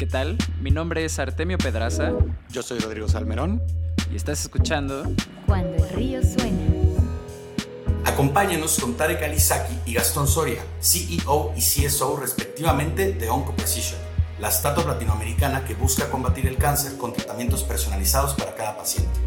¿Qué 0.00 0.06
tal? 0.06 0.38
Mi 0.62 0.70
nombre 0.70 1.04
es 1.04 1.18
Artemio 1.18 1.58
Pedraza. 1.58 2.14
Yo 2.48 2.62
soy 2.62 2.78
Rodrigo 2.78 3.06
Salmerón. 3.06 3.62
Y 4.10 4.16
estás 4.16 4.40
escuchando 4.40 5.02
Cuando 5.44 5.84
el 5.84 5.90
río 5.90 6.22
suena. 6.22 6.58
Acompáñanos 8.06 8.78
con 8.80 8.94
Tarek 8.94 9.22
Alisaki 9.22 9.74
y 9.84 9.92
Gastón 9.92 10.26
Soria, 10.26 10.62
CEO 10.80 11.52
y 11.54 11.60
CSO 11.60 12.16
respectivamente 12.16 13.12
de 13.12 13.28
Onco 13.28 13.54
Precision, 13.54 14.00
la 14.40 14.48
startup 14.48 14.86
latinoamericana 14.86 15.66
que 15.66 15.74
busca 15.74 16.08
combatir 16.08 16.46
el 16.46 16.56
cáncer 16.56 16.96
con 16.96 17.12
tratamientos 17.12 17.62
personalizados 17.64 18.32
para 18.32 18.54
cada 18.54 18.78
paciente. 18.78 19.20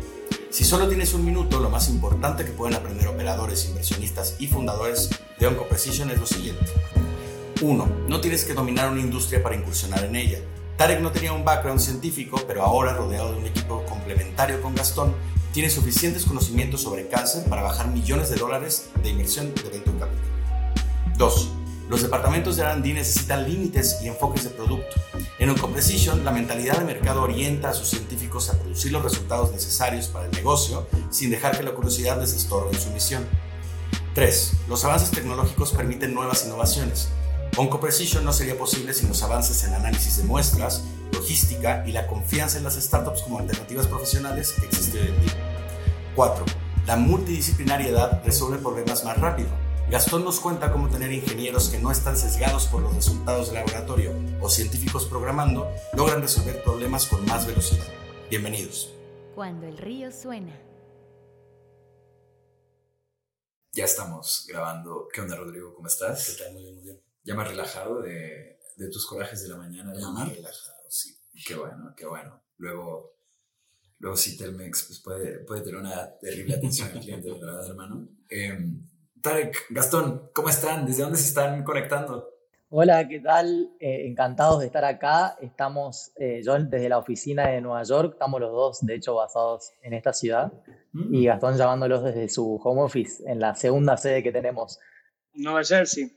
Si 0.50 0.64
solo 0.64 0.88
tienes 0.88 1.14
un 1.14 1.24
minuto, 1.24 1.60
lo 1.60 1.70
más 1.70 1.88
importante 1.88 2.46
que 2.46 2.52
pueden 2.52 2.76
aprender 2.76 3.08
operadores, 3.10 3.70
inversionistas 3.70 4.38
y 4.40 4.48
fundadores 4.48 5.12
de 5.38 5.46
Onco 5.46 5.68
Precision 5.68 6.10
es 6.10 6.20
lo 6.20 6.26
siguiente. 6.26 6.66
1. 7.62 8.06
No 8.08 8.22
tienes 8.22 8.44
que 8.44 8.56
dominar 8.56 8.92
una 8.92 9.02
industria 9.02 9.44
para 9.44 9.56
incursionar 9.56 10.04
en 10.04 10.16
ella. 10.16 10.40
Tarek 10.78 11.02
no 11.02 11.12
tenía 11.12 11.34
un 11.34 11.46
background 11.46 11.80
científico, 11.80 12.42
pero 12.48 12.64
ahora, 12.64 12.94
rodeado 12.94 13.32
de 13.34 13.40
un 13.40 13.46
equipo 13.46 13.86
complementario 13.86 14.62
con 14.62 14.76
Gastón, 14.76 15.14
tiene 15.54 15.70
suficientes 15.70 16.26
conocimientos 16.26 16.82
sobre 16.82 17.08
cáncer 17.08 17.44
para 17.46 17.62
bajar 17.62 17.88
millones 17.88 18.30
de 18.32 18.38
dólares 18.38 18.90
de 19.04 19.10
inversión 19.10 19.54
de 19.54 19.70
venture 19.70 20.00
capital. 20.00 20.34
2. 21.18 21.50
Los 21.90 22.02
departamentos 22.02 22.56
de 22.56 22.64
R&D 22.64 22.94
necesitan 22.94 23.48
límites 23.48 24.00
y 24.02 24.08
enfoques 24.08 24.46
de 24.46 24.50
producto. 24.50 24.96
En 25.38 25.50
Oncoprecision, 25.50 26.26
la 26.26 26.32
mentalidad 26.32 26.80
de 26.80 26.86
mercado 26.86 27.22
orienta 27.22 27.70
a 27.70 27.74
sus 27.74 27.90
científicos 27.90 28.50
a 28.50 28.58
producir 28.58 28.92
los 28.92 29.04
resultados 29.04 29.52
necesarios 29.52 30.08
para 30.08 30.26
el 30.26 30.32
negocio 30.32 30.88
sin 31.12 31.30
dejar 31.30 31.56
que 31.56 31.64
la 31.64 31.72
curiosidad 31.72 32.20
les 32.20 32.34
estorbe 32.34 32.72
en 32.76 32.82
su 32.82 32.90
misión. 32.90 33.28
3. 34.16 34.54
Los 34.68 34.84
avances 34.86 35.12
tecnológicos 35.12 35.72
permiten 35.72 36.14
nuevas 36.14 36.46
innovaciones. 36.46 37.10
OncoPrecision 37.56 38.26
no 38.26 38.34
sería 38.34 38.58
posible 38.58 38.96
sin 38.96 39.10
los 39.10 39.22
avances 39.22 39.64
en 39.64 39.76
análisis 39.76 40.18
de 40.18 40.24
muestras, 40.24 40.84
logística 41.12 41.84
y 41.86 41.92
la 41.92 42.08
confianza 42.08 42.58
en 42.58 42.64
las 42.64 42.76
startups 42.76 43.22
como 43.22 43.38
alternativas 43.38 43.86
profesionales 43.86 44.54
que 44.60 44.66
existe 44.66 45.00
hoy 45.00 45.08
en 45.10 45.22
día. 45.22 45.34
4. 46.16 46.46
La 46.88 46.96
multidisciplinariedad 46.96 48.24
resuelve 48.26 48.58
problemas 48.58 49.06
más 49.06 49.20
rápido. 49.20 49.50
Gastón 49.92 50.24
nos 50.24 50.40
cuenta 50.40 50.72
cómo 50.72 50.90
tener 50.90 51.14
ingenieros 51.14 51.70
que 51.70 51.78
no 51.78 51.92
están 51.92 52.18
sesgados 52.18 52.66
por 52.66 52.82
los 52.82 52.96
resultados 52.96 53.48
del 53.48 53.56
laboratorio 53.56 54.16
o 54.42 54.50
científicos 54.50 55.06
programando 55.06 55.70
logran 55.96 56.22
resolver 56.22 56.64
problemas 56.64 57.06
con 57.06 57.24
más 57.26 57.46
velocidad. 57.46 57.86
Bienvenidos. 58.32 58.92
Cuando 59.36 59.68
el 59.68 59.78
río 59.78 60.12
suena. 60.12 60.60
Ya 63.74 63.86
estamos 63.86 64.48
grabando. 64.50 65.08
¿Qué 65.14 65.22
onda, 65.22 65.36
Rodrigo? 65.36 65.76
¿Cómo 65.76 65.88
estás? 65.88 66.32
¿Qué 66.32 66.44
tal? 66.44 66.54
Muy 66.54 66.64
bien, 66.64 66.76
muy 66.76 66.84
bien. 66.84 67.13
Ya 67.24 67.36
más 67.36 67.48
relajado 67.48 68.02
de, 68.02 68.60
de 68.78 68.90
tus 68.90 69.06
corajes 69.08 69.44
de 69.44 69.50
la 69.50 69.58
mañana. 69.58 69.94
Ya 69.96 70.10
más 70.10 70.30
relajado, 70.30 70.84
sí. 70.90 71.16
Qué 71.48 71.56
bueno, 71.56 71.94
qué 71.96 72.06
bueno. 72.06 72.42
Luego, 72.58 73.16
luego 74.00 74.16
sí, 74.18 74.38
Telmex 74.38 74.84
pues 74.84 75.00
puede, 75.00 75.40
puede 75.40 75.62
tener 75.62 75.80
una 75.80 76.18
terrible 76.20 76.56
atención 76.56 76.90
al 76.92 77.00
cliente, 77.00 77.30
de 77.30 77.40
verdad, 77.40 77.68
hermano. 77.70 78.08
Eh, 78.30 78.58
Tarek, 79.22 79.68
Gastón, 79.70 80.30
¿cómo 80.34 80.50
están? 80.50 80.86
¿Desde 80.86 81.04
dónde 81.04 81.18
se 81.18 81.28
están 81.30 81.64
conectando? 81.64 82.30
Hola, 82.76 83.08
¿qué 83.08 83.20
tal? 83.20 83.72
Eh, 83.80 84.08
encantados 84.08 84.60
de 84.60 84.66
estar 84.66 84.84
acá. 84.84 85.38
Estamos, 85.40 86.12
eh, 86.16 86.42
yo 86.44 86.58
desde 86.60 86.90
la 86.90 86.98
oficina 86.98 87.48
de 87.48 87.62
Nueva 87.62 87.84
York, 87.84 88.14
estamos 88.14 88.42
los 88.42 88.52
dos, 88.52 88.80
de 88.82 88.96
hecho, 88.96 89.14
basados 89.16 89.72
en 89.82 89.94
esta 89.94 90.12
ciudad, 90.12 90.52
Mm. 90.92 91.14
y 91.16 91.26
Gastón 91.26 91.56
llamándolos 91.58 92.04
desde 92.04 92.28
su 92.30 92.60
home 92.64 92.82
office, 92.82 93.24
en 93.26 93.40
la 93.40 93.56
segunda 93.56 93.96
sede 93.98 94.22
que 94.24 94.32
tenemos. 94.32 94.80
Nueva 95.34 95.64
Jersey. 95.64 96.12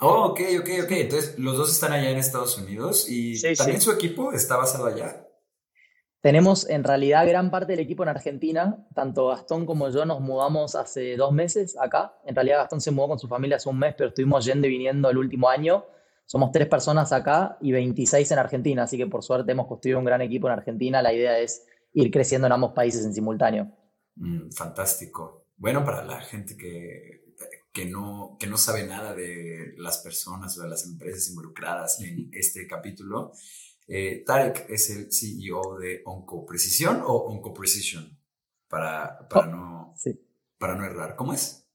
Oh, 0.00 0.26
ok, 0.30 0.40
ok, 0.60 0.68
ok. 0.84 0.90
Entonces, 0.92 1.38
los 1.38 1.56
dos 1.56 1.70
están 1.72 1.92
allá 1.92 2.10
en 2.10 2.18
Estados 2.18 2.56
Unidos 2.58 3.08
y 3.08 3.36
Sí, 3.36 3.54
también 3.54 3.80
sí. 3.80 3.84
su 3.84 3.92
equipo 3.92 4.32
está 4.32 4.56
basado 4.56 4.86
allá. 4.86 5.26
Tenemos 6.22 6.68
en 6.68 6.84
realidad 6.84 7.26
gran 7.26 7.50
parte 7.50 7.72
del 7.72 7.80
equipo 7.80 8.02
en 8.02 8.10
Argentina, 8.10 8.86
tanto 8.94 9.28
Gastón 9.28 9.64
como 9.64 9.88
yo 9.88 10.04
nos 10.04 10.20
mudamos 10.20 10.74
hace 10.74 11.16
dos 11.16 11.32
meses 11.32 11.78
acá. 11.80 12.14
En 12.26 12.34
realidad 12.34 12.58
Gastón 12.58 12.80
se 12.82 12.90
mudó 12.90 13.08
con 13.08 13.18
su 13.18 13.26
familia 13.26 13.56
hace 13.56 13.70
un 13.70 13.78
mes, 13.78 13.94
pero 13.96 14.08
estuvimos 14.10 14.44
yendo 14.44 14.66
y 14.66 14.70
viniendo 14.70 15.08
el 15.08 15.16
último 15.16 15.48
año. 15.48 15.86
Somos 16.26 16.52
tres 16.52 16.68
personas 16.68 17.12
acá 17.12 17.56
y 17.60 17.72
26 17.72 18.30
en 18.32 18.38
Argentina, 18.38 18.82
así 18.82 18.98
que 18.98 19.06
por 19.06 19.22
suerte 19.22 19.52
hemos 19.52 19.66
construido 19.66 19.98
un 19.98 20.04
gran 20.04 20.20
equipo 20.20 20.46
en 20.46 20.52
Argentina. 20.52 21.00
La 21.02 21.12
idea 21.12 21.38
es 21.38 21.66
ir 21.94 22.10
creciendo 22.10 22.46
en 22.46 22.52
ambos 22.52 22.72
países 22.72 23.04
en 23.04 23.14
simultáneo. 23.14 23.70
Mm, 24.16 24.50
fantástico. 24.50 25.46
Bueno, 25.56 25.84
para 25.84 26.04
la 26.04 26.20
gente 26.20 26.54
que, 26.56 27.19
que, 27.72 27.84
no, 27.86 28.36
que 28.38 28.46
no 28.46 28.56
sabe 28.56 28.86
nada 28.86 29.14
de 29.14 29.74
las 29.78 29.98
personas 29.98 30.56
o 30.58 30.62
de 30.62 30.68
las 30.68 30.84
empresas 30.84 31.28
involucradas 31.28 32.00
en 32.00 32.28
este 32.32 32.66
capítulo, 32.66 33.32
eh, 33.88 34.22
Tarek 34.26 34.66
es 34.70 34.90
el 34.90 35.12
CEO 35.12 35.78
de 35.78 36.02
OncoPrecision 36.04 37.02
o 37.04 37.14
OncoPrecision, 37.32 38.18
para, 38.68 39.28
para, 39.28 39.46
no, 39.46 39.94
Sí. 39.96 40.18
para 40.58 40.76
no 40.76 40.84
errar. 40.84 41.16
¿Cómo 41.16 41.32
es? 41.32 41.66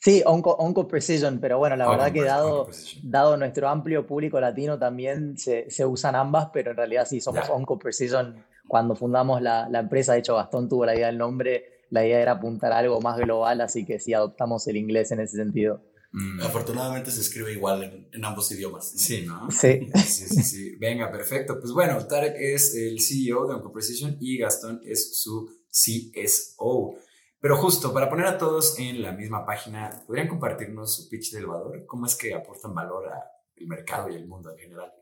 Sí, 0.00 0.22
Onco, 0.24 0.52
Onco 0.52 0.86
Precision, 0.86 1.40
pero 1.40 1.58
bueno, 1.58 1.74
la 1.74 1.86
Onco 1.86 1.96
verdad 1.98 2.12
que 2.12 2.22
dado, 2.22 2.68
dado 3.02 3.36
nuestro 3.36 3.68
amplio 3.68 4.06
público 4.06 4.38
latino 4.38 4.78
también 4.78 5.36
se, 5.36 5.68
se 5.68 5.84
usan 5.84 6.14
ambas, 6.14 6.50
pero 6.52 6.70
en 6.70 6.76
realidad 6.76 7.04
sí 7.08 7.20
somos 7.20 7.48
Ya. 7.48 7.52
Onco 7.52 7.76
Precision. 7.76 8.44
Cuando 8.68 8.94
fundamos 8.94 9.42
la, 9.42 9.68
la 9.68 9.80
empresa, 9.80 10.12
de 10.12 10.20
hecho 10.20 10.36
Gastón 10.36 10.68
tuvo 10.68 10.86
la 10.86 10.94
idea 10.94 11.08
del 11.08 11.18
nombre, 11.18 11.75
la 11.90 12.06
idea 12.06 12.20
era 12.20 12.32
apuntar 12.32 12.72
a 12.72 12.78
algo 12.78 13.00
más 13.00 13.18
global, 13.18 13.60
así 13.60 13.84
que 13.84 13.98
sí 13.98 14.12
adoptamos 14.12 14.66
el 14.68 14.76
inglés 14.76 15.10
en 15.12 15.20
ese 15.20 15.36
sentido. 15.36 15.82
Mm, 16.12 16.40
Afortunadamente 16.42 17.10
se 17.10 17.20
escribe 17.20 17.52
igual 17.52 17.82
en, 17.82 18.08
en 18.12 18.24
ambos 18.24 18.50
idiomas. 18.50 18.92
¿no? 18.94 18.98
Sí, 19.00 19.26
¿no? 19.26 19.50
Sí. 19.50 19.88
Sí, 19.94 20.28
sí, 20.28 20.42
sí. 20.42 20.76
Venga, 20.76 21.10
perfecto. 21.10 21.58
Pues 21.60 21.72
bueno, 21.72 22.04
Tarek 22.06 22.36
es 22.38 22.74
el 22.74 23.00
CEO 23.00 23.46
de 23.48 23.54
OncoPrecision 23.54 24.16
y 24.20 24.38
Gastón 24.38 24.80
es 24.84 25.20
su 25.20 25.50
CSO. 25.70 26.94
Pero 27.38 27.56
justo, 27.58 27.92
para 27.92 28.08
poner 28.08 28.26
a 28.26 28.38
todos 28.38 28.78
en 28.78 29.02
la 29.02 29.12
misma 29.12 29.44
página, 29.44 30.02
¿podrían 30.06 30.26
compartirnos 30.26 30.94
su 30.96 31.08
pitch 31.08 31.32
de 31.32 31.38
elevador? 31.38 31.84
¿Cómo 31.86 32.06
es 32.06 32.14
que 32.14 32.34
aportan 32.34 32.74
valor 32.74 33.08
al 33.08 33.66
mercado 33.66 34.08
y 34.08 34.16
al 34.16 34.26
mundo 34.26 34.50
en 34.52 34.58
general? 34.58 34.92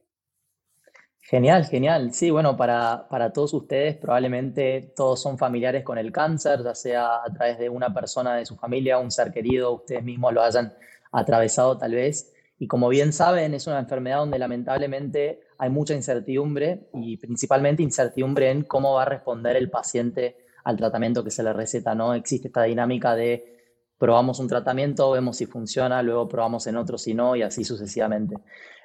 Genial, 1.26 1.64
genial. 1.64 2.12
Sí, 2.12 2.30
bueno, 2.30 2.54
para, 2.54 3.08
para 3.08 3.32
todos 3.32 3.54
ustedes 3.54 3.96
probablemente 3.96 4.92
todos 4.94 5.22
son 5.22 5.38
familiares 5.38 5.82
con 5.82 5.96
el 5.96 6.12
cáncer, 6.12 6.62
ya 6.62 6.74
sea 6.74 7.24
a 7.24 7.32
través 7.32 7.58
de 7.58 7.70
una 7.70 7.94
persona 7.94 8.36
de 8.36 8.44
su 8.44 8.56
familia, 8.56 8.98
un 8.98 9.10
ser 9.10 9.32
querido, 9.32 9.72
ustedes 9.72 10.04
mismos 10.04 10.34
lo 10.34 10.42
hayan 10.42 10.74
atravesado 11.12 11.78
tal 11.78 11.94
vez. 11.94 12.30
Y 12.58 12.68
como 12.68 12.90
bien 12.90 13.14
saben, 13.14 13.54
es 13.54 13.66
una 13.66 13.78
enfermedad 13.78 14.18
donde 14.18 14.38
lamentablemente 14.38 15.40
hay 15.56 15.70
mucha 15.70 15.94
incertidumbre 15.94 16.88
y 16.92 17.16
principalmente 17.16 17.82
incertidumbre 17.82 18.50
en 18.50 18.62
cómo 18.62 18.92
va 18.92 19.02
a 19.02 19.06
responder 19.06 19.56
el 19.56 19.70
paciente 19.70 20.36
al 20.62 20.76
tratamiento 20.76 21.24
que 21.24 21.30
se 21.30 21.42
le 21.42 21.54
receta, 21.54 21.94
¿no? 21.94 22.12
Existe 22.12 22.48
esta 22.48 22.64
dinámica 22.64 23.14
de 23.14 23.53
probamos 23.98 24.40
un 24.40 24.48
tratamiento, 24.48 25.10
vemos 25.12 25.36
si 25.36 25.46
funciona, 25.46 26.02
luego 26.02 26.28
probamos 26.28 26.66
en 26.66 26.76
otro 26.76 26.98
si 26.98 27.14
no 27.14 27.36
y 27.36 27.42
así 27.42 27.64
sucesivamente. 27.64 28.36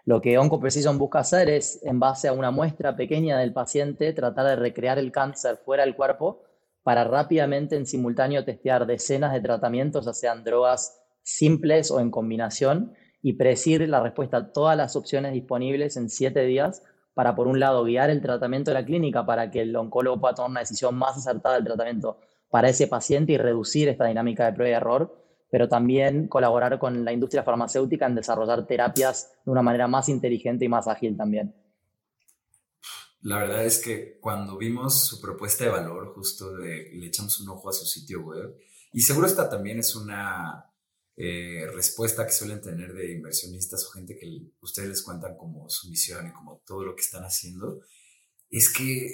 Lo 0.06 0.22
que 0.22 0.38
OncoPrecision 0.38 0.98
busca 0.98 1.20
hacer 1.20 1.50
es, 1.50 1.80
en 1.84 2.00
base 2.00 2.28
a 2.28 2.34
una 2.34 2.52
muestra 2.52 2.96
pequeña 2.96 3.38
del 3.38 3.54
paciente, 3.54 4.14
tratar 4.14 4.48
de 4.48 4.56
recrear 4.56 4.98
el 4.98 5.12
cáncer 5.12 5.58
fuera 5.58 5.84
del 5.84 5.96
cuerpo 5.96 6.44
para 6.84 7.04
rápidamente 7.04 7.76
en 7.76 7.86
simultáneo 7.86 8.46
testear 8.46 8.88
decenas 8.88 9.34
de 9.34 9.42
tratamientos, 9.42 10.06
ya 10.06 10.14
sean 10.14 10.44
drogas 10.44 11.00
simples 11.22 11.92
o 11.92 12.00
en 12.00 12.10
combinación, 12.10 12.94
y 13.22 13.34
predecir 13.34 13.88
la 13.90 14.02
respuesta 14.02 14.38
a 14.38 14.52
todas 14.52 14.78
las 14.78 14.96
opciones 14.96 15.34
disponibles 15.34 15.98
en 15.98 16.10
siete 16.10 16.46
días 16.46 16.84
para, 17.14 17.36
por 17.36 17.48
un 17.48 17.60
lado, 17.60 17.84
guiar 17.84 18.10
el 18.10 18.22
tratamiento 18.22 18.72
de 18.72 18.76
la 18.76 18.86
clínica 18.86 19.26
para 19.26 19.52
que 19.52 19.62
el 19.62 19.76
oncólogo 19.76 20.22
pueda 20.22 20.36
tomar 20.36 20.52
una 20.52 20.60
decisión 20.62 20.96
más 20.96 21.18
acertada 21.18 21.56
del 21.56 21.66
tratamiento 21.66 22.18
para 22.50 22.70
ese 22.70 22.88
paciente 22.88 23.34
y 23.34 23.38
reducir 23.38 23.90
esta 23.90 24.06
dinámica 24.06 24.46
de 24.46 24.54
prueba 24.54 24.72
y 24.72 24.74
error, 24.76 25.16
pero 25.52 25.68
también 25.68 26.28
colaborar 26.28 26.78
con 26.80 27.04
la 27.06 27.12
industria 27.12 27.44
farmacéutica 27.44 28.06
en 28.06 28.16
desarrollar 28.16 28.66
terapias 28.68 29.32
de 29.46 29.52
una 29.52 29.62
manera 29.62 29.88
más 29.88 30.10
inteligente 30.10 30.66
y 30.66 30.70
más 30.70 30.88
ágil 30.88 31.18
también. 31.18 31.56
La 33.22 33.40
verdad 33.40 33.66
es 33.66 33.80
que 33.80 34.18
cuando 34.20 34.58
vimos 34.58 35.06
su 35.06 35.20
propuesta 35.20 35.66
de 35.66 35.72
valor, 35.72 36.14
justo 36.14 36.56
de- 36.56 36.92
le 36.94 37.08
echamos 37.08 37.40
un 37.42 37.50
ojo 37.50 37.70
a 37.70 37.74
su 37.74 37.86
sitio 37.86 38.22
web, 38.22 38.56
y 38.94 39.02
seguro 39.02 39.28
esta 39.28 39.50
también 39.50 39.80
es 39.80 39.96
una 39.96 40.66
eh, 41.22 41.68
respuesta 41.76 42.26
que 42.26 42.32
suelen 42.32 42.62
tener 42.62 42.94
de 42.94 43.12
inversionistas 43.12 43.86
o 43.86 43.92
gente 43.92 44.16
que 44.18 44.42
ustedes 44.62 44.88
les 44.88 45.02
cuentan 45.02 45.36
como 45.36 45.70
su 45.70 45.90
misión 45.90 46.26
y 46.28 46.32
como 46.32 46.62
todo 46.66 46.86
lo 46.86 46.96
que 46.96 47.02
están 47.02 47.24
haciendo, 47.26 47.82
es 48.50 48.72
que, 48.72 49.12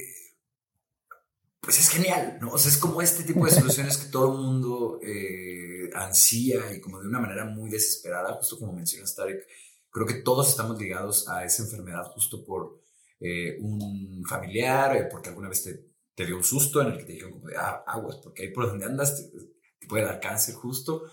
pues 1.66 1.80
es 1.80 1.90
genial, 1.90 2.38
¿no? 2.40 2.52
O 2.52 2.58
sea, 2.58 2.72
es 2.72 2.78
como 2.78 3.02
este 3.02 3.24
tipo 3.24 3.44
de 3.44 3.52
soluciones 3.52 3.98
que 3.98 4.12
todo 4.12 4.32
el 4.32 4.38
mundo 4.40 5.00
eh, 5.02 5.90
ansía 5.96 6.74
y 6.74 6.80
como 6.80 7.02
de 7.02 7.08
una 7.08 7.20
manera 7.20 7.46
muy 7.46 7.70
desesperada, 7.70 8.34
justo 8.36 8.60
como 8.60 8.72
mencionas, 8.72 9.16
Tarek, 9.16 9.46
creo 9.90 10.06
que 10.06 10.22
todos 10.22 10.50
estamos 10.50 10.80
ligados 10.80 11.28
a 11.28 11.44
esa 11.44 11.64
enfermedad 11.64 12.06
justo 12.14 12.46
por 12.46 12.82
eh, 13.20 13.58
un 13.62 14.24
familiar, 14.30 14.96
eh, 14.96 15.08
porque 15.10 15.30
alguna 15.30 15.50
vez 15.50 15.64
te, 15.64 15.86
te 16.14 16.26
dio 16.26 16.38
un 16.38 16.44
susto 16.44 16.82
en 16.82 16.92
el 16.92 16.98
que 16.98 17.06
te 17.06 17.14
dijeron 17.14 17.34
como 17.34 17.48
de, 17.48 17.58
ah, 17.58 17.84
aguas, 17.88 18.18
porque 18.24 18.44
ahí 18.44 18.52
por 18.52 18.68
donde 18.68 18.86
andas 18.86 19.16
te, 19.16 19.38
te 19.80 19.88
puede 19.88 20.06
dar 20.06 20.20
cáncer 20.20 20.54
justo. 20.56 21.04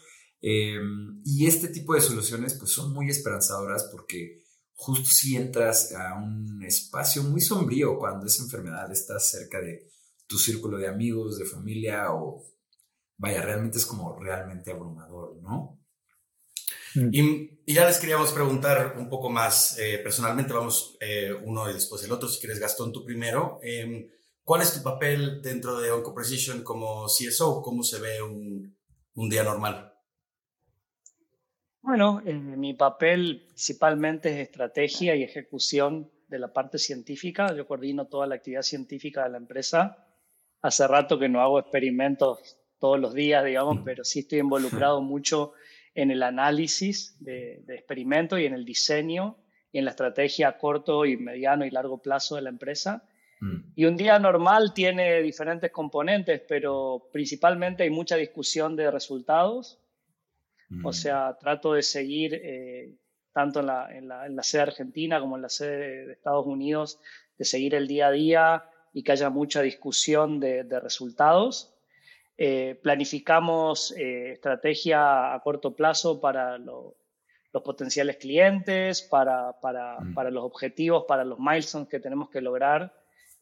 Eh, 0.41 0.81
y 1.25 1.47
este 1.47 1.69
tipo 1.69 1.95
de 1.95 2.01
soluciones 2.01 2.55
pues 2.55 2.73
son 2.73 2.93
muy 2.93 3.09
esperanzadoras 3.09 3.89
porque 3.93 4.43
justo 4.75 5.09
si 5.09 5.37
entras 5.37 5.93
a 5.93 6.19
un 6.19 6.65
espacio 6.65 7.23
muy 7.23 7.41
sombrío 7.41 7.97
cuando 7.97 8.27
esa 8.27 8.43
enfermedad 8.43 8.91
está 8.91 9.21
cerca 9.21 9.61
de 9.61 9.89
tu 10.27 10.39
círculo 10.39 10.79
de 10.79 10.89
amigos, 10.89 11.39
de 11.39 11.45
familia 11.45 12.13
o 12.13 12.45
vaya, 13.19 13.43
realmente 13.43 13.79
es 13.79 13.87
como 13.87 14.19
realmente 14.19 14.73
abrumador, 14.73 15.37
¿no? 15.43 15.79
Mm. 16.95 17.09
Y, 17.13 17.63
ya 17.73 17.87
les 17.87 17.99
queríamos 17.99 18.33
preguntar 18.33 18.97
un 18.99 19.09
poco 19.09 19.31
más 19.31 19.79
eh, 19.79 19.99
personalmente, 20.03 20.53
vamos 20.53 20.99
eh, 21.01 21.33
uno 21.45 21.71
y 21.71 21.73
después 21.73 22.03
el 22.05 22.13
otro, 22.13 22.29
si 22.29 22.41
quieres 22.41 22.59
Gastón, 22.59 22.93
tú 22.93 23.05
primero. 23.05 23.61
Em, 23.63 24.11
¿Cuál 24.45 24.63
es 24.63 24.75
tu 24.75 24.83
papel 24.83 25.41
dentro 25.41 25.81
de 25.81 25.93
Onco 25.93 26.13
Precision 26.13 26.65
como 26.65 27.07
CSO? 27.07 27.63
¿Cómo 27.63 27.85
se 27.85 28.01
ve 28.01 28.21
un, 28.21 28.77
un 29.15 29.31
día 29.31 29.45
normal? 29.45 29.95
Bueno, 31.81 32.21
eh, 32.27 32.35
mi 32.35 32.75
papel 32.75 33.45
principalmente 33.47 34.31
es 34.31 34.49
estrategia 34.49 35.15
y 35.15 35.23
ejecución 35.23 36.11
de 36.29 36.39
la 36.41 36.53
parte 36.53 36.79
científica. 36.79 37.55
Yo 37.55 37.67
coordino 37.67 38.09
toda 38.09 38.27
la 38.27 38.35
actividad 38.35 38.63
científica 38.63 39.25
de 39.25 39.31
la 39.31 39.39
empresa. 39.39 40.12
Hace 40.63 40.87
rato 40.87 41.19
que 41.19 41.29
no 41.29 41.41
hago 41.41 41.59
experimentos 41.59 42.57
todos 42.79 42.99
los 42.99 43.15
días, 43.15 43.45
digamos, 43.45 43.81
mm. 43.81 43.85
pero 43.85 44.05
sí 44.05 44.21
estoy 44.21 44.39
involucrado 44.39 45.03
mucho 45.03 45.53
en 45.95 46.11
el 46.11 46.23
análisis 46.23 47.17
de, 47.21 47.63
de 47.67 47.75
experimentos 47.75 48.41
y 48.41 48.47
en 48.47 48.55
el 48.55 48.65
diseño 48.65 49.37
y 49.73 49.79
en 49.79 49.85
la 49.85 49.91
estrategia 49.91 50.49
a 50.49 50.59
corto 50.59 51.05
y 51.05 51.17
mediano 51.17 51.65
y 51.65 51.71
largo 51.71 51.99
plazo 51.99 52.37
de 52.37 52.43
la 52.43 52.51
empresa. 52.51 53.05
Mm. 53.41 53.73
Y 53.75 53.85
un 53.87 53.97
día 53.97 54.19
normal 54.19 54.73
tiene 54.73 55.21
diferentes 55.21 55.73
componentes, 55.73 56.41
pero 56.47 57.09
principalmente 57.13 57.83
hay 57.83 57.91
mucha 57.91 58.17
discusión 58.17 58.77
de 58.77 58.91
resultados. 58.91 59.81
O 60.85 60.91
mm. 60.91 60.93
sea, 60.93 61.37
trato 61.39 61.75
de 61.75 61.83
seguir 61.83 62.35
eh, 62.35 62.95
tanto 63.33 63.61
en 63.61 63.67
la, 63.67 63.97
en, 63.97 64.09
la, 64.09 64.27
en 64.27 64.37
la, 64.37 64.43
sede 64.43 64.63
argentina 64.63 65.21
como 65.21 65.37
en 65.37 65.43
la 65.43 65.49
sede 65.49 66.07
de 66.07 66.13
Estados 66.13 66.47
Unidos, 66.47 67.01
de 67.37 67.45
seguir 67.45 67.75
el 67.75 67.89
día 67.89 68.09
a 68.09 68.13
día 68.13 68.65
y 68.93 69.03
que 69.03 69.13
haya 69.13 69.31
mucha 69.31 69.63
discusión 69.63 70.41
de, 70.41 70.65
de 70.65 70.81
resultados. 70.81 71.73
Eh, 72.39 72.79
planificamos 72.83 73.95
eh, 73.97 74.33
estrategia 74.33 75.35
a 75.35 75.41
corto 75.41 75.77
plazo 75.77 76.21
para 76.21 76.59
los 76.59 76.95
potenciales 77.63 78.17
clientes, 78.17 79.03
para, 79.03 79.61
para, 79.61 80.01
mm. 80.01 80.15
para, 80.15 80.31
los 80.31 80.43
objetivos, 80.43 81.05
para 81.07 81.25
los 81.25 81.39
milestones 81.39 81.89
que 81.89 82.01
tenemos 82.01 82.31
que 82.31 82.41
lograr. 82.41 82.93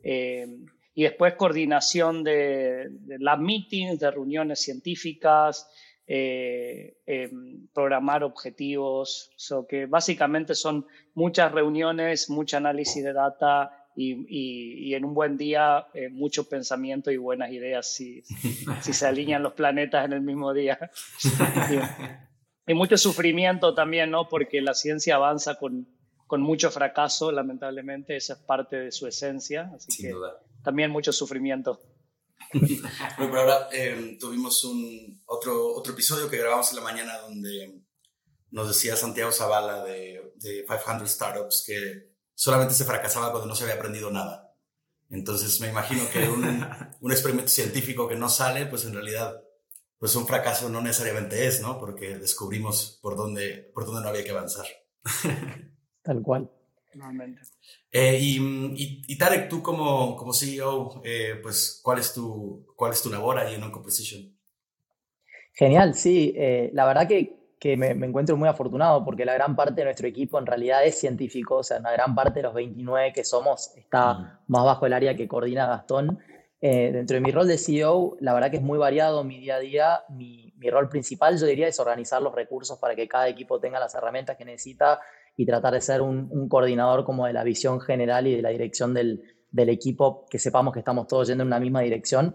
Eh, 0.03 0.47
y 0.95 1.05
después 1.05 1.35
coordinación 1.35 2.25
de, 2.25 2.89
de, 2.91 3.19
lab 3.21 3.39
meetings, 3.39 4.01
de 4.01 4.11
reuniones 4.11 4.61
científicas, 4.61 5.71
programar 7.73 8.25
objetivos, 8.25 9.31
so 9.37 9.65
que 9.69 9.87
básicamente 9.87 10.57
son 10.57 10.85
muchas 11.15 11.53
reuniones, 11.53 12.29
mucho 12.29 12.57
análisis 12.57 13.05
de 13.05 13.13
data 13.13 13.80
y, 14.03 14.95
en 14.95 15.05
un 15.05 15.15
buen 15.15 15.37
día 15.37 15.87
eh, 15.95 16.09
mucho 16.09 16.49
pensamiento 16.49 17.11
y 17.11 17.17
buenas 17.17 17.51
ideas 17.53 17.93
si, 17.93 18.23
si 18.83 18.93
se 18.93 19.07
alinean 19.07 19.43
los 19.43 19.53
planetas 19.53 20.05
en 20.05 20.13
el 20.13 20.23
mismo 20.23 20.53
día. 20.53 20.91
y, 22.67 22.75
mucho 22.75 22.97
sufrimiento 22.97 23.75
también, 23.75 24.11
¿no? 24.11 24.29
Porque 24.29 24.61
la 24.61 24.75
ciencia 24.75 25.17
avanza 25.17 25.57
con, 25.57 25.89
con 26.27 26.41
mucho 26.41 26.71
fracaso, 26.71 27.33
lamentablemente, 27.33 28.17
esa 28.17 28.35
es 28.35 28.39
parte 28.41 28.77
de 28.77 28.93
su 28.93 29.07
esencia, 29.07 29.71
así 29.75 30.03
que 30.03 30.13
también 30.63 30.91
mucho 30.91 31.13
sufrimiento. 31.13 31.81
pero 33.19 33.41
ahora 33.41 33.69
em, 33.73 34.19
tuvimos 34.19 34.65
un 34.65 35.23
otro, 35.27 35.75
otro 35.75 35.93
episodio 35.93 36.29
que 36.29 36.39
grabamos 36.39 36.71
en 36.71 36.77
la 36.77 36.83
mañana 36.83 37.19
donde 37.19 37.81
nos 38.51 38.69
decía 38.69 38.97
Santiago 38.97 39.31
Zavala 39.31 39.85
de, 39.85 40.33
de 40.37 40.65
500 40.67 41.09
Startups 41.09 41.65
que 41.65 42.10
solamente 42.41 42.73
se 42.73 42.87
fracasaba 42.87 43.33
cuando 43.33 43.49
no 43.49 43.55
se 43.55 43.65
había 43.65 43.77
aprendido 43.77 44.11
nada. 44.11 44.57
Entonces 45.11 45.61
me 45.61 45.69
imagino 45.69 46.09
que 46.11 46.27
un, 46.27 46.67
un 47.01 47.13
experimento 47.13 47.51
científico 47.51 48.09
que 48.09 48.17
no 48.17 48.31
sale, 48.31 48.65
pues 48.65 48.87
en 48.87 48.95
realidad, 48.95 49.43
pues 49.99 50.17
un 50.17 50.27
fracaso 50.27 50.71
no 50.71 50.81
necesariamente 50.81 51.47
es, 51.47 51.61
¿no? 51.61 51.79
Porque 51.79 52.17
descubrimos 52.17 52.99
por 53.03 53.15
dónde, 53.15 53.71
por 53.75 53.85
dónde 53.85 54.01
no 54.01 54.09
había 54.09 54.25
que 54.25 54.31
avanzar. 54.31 54.65
Tal 56.03 56.23
cual. 56.23 56.51
Normalmente. 56.95 57.43
Eh, 57.93 58.19
y, 58.19 59.05
y, 59.07 59.19
Tarek, 59.19 59.51
tú 59.51 59.63
como, 59.63 60.17
como 60.17 60.33
CEO, 60.33 61.03
eh, 61.05 61.39
pues, 61.43 61.79
¿cuál 61.83 61.99
es, 61.99 62.15
tu, 62.15 62.67
¿cuál 62.75 62.93
es 62.93 63.03
tu 63.03 63.11
labor 63.11 63.39
ahí 63.39 63.55
en 63.55 63.65
OncoPrecision? 63.65 64.35
Genial, 65.53 65.95
sí. 65.95 66.33
Eh, 66.35 66.71
la 66.73 66.87
verdad 66.87 67.07
que 67.07 67.40
que 67.61 67.77
me, 67.77 67.91
encuentro 67.91 68.39
muy 68.39 68.49
afortunado 68.49 69.05
porque 69.05 69.27
la 69.27 69.35
gran 69.35 69.55
parte 69.55 69.75
de 69.75 69.85
nuestro 69.85 70.09
equipo 70.09 70.39
en 70.39 70.47
realidad 70.47 70.83
es 70.85 70.99
científico, 70.99 71.57
o 71.57 71.63
sea, 71.63 71.79
una 71.79 71.93
gran 71.93 72.15
parte 72.15 72.39
de 72.39 72.45
los 72.45 72.55
29 72.55 73.13
que 73.13 73.23
somos 73.23 73.77
está 73.77 74.15
mm. 74.15 74.39
más 74.47 74.65
bajo 74.65 74.87
el 74.87 74.95
área 74.95 75.15
que 75.15 75.29
coordina 75.29 75.67
Gastón. 75.67 76.19
Eh, 76.63 76.91
dentro 76.93 77.15
de 77.15 77.21
mi 77.21 77.31
rol 77.31 77.47
de 77.47 77.59
CEO, 77.59 78.17
la 78.21 78.35
verdad 78.35 78.51
que 78.51 78.57
es 78.57 78.63
muy 78.63 78.79
variado 78.79 79.25
mi 79.25 79.39
día 79.39 79.57
a 79.57 79.59
día. 79.61 80.01
Mi, 80.09 80.55
mi, 80.57 80.71
rol 80.71 80.89
principal, 80.89 81.39
yo 81.39 81.47
diría, 81.47 81.69
es 81.69 81.79
organizar 81.79 82.23
los 82.23 82.35
recursos 82.35 82.79
para 82.79 82.95
que 82.95 83.07
cada 83.07 83.29
equipo 83.29 83.61
tenga 83.61 83.79
las 83.79 83.95
herramientas 83.95 84.37
que 84.37 84.45
necesita 84.47 85.01
y 85.37 85.45
tratar 85.45 85.75
de 85.75 85.81
ser 85.83 86.01
un, 86.01 86.29
un 86.31 86.49
coordinador 86.49 87.05
como 87.05 87.27
de 87.27 87.35
la 87.35 87.45
visión 87.45 87.81
general 87.81 88.27
y 88.27 88.37
de 88.37 88.43
la 88.43 88.51
dirección 88.51 88.95
del, 88.95 89.23
del 89.51 89.69
equipo, 89.69 90.27
que 90.31 90.39
sepamos 90.39 90.73
que 90.73 90.81
estamos 90.81 91.07
todos 91.07 91.29
yendo 91.29 91.43
en 91.43 91.49
una 91.49 91.61
misma 91.61 91.81
dirección. 91.81 92.35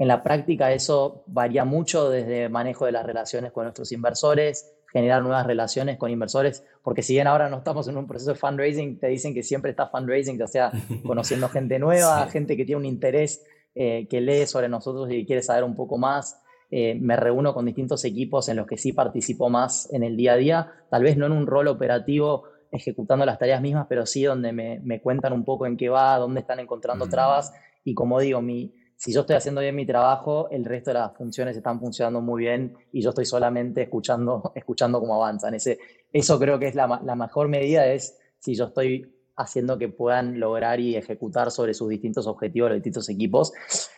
En 0.00 0.08
la 0.08 0.22
práctica 0.22 0.72
eso 0.72 1.24
varía 1.26 1.66
mucho 1.66 2.08
desde 2.08 2.48
manejo 2.48 2.86
de 2.86 2.92
las 2.92 3.04
relaciones 3.04 3.52
con 3.52 3.64
nuestros 3.64 3.92
inversores, 3.92 4.72
generar 4.90 5.20
nuevas 5.20 5.46
relaciones 5.46 5.98
con 5.98 6.10
inversores, 6.10 6.64
porque 6.82 7.02
si 7.02 7.12
bien 7.12 7.26
ahora 7.26 7.50
no 7.50 7.58
estamos 7.58 7.86
en 7.86 7.98
un 7.98 8.06
proceso 8.06 8.32
de 8.32 8.38
fundraising, 8.38 8.98
te 8.98 9.08
dicen 9.08 9.34
que 9.34 9.42
siempre 9.42 9.72
está 9.72 9.88
fundraising, 9.88 10.40
o 10.40 10.46
sea, 10.46 10.72
conociendo 11.04 11.50
gente 11.50 11.78
nueva, 11.78 12.26
gente 12.28 12.56
que 12.56 12.64
tiene 12.64 12.78
un 12.78 12.86
interés, 12.86 13.44
eh, 13.74 14.08
que 14.08 14.22
lee 14.22 14.46
sobre 14.46 14.70
nosotros 14.70 15.06
y 15.10 15.26
quiere 15.26 15.42
saber 15.42 15.64
un 15.64 15.76
poco 15.76 15.98
más. 15.98 16.40
Eh, 16.70 16.94
me 16.98 17.16
reúno 17.16 17.52
con 17.52 17.66
distintos 17.66 18.02
equipos 18.06 18.48
en 18.48 18.56
los 18.56 18.66
que 18.66 18.78
sí 18.78 18.94
participo 18.94 19.50
más 19.50 19.92
en 19.92 20.02
el 20.02 20.16
día 20.16 20.32
a 20.32 20.36
día, 20.36 20.72
tal 20.88 21.02
vez 21.02 21.18
no 21.18 21.26
en 21.26 21.32
un 21.32 21.46
rol 21.46 21.68
operativo 21.68 22.44
ejecutando 22.72 23.26
las 23.26 23.38
tareas 23.38 23.60
mismas, 23.60 23.84
pero 23.86 24.06
sí 24.06 24.22
donde 24.22 24.52
me, 24.52 24.80
me 24.80 25.02
cuentan 25.02 25.34
un 25.34 25.44
poco 25.44 25.66
en 25.66 25.76
qué 25.76 25.90
va, 25.90 26.16
dónde 26.16 26.40
están 26.40 26.58
encontrando 26.58 27.06
trabas. 27.06 27.52
Y 27.84 27.92
como 27.94 28.18
digo, 28.18 28.40
mi, 28.40 28.72
si 29.00 29.14
yo 29.14 29.22
estoy 29.22 29.36
haciendo 29.36 29.62
bien 29.62 29.74
mi 29.74 29.86
trabajo, 29.86 30.50
el 30.50 30.62
resto 30.62 30.90
de 30.90 30.98
las 30.98 31.16
funciones 31.16 31.56
están 31.56 31.80
funcionando 31.80 32.20
muy 32.20 32.42
bien 32.42 32.76
y 32.92 33.00
yo 33.00 33.08
estoy 33.08 33.24
solamente 33.24 33.80
escuchando, 33.80 34.52
escuchando 34.54 35.00
cómo 35.00 35.14
avanzan. 35.14 35.54
Ese, 35.54 35.78
eso 36.12 36.38
creo 36.38 36.58
que 36.58 36.68
es 36.68 36.74
la, 36.74 37.00
la 37.02 37.14
mejor 37.14 37.48
medida, 37.48 37.86
es 37.86 38.18
si 38.40 38.54
yo 38.54 38.66
estoy 38.66 39.10
haciendo 39.36 39.78
que 39.78 39.88
puedan 39.88 40.38
lograr 40.38 40.80
y 40.80 40.96
ejecutar 40.96 41.50
sobre 41.50 41.72
sus 41.72 41.88
distintos 41.88 42.26
objetivos 42.26 42.68
los 42.68 42.76
distintos 42.76 43.08
equipos. 43.08 43.54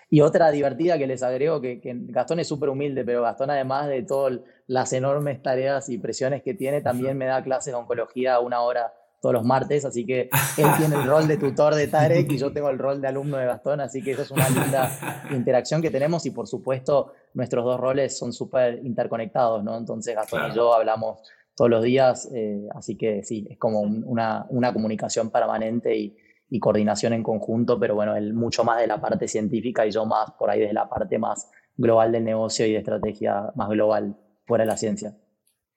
Y 0.08 0.20
otra 0.20 0.52
divertida 0.52 0.96
que 0.96 1.08
les 1.08 1.24
agrego, 1.24 1.60
que, 1.60 1.80
que 1.80 1.96
Gastón 1.96 2.38
es 2.38 2.46
súper 2.46 2.68
humilde, 2.68 3.04
pero 3.04 3.22
Gastón 3.22 3.50
además 3.50 3.88
de 3.88 4.04
todas 4.04 4.38
las 4.68 4.92
enormes 4.92 5.42
tareas 5.42 5.88
y 5.88 5.98
presiones 5.98 6.44
que 6.44 6.54
tiene, 6.54 6.80
también 6.80 7.18
me 7.18 7.24
da 7.24 7.42
clases 7.42 7.72
de 7.72 7.80
oncología 7.80 8.36
a 8.36 8.40
una 8.40 8.60
hora 8.60 8.92
todos 9.22 9.34
los 9.34 9.44
martes, 9.44 9.84
así 9.84 10.04
que 10.04 10.28
él 10.58 10.66
tiene 10.76 10.96
el 10.96 11.06
rol 11.06 11.28
de 11.28 11.36
tutor 11.36 11.76
de 11.76 11.86
Tarek 11.86 12.30
y 12.32 12.38
yo 12.38 12.52
tengo 12.52 12.68
el 12.70 12.78
rol 12.78 13.00
de 13.00 13.06
alumno 13.06 13.36
de 13.36 13.46
Gastón, 13.46 13.80
así 13.80 14.02
que 14.02 14.10
esa 14.10 14.22
es 14.22 14.32
una 14.32 14.50
linda 14.50 15.28
interacción 15.30 15.80
que 15.80 15.90
tenemos 15.90 16.26
y 16.26 16.32
por 16.32 16.48
supuesto 16.48 17.12
nuestros 17.32 17.64
dos 17.64 17.78
roles 17.78 18.18
son 18.18 18.32
súper 18.32 18.84
interconectados, 18.84 19.62
¿no? 19.62 19.78
Entonces 19.78 20.16
Gastón 20.16 20.50
y 20.50 20.56
yo 20.56 20.74
hablamos 20.74 21.20
todos 21.54 21.70
los 21.70 21.84
días, 21.84 22.28
eh, 22.34 22.66
así 22.74 22.96
que 22.96 23.22
sí, 23.22 23.46
es 23.48 23.58
como 23.58 23.82
una, 23.82 24.44
una, 24.48 24.72
comunicación 24.72 25.30
permanente 25.30 25.96
y, 25.96 26.16
y, 26.50 26.58
coordinación 26.58 27.12
en 27.12 27.22
conjunto, 27.22 27.78
pero 27.78 27.94
bueno, 27.94 28.16
él 28.16 28.34
mucho 28.34 28.64
más 28.64 28.80
de 28.80 28.88
la 28.88 29.00
parte 29.00 29.28
científica 29.28 29.86
y 29.86 29.92
yo 29.92 30.04
más 30.04 30.32
por 30.32 30.50
ahí 30.50 30.58
de 30.58 30.72
la 30.72 30.88
parte 30.88 31.20
más 31.20 31.48
global 31.76 32.10
del 32.10 32.24
negocio 32.24 32.66
y 32.66 32.72
de 32.72 32.78
estrategia 32.78 33.52
más 33.54 33.68
global 33.68 34.16
fuera 34.46 34.64
de 34.64 34.68
la 34.68 34.76
ciencia. 34.76 35.16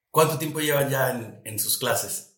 ¿Cuánto 0.09 0.39
tiempo 0.39 0.61
llevan 0.61 0.89
ya 0.89 1.11
en, 1.11 1.41
en 1.43 1.59
sus 1.59 1.77
clases? 1.77 2.34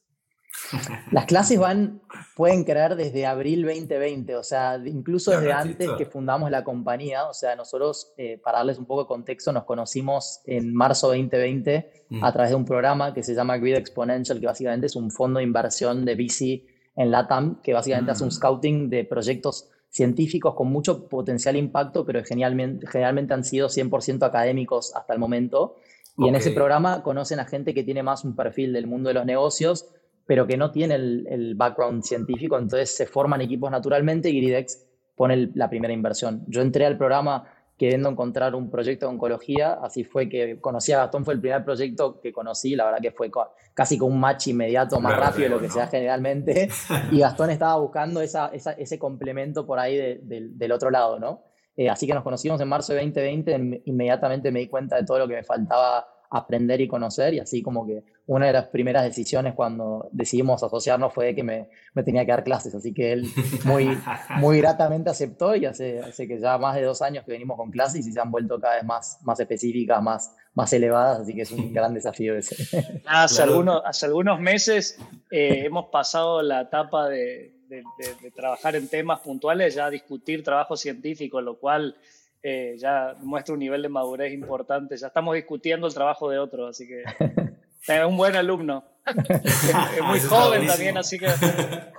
Las 1.12 1.26
clases 1.26 1.60
van, 1.60 2.02
pueden 2.36 2.64
creer, 2.64 2.96
desde 2.96 3.26
abril 3.26 3.64
2020, 3.64 4.36
o 4.36 4.44
sea, 4.44 4.80
incluso 4.86 5.32
desde 5.32 5.52
antes 5.52 5.90
que 5.98 6.06
fundamos 6.06 6.52
la 6.52 6.64
compañía. 6.64 7.28
O 7.28 7.34
sea, 7.34 7.56
nosotros, 7.56 8.14
eh, 8.18 8.40
para 8.44 8.60
darles 8.60 8.78
un 8.78 8.86
poco 8.86 9.04
de 9.04 9.08
contexto, 9.08 9.52
nos 9.52 9.64
conocimos 9.64 10.42
en 10.46 10.74
marzo 10.74 11.08
2020 11.08 12.06
mm. 12.10 12.24
a 12.24 12.34
través 12.34 12.52
de 12.52 12.56
un 12.56 12.66
programa 12.66 13.14
que 13.14 13.24
se 13.24 13.34
llama 13.34 13.58
Grid 13.58 13.76
Exponential, 13.76 14.40
que 14.40 14.46
básicamente 14.46 14.88
es 14.88 14.96
un 14.96 15.12
fondo 15.12 15.40
de 15.40 15.44
inversión 15.44 16.06
de 16.06 16.16
VC 16.16 16.64
en 16.96 17.12
LATAM, 17.12 17.62
que 17.62 17.74
básicamente 17.74 18.12
hace 18.12 18.24
un 18.24 18.30
mm. 18.30 18.34
scouting 18.34 18.90
de 18.90 19.06
proyectos 19.06 19.70
científicos 19.90 20.54
con 20.54 20.68
mucho 20.68 21.08
potencial 21.08 21.56
impacto, 21.56 22.06
pero 22.06 22.24
generalmente, 22.24 22.86
generalmente 22.88 23.34
han 23.34 23.44
sido 23.44 23.68
100% 23.68 24.26
académicos 24.26 24.94
hasta 24.96 25.14
el 25.14 25.20
momento. 25.20 25.76
Y 26.20 26.28
en 26.28 26.36
ese 26.36 26.50
programa 26.50 27.04
conocen 27.04 27.40
a 27.40 27.46
gente 27.46 27.76
que 27.76 27.84
tiene 27.84 28.02
más 28.02 28.26
un 28.26 28.36
perfil 28.36 28.74
del 28.74 28.88
mundo 28.88 29.10
de 29.10 29.14
los 29.14 29.26
negocios 29.26 29.88
pero 30.28 30.46
que 30.46 30.58
no 30.58 30.72
tiene 30.72 30.96
el, 30.96 31.56
background 31.56 32.04
científico, 32.04 32.58
entonces 32.60 32.96
se 32.96 33.08
forman 33.08 33.42
equipos 33.42 33.72
naturalmente 33.72 34.30
y 34.30 34.40
Gridex 34.40 34.86
pone 35.16 35.50
la 35.56 35.70
primera 35.70 35.94
inversión. 35.94 36.44
Yo 36.48 36.62
entré 36.62 36.86
al 36.86 36.98
programa 36.98 37.46
queriendo 37.78 38.10
encontrar 38.10 38.54
un 38.54 38.70
proyecto 38.70 39.06
de 39.06 39.14
oncología. 39.14 39.74
Así 39.82 40.04
fue 40.04 40.28
que 40.28 40.60
conocí 40.60 40.92
a 40.92 40.98
Gastón, 40.98 41.24
fue 41.24 41.36
el 41.36 41.40
primer 41.40 41.64
proyecto 41.64 42.20
que 42.20 42.34
conocí, 42.34 42.76
la 42.76 42.86
verdad 42.86 43.00
que 43.02 43.12
fue 43.12 43.32
casi 43.74 43.98
con 43.98 44.12
un 44.12 44.20
match 44.20 44.48
inmediato, 44.48 45.00
más 45.00 45.18
rápido 45.18 45.44
de 45.44 45.50
lo 45.50 45.62
que 45.62 45.70
se 45.70 45.80
da 45.80 45.88
generalmente. 45.88 46.70
Y 47.12 47.20
Gastón 47.20 47.50
estaba 47.50 47.78
buscando 47.78 48.22
esa, 48.22 48.48
ese 48.54 49.00
complemento 49.00 49.66
por 49.66 49.80
ahí 49.80 50.20
del 50.22 50.72
otro 50.72 50.92
lado, 50.92 51.20
¿no? 51.20 51.44
Eh, 51.78 51.90
así 51.90 52.08
que 52.08 52.14
nos 52.14 52.24
conocimos 52.24 52.60
en 52.60 52.68
marzo 52.68 52.94
de 52.94 53.00
2020, 53.00 53.84
inmediatamente 53.86 54.52
me 54.52 54.60
di 54.60 54.68
cuenta 54.68 54.96
de 54.96 55.06
todo 55.06 55.20
lo 55.20 55.28
que 55.28 55.36
me 55.36 55.44
faltaba 55.44 56.08
aprender 56.30 56.82
y 56.82 56.88
conocer 56.88 57.34
y 57.34 57.40
así 57.40 57.62
como 57.62 57.86
que 57.86 58.04
una 58.26 58.48
de 58.48 58.54
las 58.54 58.68
primeras 58.68 59.04
decisiones 59.04 59.54
cuando 59.56 60.10
decidimos 60.12 60.62
asociarnos 60.62 61.14
fue 61.14 61.34
que 61.34 61.44
me, 61.44 61.70
me 61.94 62.04
tenía 62.04 62.26
que 62.26 62.32
dar 62.32 62.44
clases, 62.44 62.76
así 62.76 62.94
que 62.94 63.14
él 63.14 63.26
muy, 63.64 63.98
muy 64.38 64.60
gratamente 64.60 65.10
aceptó 65.10 65.56
y 65.56 65.66
hace, 65.66 66.02
hace 66.02 66.28
que 66.28 66.40
ya 66.40 66.58
más 66.58 66.76
de 66.76 66.84
dos 66.84 67.02
años 67.02 67.24
que 67.24 67.32
venimos 67.32 67.58
con 67.58 67.72
clases 67.72 68.06
y 68.06 68.12
se 68.12 68.20
han 68.20 68.30
vuelto 68.30 68.60
cada 68.60 68.76
vez 68.76 68.84
más, 68.84 69.20
más 69.24 69.40
específicas, 69.40 70.04
más, 70.04 70.36
más 70.54 70.74
elevadas, 70.74 71.22
así 71.22 71.34
que 71.34 71.44
es 71.44 71.52
un 71.52 71.72
gran 71.74 71.94
desafío 71.94 72.38
ese. 72.38 73.02
Hace, 73.06 73.44
algunos, 73.44 73.82
hace 73.86 74.08
algunos 74.08 74.40
meses 74.40 75.00
eh, 75.32 75.64
hemos 75.66 75.86
pasado 75.86 76.42
la 76.42 76.62
etapa 76.62 77.08
de, 77.08 77.54
de, 77.70 77.84
de, 78.22 78.32
trabajar 78.32 78.76
en 78.76 78.90
temas 78.90 79.22
puntuales, 79.22 79.76
ya 79.76 79.90
discutir 79.90 80.44
trabajo 80.44 80.76
científico, 80.76 81.40
lo 81.42 81.58
cual 81.58 81.96
eh, 82.44 82.76
ya 82.78 83.16
muestra 83.22 83.54
un 83.54 83.60
nivel 83.60 83.82
de 83.82 83.90
madurez 83.90 84.34
importante. 84.34 84.98
Ya 84.98 85.08
estamos 85.08 85.36
discutiendo 85.36 85.88
el 85.88 85.94
trabajo 85.94 86.30
de 86.30 86.40
otros, 86.40 86.70
así 86.70 86.88
que 86.88 87.04
es 87.88 88.06
un 88.06 88.18
buen 88.18 88.36
alumno. 88.36 88.84
es, 89.06 90.02
muy 90.04 90.20
joven 90.30 90.68
también, 90.68 90.98
así 90.98 91.18
que 91.18 91.28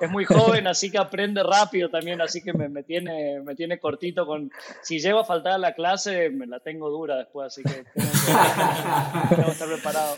es 0.01 0.11
muy 0.11 0.25
joven, 0.25 0.67
así 0.67 0.91
que 0.91 0.99
aprende 0.99 1.43
rápido 1.43 1.89
también, 1.89 2.21
así 2.21 2.43
que 2.43 2.53
me, 2.53 2.69
me, 2.69 2.83
tiene, 2.83 3.41
me 3.41 3.55
tiene 3.55 3.79
cortito 3.79 4.27
con... 4.27 4.51
Si 4.83 4.99
llego 4.99 5.21
a 5.21 5.25
faltar 5.25 5.55
a 5.55 5.59
la 5.59 5.73
clase, 5.73 6.31
me 6.31 6.47
la 6.47 6.61
tengo 6.61 6.91
dura 6.91 7.17
después, 7.17 7.47
así 7.47 7.63
que 7.63 7.85
tengo 7.95 9.45
que 9.47 9.51
estar 9.53 9.69
preparado. 9.69 10.17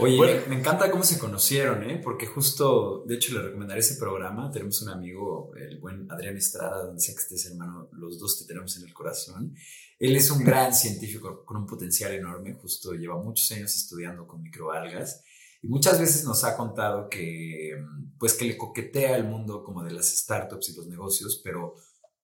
Oye, 0.00 0.44
me, 0.48 0.58
encanta 0.58 0.90
cómo 0.90 1.02
se 1.02 1.18
conocieron, 1.18 1.88
¿eh? 1.88 2.00
Porque 2.02 2.26
justo, 2.26 3.04
de 3.06 3.16
hecho, 3.16 3.34
le 3.34 3.42
recomendaré 3.42 3.80
ese 3.80 3.96
programa. 3.96 4.50
Tenemos 4.50 4.80
un 4.82 4.90
amigo, 4.90 5.52
el 5.56 5.78
buen 5.78 6.10
Adrián 6.10 6.36
Estrada, 6.36 6.84
donde 6.84 7.00
sea 7.00 7.14
que 7.14 7.20
estés, 7.20 7.46
hermano, 7.46 7.88
los 7.92 8.18
dos 8.18 8.38
te 8.38 8.46
tenemos 8.46 8.76
en 8.76 8.84
el 8.84 8.94
corazón. 8.94 9.54
Él 9.98 10.14
es 10.14 10.30
un 10.30 10.44
gran 10.44 10.72
científico 10.72 11.44
con 11.44 11.56
un 11.56 11.66
potencial 11.66 12.12
enorme, 12.12 12.54
justo 12.54 12.92
lleva 12.92 13.20
muchos 13.20 13.50
años 13.50 13.74
estudiando 13.74 14.26
con 14.26 14.42
microalgas 14.42 15.24
y 15.60 15.66
muchas 15.66 15.98
veces 15.98 16.24
nos 16.24 16.44
ha 16.44 16.56
contado 16.56 17.08
que, 17.08 17.72
pues, 18.18 18.34
que 18.34 18.44
le 18.44 18.56
coquetea 18.56 19.16
el 19.16 19.24
mundo 19.24 19.64
como 19.64 19.82
de 19.82 19.90
las 19.90 20.06
startups 20.16 20.68
y 20.68 20.76
los 20.76 20.86
negocios, 20.86 21.40
pero 21.42 21.74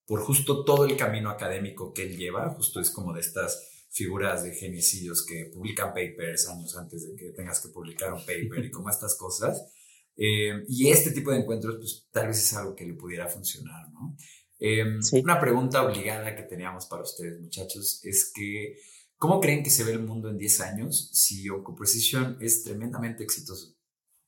por 0.07 0.21
justo 0.21 0.65
todo 0.65 0.85
el 0.85 0.97
camino 0.97 1.31
académico 1.31 1.93
que 1.93 2.05
él 2.05 2.17
lleva, 2.17 2.51
justo 2.51 2.79
es 2.79 2.91
como 2.91 3.13
de 3.13 3.21
estas 3.21 3.74
figuras 3.95 4.43
de 4.43 4.53
geniecillos 4.53 5.25
que 5.25 5.51
publican 5.55 5.95
papers 5.95 6.49
años 6.49 6.77
antes 6.77 7.09
de 7.09 7.15
que 7.15 7.31
tengas 7.31 7.61
que 7.61 7.69
publicar 7.69 8.13
un 8.13 8.21
paper 8.21 8.65
y 8.65 8.71
como 8.71 8.91
estas 8.91 9.17
cosas. 9.17 9.71
Eh, 10.17 10.65
y 10.69 10.91
este 10.91 11.13
tipo 11.13 11.31
de 11.31 11.39
encuentros, 11.39 11.77
pues 11.77 12.09
tal 12.11 12.27
vez 12.27 12.39
es 12.39 12.53
algo 12.55 12.75
que 12.75 12.85
le 12.85 12.95
pudiera 12.95 13.29
funcionar, 13.29 13.89
¿no? 13.93 14.17
Em, 14.59 14.99
una 15.23 15.41
pregunta 15.41 15.85
obligada 15.85 16.35
que 16.35 16.43
teníamos 16.43 16.87
para 16.87 17.03
ustedes, 17.03 17.41
muchachos, 17.41 18.01
es 18.05 18.33
que, 18.35 18.77
¿cómo 19.17 19.41
creen 19.41 19.63
que 19.63 19.71
se 19.71 19.85
ve 19.85 19.93
el 19.93 20.03
mundo 20.03 20.29
en 20.29 20.39
10 20.39 20.61
años 20.61 21.11
si 21.13 21.49
OncoPrecision 21.49 22.39
es 22.41 22.65
tremendamente 22.65 23.23
exitoso? 23.23 23.75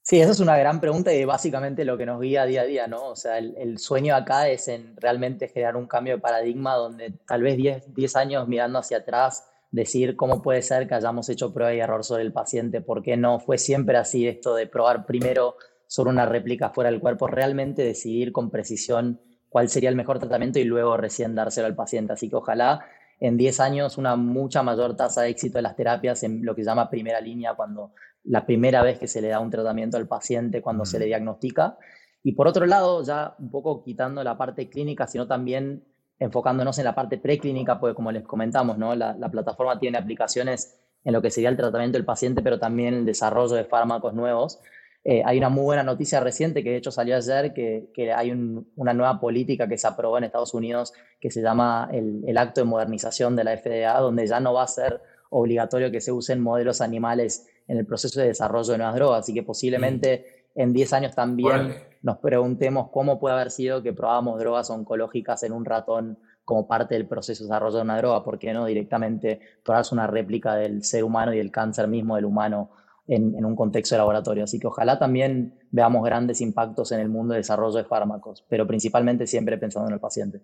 Sí, 0.03 0.21
esa 0.21 0.31
es 0.31 0.41
una 0.41 0.57
gran 0.57 0.81
pregunta 0.81 1.13
y 1.13 1.25
básicamente 1.25 1.85
lo 1.85 1.99
que 1.99 2.07
nos 2.07 2.21
guía 2.21 2.45
día 2.45 2.63
a 2.63 2.65
día, 2.65 2.87
¿no? 2.87 3.09
O 3.09 3.17
sea, 3.17 3.39
el, 3.39 3.57
el 3.57 3.79
sueño 3.79 4.15
acá 4.15 4.49
es 4.49 4.69
en 4.69 4.97
realmente 4.97 5.49
generar 5.49 5.77
un 5.77 5.89
cambio 5.89 6.15
de 6.15 6.21
paradigma 6.21 6.75
donde 6.75 7.13
tal 7.27 7.43
vez 7.43 7.57
10, 7.57 7.95
10 7.95 8.17
años 8.17 8.47
mirando 8.47 8.79
hacia 8.79 8.99
atrás 8.99 9.45
decir 9.77 10.17
cómo 10.17 10.41
puede 10.41 10.63
ser 10.63 10.89
que 10.89 10.95
hayamos 10.95 11.29
hecho 11.29 11.53
prueba 11.53 11.75
y 11.75 11.81
error 11.81 12.03
sobre 12.03 12.23
el 12.23 12.33
paciente, 12.33 12.81
por 12.81 13.03
qué 13.03 13.19
no 13.19 13.39
fue 13.39 13.59
siempre 13.59 13.99
así 13.99 14.27
esto 14.27 14.55
de 14.55 14.67
probar 14.67 15.05
primero 15.05 15.57
sobre 15.87 16.11
una 16.11 16.25
réplica 16.25 16.71
fuera 16.71 16.91
del 16.91 16.99
cuerpo, 16.99 17.27
realmente 17.27 17.83
decidir 17.83 18.33
con 18.33 18.51
precisión 18.51 19.21
cuál 19.51 19.69
sería 19.69 19.91
el 19.91 19.95
mejor 19.95 20.19
tratamiento 20.19 20.59
y 20.59 20.65
luego 20.65 20.97
recién 20.97 21.35
dárselo 21.35 21.67
al 21.67 21.77
paciente. 21.77 22.15
Así 22.15 22.31
que 22.31 22.37
ojalá 22.37 22.87
en 23.21 23.37
10 23.37 23.61
años 23.61 23.99
una 23.99 24.17
mucha 24.17 24.63
mayor 24.63 24.97
tasa 24.97 25.23
de 25.23 25.29
éxito 25.29 25.59
de 25.59 25.63
las 25.63 25.77
terapias 25.77 26.23
en 26.23 26.43
lo 26.43 26.55
que 26.55 26.63
se 26.63 26.71
llama 26.71 26.89
primera 26.89 27.21
línea, 27.21 27.55
cuando 27.55 27.93
la 28.25 28.47
primera 28.47 28.83
vez 28.83 28.99
que 28.99 29.07
se 29.07 29.21
le 29.21 29.29
da 29.29 29.41
un 29.41 29.51
tratamiento 29.51 29.99
al 29.99 30.09
paciente, 30.09 30.63
cuando 30.63 30.87
se 30.87 30.99
le 30.99 31.05
diagnostica. 31.05 31.77
Y 32.23 32.33
por 32.33 32.49
otro 32.49 32.65
lado, 32.65 33.05
ya 33.05 33.37
un 33.39 33.51
poco 33.51 33.85
quitando 33.85 34.25
la 34.25 34.39
parte 34.39 34.71
clínica, 34.71 35.07
sino 35.07 35.27
también 35.27 35.85
enfocándonos 36.19 36.79
en 36.79 36.85
la 36.85 36.95
parte 36.95 37.19
preclínica, 37.19 37.79
porque 37.79 37.95
como 37.95 38.13
les 38.13 38.25
comentamos, 38.25 38.79
¿no? 38.79 38.95
la, 38.95 39.15
plataforma 39.31 39.79
tiene 39.79 39.99
aplicaciones 39.99 40.79
en 41.05 41.13
lo 41.13 41.23
que 41.23 41.31
sería 41.31 41.51
el 41.51 41.57
tratamiento 41.57 41.99
del 41.99 42.05
paciente, 42.05 42.43
pero 42.43 42.59
también 42.59 42.95
el 42.95 43.07
desarrollo 43.07 43.55
de 43.55 43.65
fármacos 43.65 44.15
nuevos. 44.15 44.59
Eh, 45.05 45.23
hay 45.25 45.39
una 45.39 45.49
muy 45.49 45.63
buena 45.63 45.85
noticia 45.85 46.19
reciente 46.19 46.65
que 46.65 46.71
de 46.71 46.77
hecho 46.79 46.91
salió 46.91 47.17
ayer, 47.17 47.55
que, 47.55 47.91
que 47.95 48.13
hay 48.13 48.33
una 48.33 48.93
nueva 48.93 49.21
política 49.21 49.69
que 49.69 49.79
se 49.79 49.87
aprobó 49.87 50.19
en 50.19 50.25
Estados 50.25 50.53
Unidos 50.53 50.93
que 51.21 51.31
se 51.31 51.43
llama 51.43 51.89
el, 51.93 52.25
el, 52.27 52.37
acto 52.37 52.61
de 52.61 52.65
modernización 52.65 53.37
de 53.37 53.45
la 53.45 53.57
FDA, 53.57 54.01
donde 54.01 54.27
ya 54.27 54.41
no 54.41 54.53
va 54.53 54.65
a 54.65 54.69
ser 54.69 55.01
obligatorio 55.31 55.93
que 55.93 56.01
se 56.01 56.11
usen 56.11 56.41
modelos 56.41 56.81
animales 56.81 57.47
en 57.69 57.79
el 57.79 57.87
proceso 57.87 58.21
de 58.21 58.29
desarrollo 58.29 58.73
de 58.73 58.79
nuevas 58.79 58.97
drogas, 58.97 59.21
así 59.21 59.35
que 59.35 59.43
posiblemente 59.43 60.36
en 60.57 60.73
10 60.73 60.93
años 60.95 61.15
también 61.15 61.75
nos 62.03 62.19
preguntemos 62.19 62.89
cómo 62.91 63.21
puede 63.21 63.35
haber 63.35 63.51
sido 63.51 63.83
que 63.83 63.93
probamos 63.93 64.39
drogas 64.39 64.71
oncológicas 64.71 65.43
en 65.43 65.53
un 65.53 65.65
ratón 65.65 66.19
como 66.45 66.67
parte 66.67 66.95
del 66.95 67.07
proceso 67.07 67.45
de 67.45 67.49
desarrollo 67.49 67.77
de 67.77 67.83
una 67.83 67.99
droga, 67.99 68.25
¿por 68.25 68.39
qué 68.39 68.53
no 68.53 68.65
directamente 68.65 69.41
probarse 69.65 69.95
una 69.95 70.07
réplica 70.07 70.55
del 70.55 70.85
ser 70.85 71.05
humano 71.05 71.35
y 71.35 71.41
el 71.41 71.51
cáncer 71.51 71.89
mismo 71.89 72.17
del 72.17 72.25
humano 72.25 72.71
en, 73.07 73.45
un 73.45 73.57
contexto 73.57 73.97
de 73.97 73.99
laboratorio? 73.99 74.45
Así 74.45 74.59
que 74.59 74.69
ojalá 74.69 74.99
también 74.99 75.59
veamos 75.71 76.05
grandes 76.05 76.41
impactos 76.41 76.93
en 76.93 77.01
el 77.01 77.09
mundo 77.09 77.35
de 77.35 77.41
desarrollo 77.41 77.77
de 77.77 77.85
fármacos, 77.85 78.45
pero 78.49 78.67
principalmente 78.67 79.27
siempre 79.27 79.59
pensando 79.59 79.89
en 79.89 79.95
el 79.95 80.01
paciente. 80.01 80.41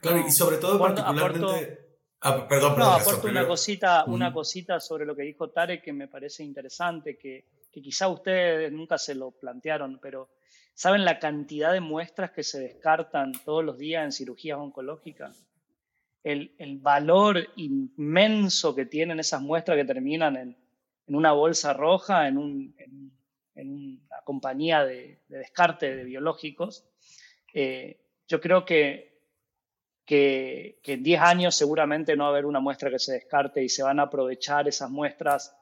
Claro, 0.00 0.18
y 0.26 0.30
sobre 0.30 0.56
todo 0.56 0.78
particularmente... 0.78 1.80
Ah, 2.26 2.46
perdón, 2.48 2.78
no, 2.78 2.86
aporto 2.86 3.28
una 3.28 3.46
cosita, 3.46 4.04
una 4.06 4.32
cosita 4.32 4.80
sobre 4.80 5.04
lo 5.04 5.14
que 5.14 5.24
dijo 5.24 5.50
Tarek 5.50 5.82
que 5.82 5.92
me 5.92 6.08
parece 6.08 6.42
interesante, 6.42 7.18
que, 7.18 7.44
que 7.74 7.82
quizá 7.82 8.08
ustedes 8.08 8.72
nunca 8.72 8.96
se 8.96 9.14
lo 9.14 9.32
plantearon, 9.32 9.98
pero 10.00 10.30
¿Saben 10.74 11.04
la 11.04 11.20
cantidad 11.20 11.72
de 11.72 11.80
muestras 11.80 12.32
que 12.32 12.42
se 12.42 12.58
descartan 12.58 13.32
todos 13.44 13.64
los 13.64 13.78
días 13.78 14.04
en 14.04 14.10
cirugías 14.10 14.58
oncológicas? 14.58 15.46
El, 16.24 16.50
valor 16.80 17.48
inmenso 17.56 18.74
que 18.74 18.86
tienen 18.86 19.20
esas 19.20 19.40
muestras 19.40 19.76
que 19.76 19.84
terminan 19.84 20.36
en, 20.36 20.56
una 21.06 21.32
bolsa 21.32 21.74
roja, 21.74 22.26
en, 22.26 22.38
una 22.38 24.20
compañía 24.24 24.84
de, 24.84 25.20
descarte 25.28 25.94
de 25.94 26.02
biológicos. 26.02 26.88
Eh, 27.52 28.00
yo 28.26 28.40
creo 28.40 28.64
que, 28.64 29.20
que, 30.04 30.80
en 30.82 31.02
10 31.04 31.20
años 31.20 31.54
seguramente 31.54 32.16
no 32.16 32.24
va 32.24 32.30
a 32.30 32.32
haber 32.32 32.46
una 32.46 32.58
muestra 32.58 32.90
que 32.90 32.98
se 32.98 33.12
descarte 33.12 33.62
y 33.62 33.68
se 33.68 33.84
van 33.84 34.00
a 34.00 34.04
aprovechar 34.04 34.66
esas 34.66 34.90
muestras 34.90 35.54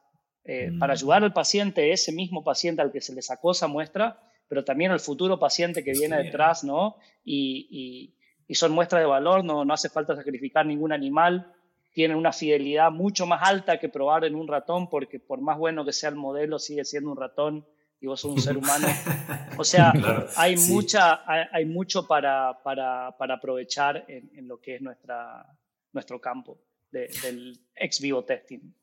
eh, 0.45 0.71
para 0.77 0.93
mm. 0.93 0.97
ayudar 0.97 1.23
al 1.23 1.33
paciente, 1.33 1.91
ese 1.91 2.11
mismo 2.11 2.43
paciente 2.43 2.81
al 2.81 2.91
que 2.91 3.01
se 3.01 3.13
le 3.13 3.21
sacó 3.21 3.51
esa 3.51 3.67
muestra, 3.67 4.19
pero 4.49 4.63
también 4.63 4.91
al 4.91 4.99
futuro 4.99 5.39
paciente 5.39 5.83
que 5.83 5.93
viene 5.93 6.17
detrás, 6.21 6.63
¿no? 6.63 6.97
Y, 7.23 8.13
son 8.49 8.71
muestras 8.71 9.01
de 9.01 9.07
valor, 9.07 9.43
no, 9.43 9.65
no 9.65 9.73
hace 9.73 9.89
falta 9.89 10.15
sacrificar 10.15 10.63
ningún 10.63 10.91
animal, 10.91 11.51
tienen 11.91 12.17
una 12.17 12.31
fidelidad 12.31 12.91
mucho 12.91 13.25
más 13.25 13.41
alta 13.41 13.79
que 13.79 13.89
probar 13.89 14.25
en 14.25 14.35
un 14.35 14.47
ratón, 14.47 14.89
porque 14.91 15.19
por 15.19 15.41
más 15.41 15.57
bueno 15.57 15.83
que 15.83 15.91
sea 15.91 16.09
el 16.09 16.15
modelo, 16.15 16.59
sigue 16.59 16.85
siendo 16.85 17.09
un 17.09 17.17
ratón 17.17 17.65
y 17.99 18.05
vos 18.05 18.19
sos 18.19 18.31
un 18.31 18.41
ser 18.41 18.57
humano. 18.57 18.87
O 19.57 19.63
sea, 19.63 19.93
hay, 20.35 20.55
mucha, 20.57 21.21
hay, 21.27 21.65
mucho 21.65 22.07
para, 22.07 22.57
para, 22.63 23.15
para 23.17 23.35
aprovechar 23.35 24.03
en, 24.07 24.47
lo 24.47 24.59
que 24.59 24.75
es 24.75 24.81
nuestra, 24.81 25.45
nuestro 25.91 26.19
campo 26.19 26.59
del 26.91 27.59
ex 27.75 28.01
vivo 28.01 28.23
testing. 28.23 28.73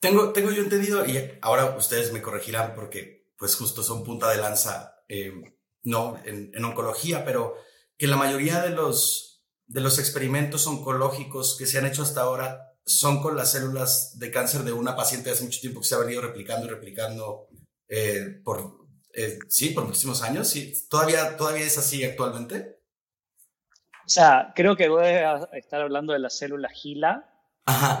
Tengo, 0.00 0.32
tengo 0.32 0.50
yo 0.50 0.62
entendido, 0.62 1.06
y 1.06 1.38
ahora 1.40 1.76
ustedes 1.76 2.12
me 2.12 2.22
corregirán 2.22 2.74
porque 2.74 3.16
pues 3.38 3.54
justo 3.56 3.82
son 3.82 4.04
punta 4.04 4.30
de 4.30 4.38
lanza 4.38 5.02
eh, 5.08 5.32
no 5.82 6.20
en, 6.24 6.64
oncología, 6.64 7.24
pero 7.24 7.56
que 7.96 8.06
la 8.06 8.16
mayoría 8.16 8.60
de 8.62 8.70
los, 8.70 9.44
de 9.66 9.80
los 9.80 9.98
experimentos 9.98 10.66
oncológicos 10.66 11.56
que 11.56 11.66
se 11.66 11.78
han 11.78 11.86
hecho 11.86 12.02
hasta 12.02 12.22
ahora 12.22 12.74
son 12.84 13.22
con 13.22 13.36
las 13.36 13.52
células 13.52 14.18
de 14.18 14.30
cáncer 14.30 14.62
de 14.62 14.72
una 14.72 14.94
paciente 14.96 15.30
hace 15.30 15.44
mucho 15.44 15.60
tiempo 15.60 15.80
que 15.80 15.86
se 15.86 15.94
ha 15.94 15.98
venido 15.98 16.22
replicando 16.22 16.66
y 16.66 16.70
replicando 16.70 17.48
eh, 17.88 18.40
por, 18.44 18.86
eh, 19.14 19.38
sí, 19.48 19.70
por 19.70 19.84
muchísimos 19.84 20.22
años. 20.22 20.48
Sí. 20.48 20.86
¿Todavía, 20.88 21.36
¿Todavía 21.36 21.64
es 21.64 21.78
así 21.78 22.04
actualmente? 22.04 22.80
O 24.04 24.08
sea, 24.08 24.52
creo 24.54 24.76
que 24.76 24.88
voy 24.88 25.04
a 25.04 25.48
estar 25.54 25.80
hablando 25.80 26.12
de 26.12 26.20
la 26.20 26.30
célula 26.30 26.68
GILA 26.68 27.35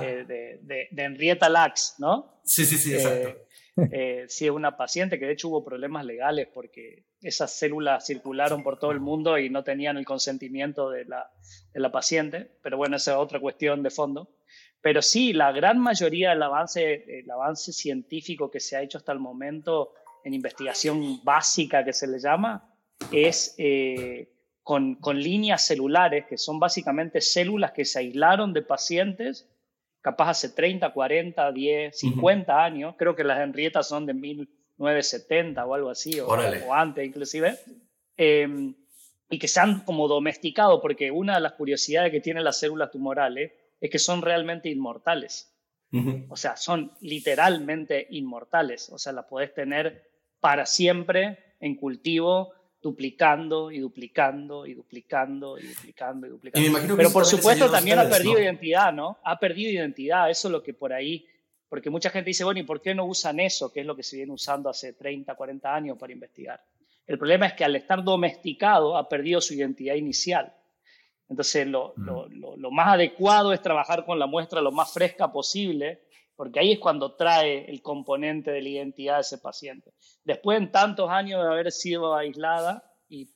de, 0.00 0.24
de, 0.62 0.88
de, 0.90 1.02
Henrietta 1.02 1.48
Lacks, 1.48 1.96
¿no? 1.98 2.40
Sí, 2.44 2.64
sí, 2.64 2.76
sí, 2.76 2.94
exacto. 2.94 3.46
eh, 3.92 4.24
es 4.26 4.40
una 4.42 4.76
paciente, 4.76 5.18
que 5.18 5.26
de 5.26 5.32
hecho 5.32 5.48
hubo 5.48 5.64
problemas 5.64 6.04
legales 6.04 6.48
porque 6.52 7.04
esas 7.20 7.58
células 7.58 8.06
circularon 8.06 8.62
por 8.62 8.78
todo 8.78 8.92
el 8.92 9.00
mundo 9.00 9.38
y 9.38 9.50
no 9.50 9.64
tenían 9.64 9.96
el 9.96 10.04
consentimiento 10.04 10.90
de 10.90 11.04
la, 11.04 11.30
de 11.72 11.80
la 11.80 11.90
paciente, 11.90 12.52
pero 12.62 12.76
bueno, 12.76 12.96
esa 12.96 13.12
es 13.12 13.18
otra 13.18 13.40
cuestión 13.40 13.82
de 13.82 13.90
fondo. 13.90 14.30
Pero 14.80 15.02
sí, 15.02 15.32
la 15.32 15.50
gran 15.52 15.78
mayoría 15.78 16.30
del 16.30 16.42
avance, 16.42 17.18
el 17.18 17.30
avance 17.30 17.72
científico 17.72 18.50
que 18.50 18.60
se 18.60 18.76
ha 18.76 18.82
hecho 18.82 18.98
hasta 18.98 19.12
el 19.12 19.18
momento 19.18 19.94
en 20.24 20.34
investigación 20.34 21.22
básica 21.24 21.84
que 21.84 21.92
se 21.92 22.06
le 22.06 22.20
llama, 22.20 22.72
es 23.10 23.54
eh, 23.58 24.32
con, 24.62 24.94
con 24.96 25.20
líneas 25.20 25.66
celulares, 25.66 26.26
que 26.26 26.38
son 26.38 26.60
básicamente 26.60 27.20
células 27.20 27.72
que 27.72 27.84
se 27.84 27.98
aislaron 27.98 28.52
de 28.52 28.62
pacientes 28.62 29.48
capaz 30.06 30.30
hace 30.30 30.50
30, 30.50 30.92
40, 30.92 31.50
10, 31.50 31.98
50 31.98 32.64
años, 32.64 32.94
creo 32.96 33.16
que 33.16 33.24
las 33.24 33.40
Henrietas 33.40 33.88
son 33.88 34.06
de 34.06 34.14
1970 34.14 35.66
o 35.66 35.74
algo 35.74 35.90
así, 35.90 36.20
o, 36.20 36.32
antes 36.72 37.04
inclusive, 37.04 37.58
em, 38.16 38.72
y 39.28 39.36
que 39.40 39.48
se 39.48 39.58
han 39.58 39.80
como 39.80 40.06
domesticado, 40.06 40.80
porque 40.80 41.10
una 41.10 41.34
de 41.34 41.40
las 41.40 41.54
curiosidades 41.54 42.12
que 42.12 42.20
tienen 42.20 42.44
las 42.44 42.60
células 42.60 42.92
tumorales 42.92 43.50
es 43.80 43.90
que 43.90 43.98
son 43.98 44.22
realmente 44.22 44.68
inmortales. 44.68 45.52
O 46.28 46.36
sea, 46.36 46.56
son 46.56 46.92
literalmente 47.00 48.06
inmortales, 48.10 48.90
o 48.90 48.98
sea, 48.98 49.12
las 49.12 49.24
podés 49.24 49.54
tener 49.54 50.08
para 50.38 50.66
siempre 50.66 51.56
en 51.58 51.74
cultivo 51.74 52.52
duplicando 52.86 53.72
y 53.72 53.80
duplicando 53.80 54.64
y 54.64 54.74
duplicando 54.74 55.58
y 55.58 55.66
duplicando 55.66 56.26
y 56.28 56.30
duplicando. 56.30 56.96
Pero 56.96 57.10
por 57.10 57.26
supuesto 57.26 57.68
también 57.68 57.98
ha 57.98 58.08
perdido 58.08 58.38
identidad, 58.38 58.92
¿no? 58.92 59.18
Ha 59.24 59.36
perdido 59.40 59.72
identidad, 59.72 60.30
eso 60.30 60.46
es 60.46 60.52
lo 60.52 60.62
que 60.62 60.72
por 60.72 60.92
ahí, 60.92 61.26
porque 61.68 61.90
mucha 61.90 62.10
gente 62.10 62.30
dice, 62.30 62.44
bueno, 62.44 62.60
¿y 62.60 62.62
por 62.62 62.80
qué 62.80 62.94
no 62.94 63.04
usan 63.04 63.40
eso? 63.40 63.72
Que 63.72 63.80
es 63.80 63.86
lo 63.86 63.96
que 63.96 64.04
se 64.04 64.18
viene 64.18 64.32
usando 64.32 64.70
hace 64.70 64.92
30, 64.92 65.34
40 65.34 65.74
años 65.74 65.98
para 65.98 66.12
investigar. 66.12 66.62
El 67.08 67.18
problema 67.18 67.46
es 67.46 67.54
que 67.54 67.64
al 67.64 67.74
estar 67.74 68.04
domesticado 68.04 68.96
ha 68.96 69.08
perdido 69.08 69.40
su 69.40 69.54
identidad 69.54 69.96
inicial. 69.96 70.54
Entonces, 71.28 71.66
lo, 71.66 71.92
lo, 71.96 72.28
lo 72.28 72.70
más 72.70 72.94
adecuado 72.94 73.52
es 73.52 73.60
trabajar 73.60 74.04
con 74.04 74.16
la 74.20 74.28
muestra 74.28 74.60
lo 74.60 74.70
más 74.70 74.92
fresca 74.92 75.32
posible 75.32 76.02
porque 76.36 76.60
ahí 76.60 76.72
es 76.72 76.78
cuando 76.78 77.14
trae 77.14 77.68
el 77.70 77.82
componente 77.82 78.50
de 78.50 78.62
la 78.62 78.68
identidad 78.68 79.14
de 79.16 79.20
ese 79.22 79.38
paciente. 79.38 79.92
Después, 80.24 80.58
en 80.58 80.70
tantos 80.70 81.10
años 81.10 81.42
de 81.42 81.50
haber 81.50 81.72
sido 81.72 82.14
aislada 82.14 82.84
y, 83.08 83.28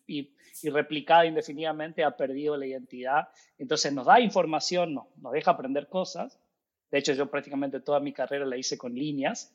replicada 0.64 1.24
indefinidamente, 1.24 2.04
ha 2.04 2.16
perdido 2.16 2.56
la 2.56 2.66
identidad. 2.66 3.28
Entonces 3.58 3.92
nos 3.92 4.06
da 4.06 4.20
información, 4.20 4.94
no, 4.94 5.08
nos 5.16 5.32
deja 5.32 5.52
aprender 5.52 5.88
cosas. 5.88 6.38
De 6.90 6.98
hecho, 6.98 7.14
yo 7.14 7.30
prácticamente 7.30 7.80
toda 7.80 8.00
mi 8.00 8.12
carrera 8.12 8.44
la 8.44 8.58
hice 8.58 8.76
con 8.76 8.94
líneas, 8.94 9.54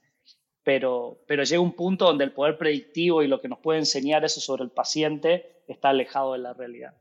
pero, 0.63 1.19
pero 1.27 1.43
llega 1.43 1.61
un 1.61 1.73
punto 1.73 2.05
donde 2.05 2.23
el 2.23 2.31
poder 2.31 2.57
predictivo 2.57 3.21
y 3.21 3.27
lo 3.27 3.39
que 3.39 3.49
nos 3.49 3.59
puede 3.59 3.79
enseñar 3.79 4.25
eso 4.25 4.41
sobre 4.41 4.63
el 4.63 4.71
paciente 4.71 5.61
está 5.67 5.89
alejado 5.89 6.33
de 6.33 6.39
la 6.39 6.53
realidad. 6.53 6.95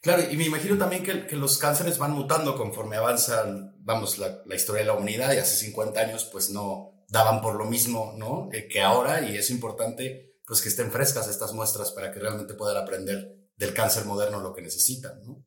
Claro, 0.00 0.22
y 0.30 0.36
me 0.36 0.46
imagino 0.46 0.78
también 0.78 1.02
que, 1.02 1.26
que 1.26 1.36
los 1.36 1.58
cánceres 1.58 1.98
van 1.98 2.12
mutando 2.12 2.56
conforme 2.56 2.96
avanzan, 2.96 3.74
vamos, 3.80 4.18
la, 4.18 4.42
la, 4.46 4.54
historia 4.54 4.80
de 4.80 4.86
la 4.86 4.94
humanidad 4.94 5.34
y 5.34 5.38
hace 5.38 5.56
50 5.56 6.00
años 6.00 6.28
pues 6.32 6.48
no 6.50 7.04
daban 7.10 7.42
por 7.42 7.56
lo 7.56 7.66
mismo, 7.66 8.14
¿no? 8.16 8.48
Eh, 8.52 8.66
que 8.66 8.80
ahora 8.80 9.20
y 9.28 9.36
es 9.36 9.50
importante 9.50 10.38
pues 10.46 10.62
que 10.62 10.68
estén 10.68 10.90
frescas 10.90 11.28
estas 11.28 11.52
muestras 11.52 11.92
para 11.92 12.10
que 12.12 12.18
realmente 12.18 12.54
puedan 12.54 12.82
aprender 12.82 13.50
del 13.56 13.74
cáncer 13.74 14.06
moderno 14.06 14.40
lo 14.40 14.54
que 14.54 14.62
necesitan, 14.62 15.22
¿no? 15.22 15.44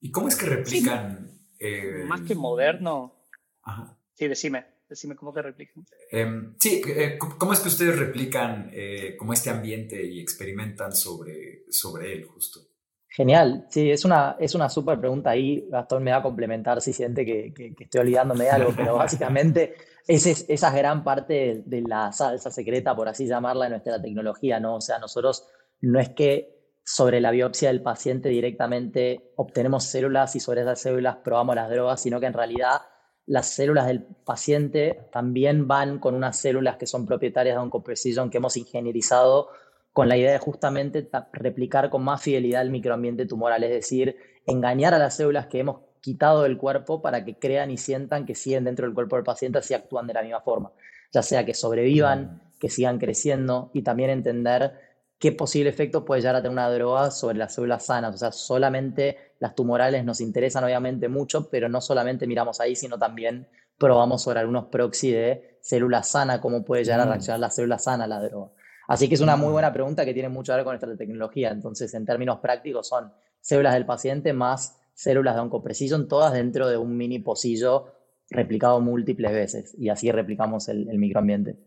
¿Y 0.00 0.10
cómo 0.10 0.28
es 0.28 0.36
que 0.36 0.46
replican? 0.46 1.40
Eh, 1.58 2.04
Más 2.06 2.22
que 2.22 2.34
moderno. 2.34 3.14
Ajá. 3.62 3.96
Sí, 4.14 4.26
decime. 4.26 4.66
Decime 4.88 5.16
cómo 5.16 5.32
que 5.32 5.42
replican. 5.42 5.84
Em, 6.10 6.54
sí, 6.60 6.80
eh, 6.86 7.18
¿cómo 7.18 7.52
es 7.52 7.60
que 7.60 7.68
ustedes 7.68 7.98
replican 7.98 8.70
como 9.18 9.32
este 9.32 9.50
ambiente 9.50 10.04
y 10.04 10.20
experimentan 10.20 10.94
sobre, 10.94 11.64
sobre 11.70 12.12
él 12.12 12.24
justo? 12.24 12.65
Genial, 13.16 13.64
sí, 13.70 13.90
es 13.90 14.04
una, 14.04 14.36
es 14.38 14.54
una 14.54 14.68
súper 14.68 15.00
pregunta 15.00 15.30
ahí. 15.30 15.66
Gastón 15.70 16.02
me 16.04 16.10
va 16.10 16.18
a 16.18 16.22
complementar 16.22 16.82
si 16.82 16.92
siente 16.92 17.24
que, 17.24 17.50
que, 17.54 17.74
estoy 17.78 18.02
olvidándome 18.02 18.44
de 18.44 18.50
algo, 18.50 18.74
pero 18.76 18.96
básicamente 18.96 19.74
esa 20.06 20.28
es, 20.28 20.44
esa 20.50 20.70
gran 20.70 21.02
parte 21.02 21.62
de, 21.64 21.80
la 21.80 22.12
salsa 22.12 22.50
secreta, 22.50 22.94
por 22.94 23.08
así 23.08 23.26
llamarla, 23.26 23.64
de 23.64 23.70
nuestra 23.70 24.02
tecnología, 24.02 24.60
¿no? 24.60 24.74
O 24.76 24.80
sea, 24.82 24.98
nosotros 24.98 25.48
no 25.80 25.98
es 25.98 26.10
que 26.10 26.74
sobre 26.84 27.22
la 27.22 27.30
biopsia 27.30 27.68
del 27.68 27.80
paciente 27.80 28.28
directamente 28.28 29.32
obtenemos 29.36 29.84
células 29.84 30.36
y 30.36 30.40
sobre 30.40 30.60
esas 30.60 30.78
células 30.78 31.16
probamos 31.24 31.56
las 31.56 31.70
drogas, 31.70 32.02
sino 32.02 32.20
que 32.20 32.26
en 32.26 32.34
realidad 32.34 32.82
las 33.24 33.46
células 33.46 33.86
del 33.86 34.02
paciente 34.02 35.08
también 35.10 35.66
van 35.66 36.00
con 36.00 36.14
unas 36.14 36.36
células 36.36 36.76
que 36.76 36.84
son 36.84 37.06
propietarias 37.06 37.56
de 37.56 37.62
OncoPrecision 37.62 38.28
que 38.28 38.36
hemos 38.36 38.58
ingenierizado 38.58 39.48
con 39.96 40.10
la 40.10 40.18
idea 40.18 40.32
de 40.32 40.38
justamente 40.38 41.08
replicar 41.32 41.88
con 41.88 42.04
más 42.04 42.20
fidelidad 42.20 42.60
el 42.60 42.70
microambiente 42.70 43.24
tumoral, 43.24 43.64
es 43.64 43.70
decir, 43.70 44.14
engañar 44.44 44.92
a 44.92 44.98
las 44.98 45.16
células 45.16 45.46
que 45.46 45.60
hemos 45.60 45.78
quitado 46.02 46.42
del 46.42 46.58
cuerpo 46.58 47.00
para 47.00 47.24
que 47.24 47.38
crean 47.38 47.70
y 47.70 47.78
sientan 47.78 48.26
que 48.26 48.34
siguen 48.34 48.64
dentro 48.64 48.84
del 48.84 48.94
cuerpo 48.94 49.16
del 49.16 49.24
paciente 49.24 49.56
así 49.56 49.72
actúan 49.72 50.06
de 50.06 50.12
la 50.12 50.20
misma 50.20 50.42
forma, 50.42 50.70
ya 51.12 51.22
sea 51.22 51.46
que 51.46 51.54
sobrevivan, 51.54 52.42
que 52.60 52.68
sigan 52.68 52.98
creciendo 52.98 53.70
y 53.72 53.80
también 53.80 54.10
entender 54.10 54.74
qué 55.18 55.32
posible 55.32 55.70
efecto 55.70 56.04
puede 56.04 56.20
llegar 56.20 56.36
a 56.36 56.42
tener 56.42 56.52
una 56.52 56.70
droga 56.70 57.10
sobre 57.10 57.38
las 57.38 57.54
células 57.54 57.86
sanas. 57.86 58.16
O 58.16 58.18
sea, 58.18 58.32
solamente 58.32 59.16
las 59.38 59.54
tumorales 59.54 60.04
nos 60.04 60.20
interesan 60.20 60.62
obviamente 60.62 61.08
mucho, 61.08 61.48
pero 61.48 61.70
no 61.70 61.80
solamente 61.80 62.26
miramos 62.26 62.60
ahí, 62.60 62.76
sino 62.76 62.98
también 62.98 63.48
probamos 63.78 64.24
sobre 64.24 64.40
algunos 64.40 64.66
proxy 64.66 65.12
de 65.12 65.56
células 65.62 66.10
sanas, 66.10 66.40
cómo 66.40 66.66
puede 66.66 66.84
llegar 66.84 67.00
a 67.00 67.06
reaccionar 67.06 67.40
la 67.40 67.50
célula 67.50 67.78
sana 67.78 68.04
a 68.04 68.08
la 68.08 68.20
droga. 68.20 68.50
Así 68.88 69.08
que 69.08 69.14
es 69.14 69.20
una 69.20 69.36
muy 69.36 69.50
buena 69.50 69.72
pregunta 69.72 70.04
que 70.04 70.14
tiene 70.14 70.28
mucho 70.28 70.52
que 70.52 70.56
ver 70.56 70.64
con 70.64 70.74
esta 70.74 70.96
tecnología. 70.96 71.50
Entonces, 71.50 71.92
en 71.94 72.04
términos 72.04 72.38
prácticos, 72.40 72.88
son 72.88 73.12
células 73.40 73.74
del 73.74 73.86
paciente 73.86 74.32
más 74.32 74.78
células 74.96 75.34
de 75.34 75.42
OncoPrecision, 75.42 76.08
todas 76.08 76.32
dentro 76.32 76.68
de 76.68 76.78
un 76.78 76.96
mini 76.96 77.18
pocillo 77.18 77.92
replicado 78.30 78.80
múltiples 78.80 79.30
veces. 79.30 79.74
Y 79.78 79.90
así 79.90 80.10
replicamos 80.10 80.68
el, 80.68 80.86
microambiente. 80.98 81.58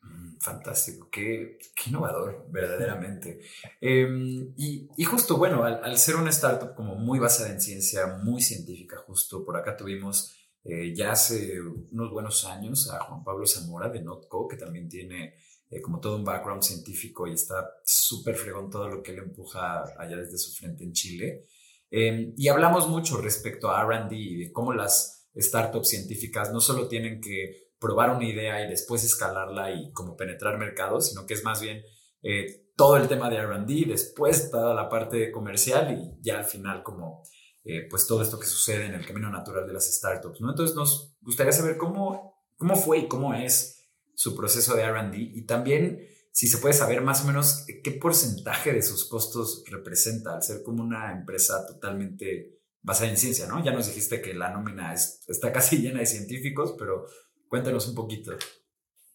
Mm, 0.00 0.38
fantástico, 0.40 1.08
qué, 1.12 1.58
innovador, 1.86 2.46
verdaderamente. 2.50 3.40
Em, 3.80 4.54
y, 4.56 5.04
justo, 5.04 5.36
bueno, 5.36 5.64
al, 5.64 5.98
ser 5.98 6.16
una 6.16 6.30
startup 6.30 6.74
como 6.74 6.96
muy 6.96 7.18
basada 7.18 7.50
en 7.50 7.60
ciencia, 7.60 8.06
muy 8.22 8.40
científica, 8.40 8.96
justo 9.06 9.44
por 9.44 9.58
acá 9.58 9.76
tuvimos 9.76 10.34
eh, 10.64 10.94
ya 10.94 11.12
hace 11.12 11.60
unos 11.60 12.10
buenos 12.10 12.46
años 12.46 12.90
a 12.90 13.00
Juan 13.00 13.22
Pablo 13.22 13.46
Zamora 13.46 13.90
de 13.90 14.00
Notco, 14.00 14.48
que 14.48 14.56
también 14.56 14.88
tiene 14.88 15.34
eh, 15.70 15.80
como 15.80 16.00
todo 16.00 16.16
un 16.16 16.24
background 16.24 16.62
científico 16.62 17.26
y 17.26 17.32
está 17.32 17.68
súper 17.84 18.36
fregón 18.36 18.70
todo 18.70 18.88
lo 18.88 19.02
que 19.02 19.12
él 19.12 19.18
empuja 19.18 19.84
allá 19.98 20.16
desde 20.16 20.38
su 20.38 20.52
frente 20.52 20.84
en 20.84 20.92
Chile. 20.92 21.46
Em, 21.90 22.34
y 22.36 22.48
hablamos 22.48 22.88
mucho 22.88 23.20
respecto 23.20 23.70
a 23.70 23.82
RD 23.82 24.12
y 24.12 24.36
de 24.36 24.52
cómo 24.52 24.72
las 24.72 25.28
startups 25.36 25.88
científicas 25.88 26.52
no 26.52 26.60
solo 26.60 26.88
tienen 26.88 27.20
que 27.20 27.70
probar 27.78 28.10
una 28.10 28.26
idea 28.26 28.64
y 28.64 28.68
después 28.68 29.04
escalarla 29.04 29.72
y 29.72 29.92
como 29.92 30.16
penetrar 30.16 30.58
mercados, 30.58 31.08
sino 31.08 31.26
que 31.26 31.34
es 31.34 31.44
más 31.44 31.60
bien 31.60 31.82
eh, 32.22 32.64
todo 32.76 32.96
el 32.96 33.08
tema 33.08 33.28
de 33.30 33.44
RD, 33.44 33.86
después 33.86 34.50
toda 34.50 34.74
la 34.74 34.88
parte 34.88 35.30
comercial 35.30 35.92
y 35.92 36.22
ya 36.22 36.38
al 36.38 36.44
final 36.44 36.82
como 36.82 37.22
eh, 37.64 37.86
pues 37.88 38.06
todo 38.06 38.22
esto 38.22 38.38
que 38.38 38.46
sucede 38.46 38.86
en 38.86 38.94
el 38.94 39.06
camino 39.06 39.30
natural 39.30 39.66
de 39.66 39.72
las 39.72 39.92
startups. 39.92 40.40
¿no? 40.40 40.50
Entonces 40.50 40.76
nos 40.76 41.16
gustaría 41.20 41.52
saber 41.52 41.76
cómo, 41.76 42.42
cómo 42.56 42.76
fue 42.76 42.98
y 42.98 43.08
cómo 43.08 43.34
es 43.34 43.73
su 44.14 44.36
proceso 44.36 44.74
de 44.74 44.90
RD 44.90 45.14
y 45.14 45.42
también 45.42 46.08
si 46.32 46.48
se 46.48 46.58
puede 46.58 46.74
saber 46.74 47.00
más 47.00 47.22
o 47.22 47.26
menos 47.26 47.64
qué 47.82 47.92
porcentaje 47.92 48.72
de 48.72 48.82
sus 48.82 49.08
costos 49.08 49.62
representa 49.70 50.34
al 50.34 50.42
ser 50.42 50.62
como 50.64 50.82
una 50.82 51.12
empresa 51.12 51.64
totalmente 51.66 52.58
basada 52.82 53.10
en 53.10 53.16
ciencia, 53.16 53.46
¿no? 53.46 53.64
Ya 53.64 53.72
nos 53.72 53.86
dijiste 53.86 54.20
que 54.20 54.34
la 54.34 54.50
nómina 54.50 54.92
está 54.92 55.52
casi 55.52 55.76
llena 55.82 56.00
de 56.00 56.06
científicos, 56.06 56.74
pero 56.78 57.06
cuéntanos 57.48 57.88
un 57.88 57.94
poquito. 57.94 58.32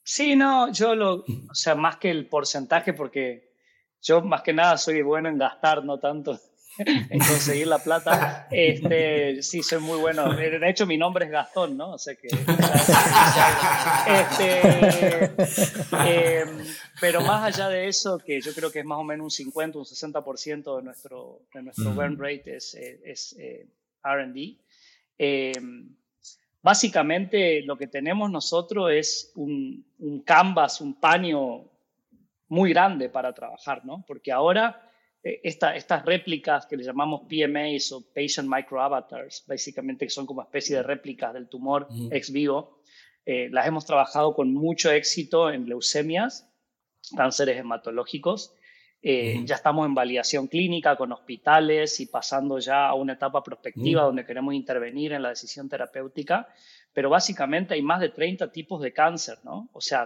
Sí, 0.02 0.36
no, 0.36 0.72
yo 0.72 0.96
lo, 0.96 1.16
o 1.18 1.54
sea, 1.54 1.76
más 1.76 1.98
que 1.98 2.10
el 2.10 2.28
porcentaje, 2.28 2.94
porque 2.94 3.54
yo 4.02 4.22
más 4.22 4.42
que 4.42 4.54
nada 4.54 4.78
soy 4.78 5.02
bueno 5.02 5.30
en 5.30 5.38
gastar, 5.38 5.84
no 5.84 6.00
tanto 6.00 6.40
en 7.10 7.20
conseguir 7.20 7.68
la 7.68 7.80
plata. 7.80 8.48
Este, 8.50 9.42
sí, 9.44 9.62
soy 9.62 9.80
muy 9.80 9.98
bueno. 9.98 10.34
De 10.34 10.70
hecho, 10.70 10.86
mi 10.86 10.98
nombre 10.98 11.26
es 11.26 11.32
Gastón, 11.32 11.78
¿no? 11.78 11.92
O 11.92 11.98
sea 11.98 12.16
que. 12.16 12.28
Este, 14.08 15.26
em, 16.06 16.50
pero 17.02 17.22
más 17.22 17.44
allá 17.44 17.70
de 17.70 17.88
eso, 17.88 18.18
que 18.18 18.40
yo 18.42 18.54
creo 18.54 18.72
que 18.72 18.80
es 18.80 18.86
más 18.86 19.00
o 19.00 19.04
menos 19.04 19.26
un 19.26 19.32
50, 19.32 19.80
un 19.80 19.86
60% 19.86 20.78
de 20.78 20.84
nuestro, 20.84 21.42
de 21.54 21.64
nuestro 21.64 21.92
burn 21.92 22.18
rate 22.18 22.56
es, 22.56 22.74
es, 22.76 23.36
eh, 23.38 23.68
RD. 24.04 24.58
Em, 25.18 25.96
básicamente, 26.62 27.62
lo 27.64 27.78
que 27.78 27.88
tenemos 27.88 28.32
nosotros 28.32 28.92
es 28.92 29.32
un, 29.36 29.86
un 30.00 30.22
canvas, 30.22 30.80
un 30.80 31.00
paño 31.00 31.66
muy 32.48 32.72
grande 32.72 33.10
para 33.10 33.34
trabajar, 33.34 33.86
¿no? 33.86 34.04
Porque 34.08 34.32
ahora 34.32 34.89
eh, 35.22 35.42
estas 35.44 36.06
réplicas 36.06 36.66
que 36.66 36.78
le 36.78 36.84
llamamos 36.84 37.22
PMAs 37.28 37.92
o 37.92 38.02
Patient 38.14 38.48
Microavatars, 38.50 39.44
básicamente 39.48 40.06
que 40.06 40.12
son 40.12 40.26
como 40.26 40.42
especie 40.42 40.78
de 40.78 40.84
réplicas 40.84 41.34
del 41.34 41.50
tumor 41.50 41.88
ex 42.12 42.32
vivo, 42.32 42.80
eh, 43.26 43.50
las 43.52 43.68
hemos 43.68 43.86
trabajado 43.86 44.34
con 44.34 44.54
mucho 44.54 44.92
éxito 44.92 45.52
en 45.52 45.68
leucemias, 45.68 46.50
cánceres 47.16 47.58
hematológicos. 47.58 48.56
Eh, 49.02 49.42
ya 49.46 49.56
estamos 49.56 49.86
en 49.86 49.94
validación 49.94 50.48
clínica 50.48 50.98
con 50.98 51.12
hospitales 51.12 52.00
y 52.00 52.08
pasando 52.08 52.60
ya 52.60 52.88
a 52.88 52.96
una 52.96 53.14
etapa 53.14 53.44
prospectiva 53.44 54.04
donde 54.04 54.26
queremos 54.26 54.54
intervenir 54.54 55.14
en 55.14 55.22
la 55.22 55.30
decisión 55.30 55.70
terapéutica, 55.70 56.48
pero 56.92 57.10
básicamente 57.10 57.76
hay 57.76 57.82
más 57.82 58.02
de 58.02 58.10
30 58.10 58.52
tipos 58.52 58.82
de 58.82 58.92
cáncer, 58.92 59.38
¿no? 59.44 59.70
O 59.74 59.80
sea, 59.80 60.06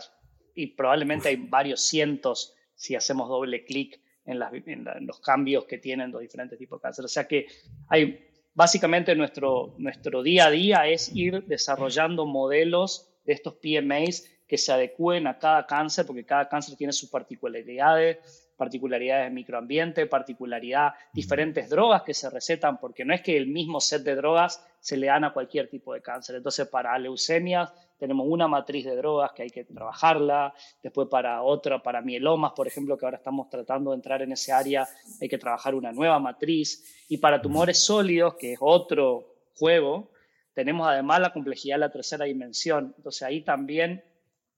y 0.54 0.67
probablemente 0.67 1.30
hay 1.30 1.38
varios 1.38 1.82
cientos 1.82 2.54
si 2.76 2.93
hacemos 2.95 3.30
doble 3.30 3.63
clic 3.63 4.03
en, 4.26 5.06
los 5.06 5.20
cambios 5.20 5.66
que 5.66 5.78
tienen 5.78 6.12
los 6.12 6.22
diferentes 6.22 6.58
tipos 6.58 6.80
de 6.80 6.84
cáncer. 6.84 7.06
O 7.06 7.08
sea 7.08 7.28
que 7.28 7.48
hay, 7.88 8.26
básicamente 8.54 9.16
nuestro, 9.16 9.76
nuestro 9.78 10.24
día 10.24 10.48
a 10.48 10.52
día 10.52 10.88
es 10.88 11.14
ir 11.16 11.44
desarrollando 11.46 12.26
modelos 12.26 13.10
de 13.26 13.34
estos 13.34 13.56
PMAs 13.56 14.30
que 14.48 14.58
se 14.58 14.72
adecúen 14.72 15.28
a 15.28 15.40
cada 15.40 15.66
cáncer, 15.66 16.06
porque 16.06 16.26
cada 16.26 16.48
cáncer 16.48 16.76
tiene 16.76 16.94
sus 16.94 17.10
particularidades, 17.10 18.54
particularidades 18.58 19.26
de 19.26 19.34
microambiente, 19.34 20.06
particularidad, 20.06 20.94
diferentes 21.12 21.70
drogas 21.70 22.04
que 22.04 22.14
se 22.14 22.30
recetan, 22.30 22.80
porque 22.80 23.04
no 23.04 23.14
es 23.14 23.22
que 23.22 23.36
el 23.36 23.48
mismo 23.48 23.80
set 23.80 24.04
de 24.04 24.16
drogas 24.16 24.64
se 24.80 24.98
le 24.98 25.08
dan 25.08 25.24
a 25.24 25.34
cualquier 25.34 25.70
tipo 25.70 25.94
de 25.94 26.02
cáncer. 26.02 26.36
Entonces, 26.36 26.68
para 26.68 26.98
leucemias 27.00 27.74
tenemos 28.04 28.26
una 28.28 28.50
matriz 28.50 28.84
de 28.84 28.98
drogas 28.98 29.32
que 29.32 29.44
hay 29.44 29.50
que 29.50 29.63
trabajarla, 29.63 30.54
después 30.82 31.08
para 31.08 31.42
otra, 31.42 31.82
para 31.82 32.02
mielomas, 32.02 32.52
por 32.52 32.68
ejemplo, 32.68 32.98
que 32.98 33.06
ahora 33.06 33.16
estamos 33.16 33.50
tratando 33.50 33.92
de 33.92 33.96
entrar 33.96 34.22
en 34.22 34.34
ese 34.34 34.52
área, 34.52 34.86
hay 35.22 35.30
que 35.30 35.38
trabajar 35.38 35.74
una 35.74 35.94
nueva 35.94 36.20
matriz, 36.20 36.84
y 37.08 37.20
para 37.20 37.42
tumores 37.42 37.82
sólidos, 37.86 38.36
que 38.36 38.52
es 38.52 38.60
otro 38.60 39.38
juego, 39.56 40.12
tenemos 40.54 40.86
además 40.86 41.22
la 41.22 41.32
complejidad 41.32 41.76
de 41.76 41.80
la 41.80 41.92
tercera 41.94 42.26
dimensión. 42.26 42.94
Entonces, 42.98 43.24
ahí 43.24 43.39
también, 43.39 44.04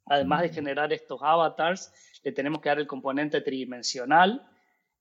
además 0.07 0.41
de 0.41 0.49
generar 0.49 0.91
estos 0.91 1.21
avatars, 1.21 1.93
le 2.23 2.31
tenemos 2.31 2.61
que 2.61 2.69
dar 2.69 2.79
el 2.79 2.87
componente 2.87 3.41
tridimensional 3.41 4.49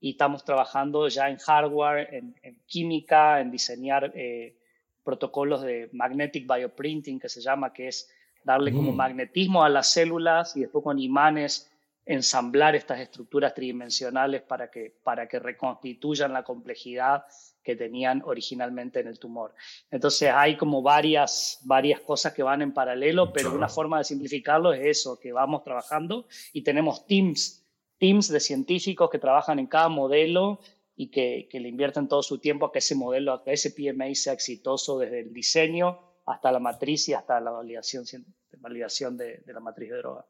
y 0.00 0.10
estamos 0.10 0.44
trabajando 0.44 1.08
ya 1.08 1.30
en 1.30 1.38
hardware, 1.38 2.12
en, 2.12 2.60
química, 2.66 3.40
en 3.40 3.50
diseñar 3.50 4.12
eh, 4.14 4.58
protocolos 5.02 5.62
de 5.62 5.88
magnetic 5.94 6.46
bioprinting, 6.46 7.18
que 7.18 7.30
se 7.30 7.40
llama, 7.40 7.72
que 7.72 7.88
es 7.88 8.10
darle 8.44 8.72
como 8.72 8.92
mm. 8.92 8.96
magnetismo 8.96 9.64
a 9.64 9.68
las 9.68 9.90
células 9.90 10.56
y 10.56 10.60
después 10.60 10.84
con 10.84 10.98
imanes 10.98 11.70
ensamblar 12.06 12.74
estas 12.74 13.00
estructuras 13.00 13.54
tridimensionales 13.54 14.42
para 14.42 14.70
que, 14.70 14.94
para 15.02 15.26
que 15.26 15.38
reconstituyan 15.38 16.32
la 16.32 16.44
complejidad 16.44 17.24
que 17.62 17.76
tenían 17.76 18.22
originalmente 18.26 19.00
en 19.00 19.08
el 19.08 19.18
tumor. 19.18 19.54
Entonces 19.90 20.30
hay 20.34 20.56
como 20.56 20.82
varias, 20.82 21.60
varias 21.64 22.00
cosas 22.00 22.34
que 22.34 22.42
van 22.42 22.60
en 22.60 22.74
paralelo, 22.74 23.32
pero 23.32 23.54
una 23.54 23.68
forma 23.68 23.98
de 23.98 24.04
simplificarlo 24.04 24.74
es 24.74 24.86
eso, 24.98 25.18
que 25.18 25.32
vamos 25.32 25.64
trabajando 25.64 26.26
y 26.52 26.62
tenemos 26.62 27.06
teams, 27.06 27.64
teams 27.98 28.28
de 28.28 28.40
científicos 28.40 29.08
que 29.08 29.18
trabajan 29.18 29.58
en 29.58 29.66
cada 29.66 29.88
modelo 29.88 30.60
y 30.94 31.10
que, 31.10 31.48
que 31.50 31.58
le 31.58 31.70
invierten 31.70 32.06
todo 32.06 32.22
su 32.22 32.38
tiempo 32.38 32.66
a 32.66 32.72
que 32.72 32.80
ese 32.80 32.94
modelo, 32.94 33.32
a 33.32 33.42
que 33.42 33.54
ese 33.54 33.70
PMA 33.70 34.14
sea 34.14 34.34
exitoso 34.34 34.98
desde 34.98 35.20
el 35.20 35.32
diseño 35.32 36.13
hasta 36.26 36.52
la 36.52 36.58
matriz 36.58 37.08
y 37.08 37.14
hasta 37.14 37.40
la 37.40 37.50
validación, 37.50 38.04
validación 38.58 39.16
de, 39.16 39.42
de 39.44 39.52
la 39.52 39.60
matriz 39.60 39.90
de 39.90 39.98
droga. 39.98 40.26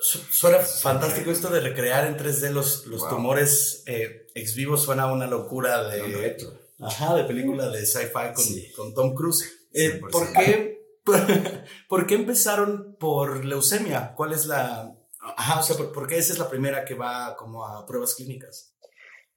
Suena 0.00 0.60
fantástico 0.60 1.32
esto 1.32 1.50
de 1.50 1.60
recrear 1.60 2.06
en 2.06 2.16
3D 2.16 2.50
los, 2.50 2.86
los 2.86 3.08
tumores 3.08 3.82
eh, 3.86 4.28
ex 4.32 4.54
vivo, 4.54 4.76
suena 4.76 5.12
una 5.12 5.26
locura 5.26 5.88
de, 5.88 6.36
ajá, 6.78 7.16
de 7.16 7.24
película 7.24 7.68
de 7.68 7.84
sci-fi 7.84 8.32
con, 8.32 8.44
con, 8.76 8.94
Tom 8.94 9.14
Cruise. 9.14 9.66
Eh, 9.72 10.00
¿por, 10.12 10.32
qué, 10.32 11.00
por, 11.88 12.06
qué 12.06 12.14
empezaron 12.14 12.96
por 13.00 13.44
leucemia? 13.44 14.14
¿Cuál 14.14 14.34
es 14.34 14.46
la... 14.46 14.94
Ajá, 15.36 15.58
o 15.58 15.62
sea, 15.64 15.76
¿por, 15.76 15.90
¿por 15.90 16.06
qué 16.06 16.18
esa 16.18 16.32
es 16.32 16.38
la 16.38 16.48
primera 16.48 16.84
que 16.84 16.94
va 16.94 17.34
como 17.36 17.66
a 17.66 17.84
pruebas 17.84 18.14
clínicas? 18.14 18.76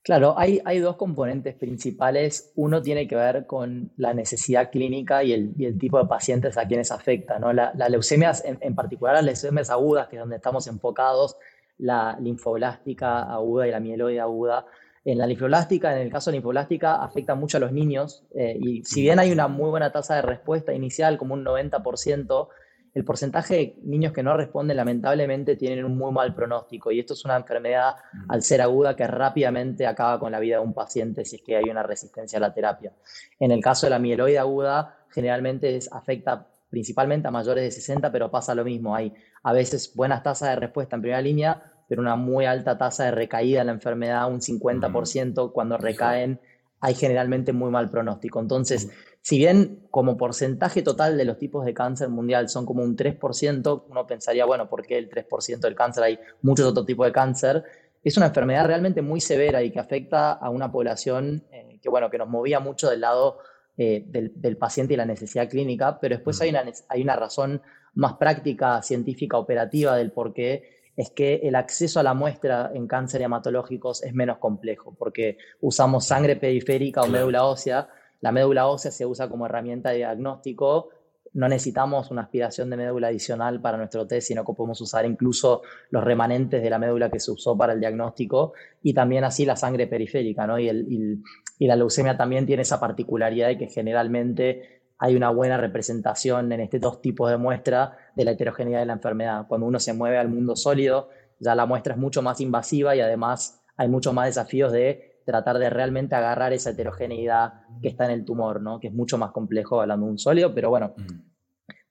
Claro, 0.04 0.34
hay, 0.36 0.80
dos 0.80 0.96
componentes 0.96 1.54
principales. 1.56 2.52
Uno 2.56 2.82
tiene 2.82 3.08
que 3.08 3.16
ver 3.16 3.46
con 3.46 3.92
la 3.98 4.16
necesidad 4.16 4.72
clínica 4.72 5.24
y 5.24 5.34
el, 5.34 5.78
tipo 5.78 6.00
de 6.00 6.08
pacientes 6.08 6.58
a 6.58 6.68
quienes 6.68 6.92
afecta. 6.92 7.38
¿no? 7.38 7.54
La, 7.54 7.72
la 7.76 7.88
leucemia, 7.88 8.32
en, 8.44 8.58
en, 8.62 8.74
particular 8.74 9.16
las 9.16 9.26
leucemias 9.26 9.70
agudas, 9.70 10.08
que 10.08 10.16
es 10.16 10.20
donde 10.20 10.38
estamos 10.38 10.66
enfocados, 10.66 11.38
la 11.78 12.18
linfoblástica 12.20 13.22
aguda 13.24 13.68
y 13.68 13.72
la 13.72 13.80
mieloide 13.80 14.20
aguda. 14.20 14.66
En 15.04 15.18
la 15.18 15.28
linfoblástica, 15.28 15.96
en 15.96 16.02
el 16.04 16.12
caso 16.12 16.30
de 16.30 16.36
la 16.36 16.38
linfoblástica, 16.38 17.04
afecta 17.04 17.36
mucho 17.36 17.58
a 17.58 17.60
los 17.60 17.72
niños 17.72 18.24
eh, 18.36 18.58
y 18.60 18.84
si 18.84 19.02
bien 19.02 19.20
hay 19.20 19.32
una 19.32 19.48
muy 19.48 19.70
buena 19.70 19.92
tasa 19.92 20.16
de 20.16 20.22
respuesta 20.22 20.74
inicial, 20.74 21.18
como 21.18 21.34
un 21.34 21.44
90%, 21.44 22.48
el 22.93 23.06
porcentaje 23.06 23.56
de 23.56 23.75
niños 23.84 24.12
que 24.12 24.23
no 24.23 24.36
responden 24.36 24.75
lamentablemente 24.75 25.56
tienen 25.56 25.86
un 25.86 25.97
muy 25.97 26.12
mal 26.12 26.36
pronóstico 26.36 26.91
y 26.91 26.99
esto 26.99 27.13
es 27.13 27.23
una 27.23 27.38
enfermedad 27.38 27.95
al 28.27 28.41
ser 28.43 28.62
aguda 28.62 28.95
que 28.95 29.08
rápidamente 29.08 29.88
acaba 29.88 30.19
con 30.19 30.32
la 30.32 30.39
vida 30.39 30.58
de 30.58 30.63
un 30.63 30.73
paciente 30.73 31.23
si 31.23 31.38
es 31.38 31.41
que 31.41 31.56
hay 31.56 31.69
una 31.69 31.84
resistencia 31.84 32.38
a 32.38 32.41
la 32.41 32.54
terapia. 32.54 32.91
En 33.39 33.51
el 33.51 33.62
caso 33.62 33.86
de 33.86 33.91
la 33.91 33.99
mieloide 33.99 34.39
aguda, 34.39 35.06
generalmente 35.10 35.80
afecta 35.91 36.47
principalmente 36.69 37.27
a 37.27 37.32
mayores 37.32 37.63
de 37.63 37.71
60, 37.71 38.12
pero 38.12 38.32
pasa 38.32 38.56
lo 38.56 38.63
mismo. 38.63 38.95
Hay 38.95 39.13
a 39.43 39.54
veces 39.54 39.93
buenas 39.93 40.23
tasas 40.23 40.49
de 40.49 40.56
respuesta 40.56 40.95
en 40.95 41.01
primera 41.01 41.21
línea, 41.21 41.62
pero 41.88 42.01
una 42.01 42.15
muy 42.15 42.45
alta 42.45 42.77
tasa 42.77 43.06
de 43.06 43.12
recaída 43.12 43.62
en 43.62 43.67
la 43.67 43.73
enfermedad, 43.73 44.32
un 44.32 44.39
50% 44.39 45.51
cuando 45.51 45.77
recaen, 45.77 46.39
hay 46.80 46.95
generalmente 46.95 47.54
muy 47.54 47.69
mal 47.69 47.89
pronóstico. 47.89 48.39
Entonces, 48.39 48.89
si 49.21 49.38
bien 49.38 49.88
como 49.91 50.17
porcentaje 50.17 50.81
total 50.81 51.17
de 51.17 51.25
los 51.25 51.38
tipos 51.38 51.63
de 51.63 51.73
cáncer 51.73 52.10
mundial 52.10 52.49
son 52.49 52.65
como 52.65 52.84
un 52.84 52.97
3%, 52.97 53.84
uno 53.88 54.07
pensaría, 54.07 54.45
bueno, 54.45 54.67
¿por 54.67 54.86
qué 54.86 54.97
el 54.97 55.10
3% 55.10 55.60
del 55.60 55.75
cáncer? 55.75 56.03
Hay 56.03 56.19
muchos 56.41 56.65
otros 56.65 56.88
tipos 56.88 57.05
de 57.05 57.12
cáncer. 57.12 57.63
Es 58.03 58.17
una 58.17 58.27
enfermedad 58.27 58.65
realmente 58.65 59.03
muy 59.03 59.21
severa 59.21 59.62
y 59.62 59.71
que 59.71 59.79
afecta 59.79 60.31
a 60.31 60.49
una 60.49 60.71
población 60.71 61.43
eh, 61.51 61.79
que, 61.79 61.89
bueno, 61.89 62.10
que 62.10 62.17
nos 62.17 62.27
movía 62.27 62.60
mucho 62.60 62.89
del 62.89 63.01
lado 63.01 63.38
eh, 63.77 64.03
del, 64.07 64.57
paciente 64.57 64.95
y 64.95 64.97
la 64.97 65.05
necesidad 65.05 65.47
clínica, 65.47 65.99
pero 65.99 66.15
después 66.15 66.41
hay 66.41 66.49
una, 66.49 66.63
hay 66.89 67.01
una 67.03 67.15
razón 67.15 67.62
más 67.93 68.13
práctica, 68.13 68.81
científica, 68.81 69.38
operativa 69.38 69.95
del 69.95 70.12
por 70.12 70.34
qué 70.34 70.81
es 70.97 71.12
que 71.12 71.36
el 71.43 71.55
acceso 71.55 71.99
a 71.99 72.03
la 72.03 72.13
muestra 72.13 72.71
en 72.73 72.88
cáncer 72.88 73.21
hematológicos 73.21 74.03
es 74.03 74.13
menos 74.13 74.39
complejo, 74.39 74.95
porque 74.97 75.38
usamos 75.62 76.05
sangre 76.05 76.36
periférica 76.36 77.01
o 77.01 77.07
médula 77.07 77.45
ósea 77.45 77.88
la 78.21 78.31
médula 78.31 78.67
ósea 78.67 78.91
se 78.91 79.05
usa 79.05 79.29
como 79.29 79.45
herramienta 79.47 79.89
de 79.89 79.97
diagnóstico. 79.97 80.89
No 81.34 81.47
necesitamos 81.47 82.12
una 82.12 82.23
aspiración 82.23 82.69
de 82.69 82.77
médula 82.77 83.07
adicional 83.07 83.62
para 83.62 83.77
nuestro 83.77 84.05
test, 84.05 84.27
sino 84.27 84.45
que 84.45 84.53
podemos 84.53 84.79
usar 84.81 85.05
incluso 85.05 85.63
los 85.89 86.03
remanentes 86.03 86.62
de 86.62 86.69
la 86.69 86.77
médula 86.77 87.10
que 87.10 87.19
se 87.19 87.31
usó 87.31 87.57
para 87.57 87.73
el 87.73 87.79
diagnóstico 87.79 88.53
y 88.84 88.93
también 88.93 89.23
así 89.23 89.45
la 89.45 89.55
sangre 89.55 89.88
periférica. 89.88 90.45
¿no? 90.45 90.60
Y, 90.60 91.21
la 91.60 91.75
leucemia 91.75 92.17
también 92.17 92.45
tiene 92.45 92.63
esa 92.63 92.79
particularidad 92.79 93.47
de 93.47 93.57
que 93.57 93.67
generalmente 93.67 94.81
hay 94.97 95.15
una 95.15 95.29
buena 95.29 95.57
representación 95.57 96.51
en 96.51 96.60
estos 96.60 96.81
dos 96.81 97.01
tipos 97.01 97.29
de 97.29 97.38
muestra 97.38 97.97
de 98.15 98.25
la 98.25 98.31
heterogeneidad 98.31 98.79
de 98.79 98.86
la 98.86 98.93
enfermedad. 98.93 99.45
Cuando 99.47 99.67
uno 99.67 99.79
se 99.79 99.93
mueve 99.93 100.17
al 100.17 100.27
mundo 100.27 100.55
sólido, 100.55 101.10
ya 101.39 101.55
la 101.55 101.65
muestra 101.65 101.93
es 101.93 101.99
mucho 101.99 102.21
más 102.21 102.39
invasiva 102.41 102.95
y 102.95 102.99
además 102.99 103.63
hay 103.77 103.88
muchos 103.88 104.13
más 104.13 104.27
desafíos 104.27 104.71
de 104.71 105.11
tratar 105.25 105.60
de 105.60 105.69
realmente 105.69 106.15
agarrar 106.15 106.53
esa 106.53 106.71
heterogeneidad 106.71 107.53
que 107.81 107.89
está 107.89 108.05
en 108.05 108.12
el 108.12 108.25
tumor, 108.25 108.62
¿no? 108.62 108.79
que 108.79 108.88
es 108.88 108.93
mucho 108.93 109.17
más 109.17 109.31
complejo 109.31 109.81
hablando 109.81 110.05
de 110.05 110.12
un 110.13 110.19
sólido, 110.19 110.53
pero 110.53 110.69
bueno, 110.69 110.93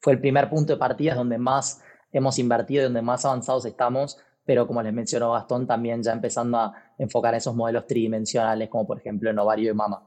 fue 0.00 0.14
el 0.14 0.20
primer 0.20 0.48
punto 0.48 0.72
de 0.72 0.78
partida 0.78 1.14
donde 1.14 1.38
más 1.38 1.82
hemos 2.12 2.38
invertido 2.38 2.82
y 2.82 2.84
donde 2.84 3.02
más 3.02 3.24
avanzados 3.24 3.64
estamos, 3.66 4.18
pero 4.44 4.66
como 4.66 4.82
les 4.82 4.92
mencionó 4.92 5.32
Gastón, 5.32 5.66
también 5.66 6.02
ya 6.02 6.12
empezando 6.12 6.58
a 6.58 6.72
enfocar 6.98 7.34
esos 7.34 7.54
modelos 7.54 7.86
tridimensionales, 7.86 8.68
como 8.68 8.86
por 8.86 8.98
ejemplo 8.98 9.30
en 9.30 9.38
ovario 9.38 9.70
y 9.70 9.74
mama. 9.74 10.06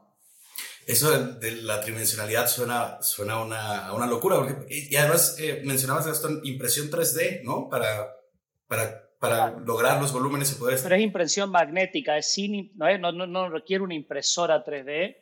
Eso 0.86 1.12
de, 1.12 1.51
la 1.62 1.79
tridimensionalidad 1.79 2.47
suena, 2.47 2.97
suena 3.01 3.41
una, 3.41 3.93
una 3.93 4.05
locura, 4.05 4.36
porque, 4.38 4.65
y 4.69 4.93
además 4.97 5.38
eh, 5.39 5.62
mencionabas, 5.63 6.07
Gastón, 6.07 6.41
impresión 6.43 6.89
3D, 6.89 7.41
¿no? 7.43 7.69
Para, 7.69 8.09
para 8.67 9.03
para 9.23 9.57
lograr 9.57 10.01
los 10.01 10.12
volúmenes 10.12 10.51
y 10.51 10.55
poder... 10.55 10.77
Pero 10.83 10.95
es 10.95 11.01
impresión 11.01 11.49
magnética, 11.49 12.17
es 12.17 12.33
sin, 12.33 12.73
no, 12.75 13.13
no, 13.13 13.25
no, 13.25 13.47
requiere 13.47 13.81
una 13.81 13.93
impresora 13.93 14.65
3D, 14.65 15.15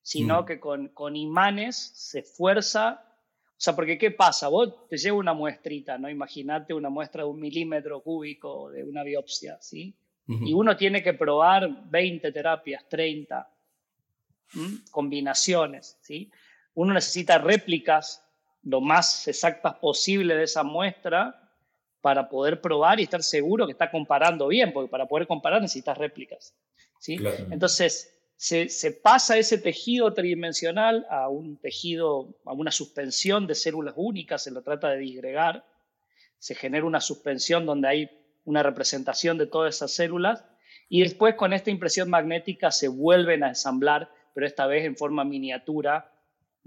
sino 0.00 0.42
mm. 0.42 0.46
que 0.46 0.60
con, 0.60 0.88
con, 0.90 1.16
imanes 1.16 1.76
se 1.76 2.22
fuerza. 2.22 3.02
O 3.48 3.56
sea, 3.56 3.74
porque 3.74 3.98
¿qué 3.98 4.12
pasa? 4.12 4.46
Vos 4.46 4.86
te 4.88 4.96
lleva 4.96 5.16
una 5.16 5.32
muestrita, 5.32 5.98
¿no? 5.98 6.08
Imagínate 6.08 6.72
una 6.72 6.88
muestra 6.88 7.24
de 7.24 7.30
un 7.30 7.40
milímetro 7.40 8.00
cúbico 8.00 8.70
de 8.70 8.84
una 8.84 9.02
biopsia, 9.02 9.58
¿sí? 9.60 9.92
Y 10.28 10.52
uno 10.52 10.76
tiene 10.76 11.02
que 11.02 11.14
probar 11.14 11.68
20 11.90 12.30
terapias, 12.30 12.88
30 12.88 13.50
combinaciones, 14.92 15.98
¿sí? 16.02 16.30
Uno 16.74 16.94
necesita 16.94 17.38
réplicas 17.38 18.24
lo 18.62 18.80
más 18.80 19.26
exactas 19.26 19.74
posible 19.78 20.36
de 20.36 20.44
esa 20.44 20.62
muestra 20.62 21.47
para 22.00 22.28
poder 22.28 22.60
probar 22.60 23.00
y 23.00 23.04
estar 23.04 23.22
seguro 23.22 23.66
que 23.66 23.72
está 23.72 23.90
comparando 23.90 24.48
bien, 24.48 24.72
porque 24.72 24.90
para 24.90 25.06
poder 25.06 25.26
comparar 25.26 25.60
necesitas 25.60 25.98
réplicas. 25.98 26.54
¿sí? 26.98 27.18
Entonces, 27.50 28.14
se, 28.36 28.68
se, 28.68 28.92
pasa 28.92 29.36
ese 29.36 29.58
tejido 29.58 30.14
tridimensional 30.14 31.06
a 31.10 31.28
un 31.28 31.56
tejido, 31.56 32.36
a 32.44 32.52
una 32.52 32.70
suspensión 32.70 33.46
de 33.48 33.56
células 33.56 33.94
únicas, 33.96 34.44
se 34.44 34.52
lo 34.52 34.62
trata 34.62 34.90
de 34.90 34.98
disgregar, 34.98 35.64
se 36.38 36.54
genera 36.54 36.86
una 36.86 37.00
suspensión 37.00 37.66
donde 37.66 37.88
hay 37.88 38.10
una 38.44 38.62
representación 38.62 39.38
de 39.38 39.46
todas 39.46 39.74
esas 39.74 39.90
células 39.90 40.44
y 40.88 41.02
después 41.02 41.34
con 41.34 41.52
esta 41.52 41.70
impresión 41.70 42.08
magnética 42.08 42.70
se 42.70 42.88
vuelven 42.88 43.42
a 43.42 43.48
ensamblar, 43.48 44.10
pero 44.34 44.46
esta 44.46 44.66
vez 44.66 44.84
en 44.84 44.96
forma 44.96 45.24
miniatura, 45.24 46.12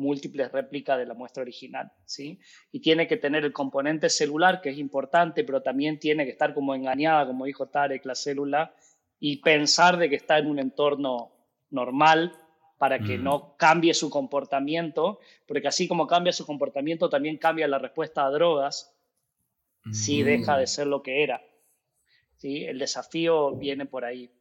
múltiples 0.01 0.51
réplicas 0.51 0.97
de 0.97 1.05
la 1.05 1.13
muestra 1.13 1.43
original. 1.43 1.91
¿sí? 2.05 2.39
Y 2.71 2.81
tiene 2.81 3.07
que 3.07 3.17
tener 3.17 3.45
el 3.45 3.53
componente 3.53 4.09
celular, 4.09 4.61
que 4.61 4.69
es 4.69 4.77
importante, 4.77 5.43
pero 5.43 5.61
también 5.61 5.99
tiene 5.99 6.25
que 6.25 6.31
estar 6.31 6.53
como 6.53 6.75
engañada, 6.75 7.27
como 7.27 7.45
dijo 7.45 7.67
Tarek, 7.67 8.05
la 8.05 8.15
célula, 8.15 8.73
y 9.19 9.37
pensar 9.37 9.97
de 9.97 10.09
que 10.09 10.15
está 10.15 10.39
en 10.39 10.47
un 10.47 10.59
entorno 10.59 11.31
normal 11.69 12.33
para 12.77 12.97
que 12.97 13.19
no 13.19 13.55
cambie 13.57 13.93
su 13.93 14.09
comportamiento, 14.09 15.19
porque 15.47 15.67
así 15.67 15.87
como 15.87 16.07
cambia 16.07 16.33
su 16.33 16.47
comportamiento, 16.47 17.09
también 17.09 17.37
cambia 17.37 17.67
la 17.67 17.77
respuesta 17.77 18.25
a 18.25 18.31
drogas 18.31 18.91
si 19.91 20.23
deja 20.23 20.57
de 20.57 20.65
ser 20.65 20.87
lo 20.87 21.03
que 21.03 21.21
era. 21.21 21.43
¿sí? 22.37 22.65
El 22.65 22.79
desafío 22.79 23.55
viene 23.55 23.85
por 23.85 24.03
ahí. 24.03 24.31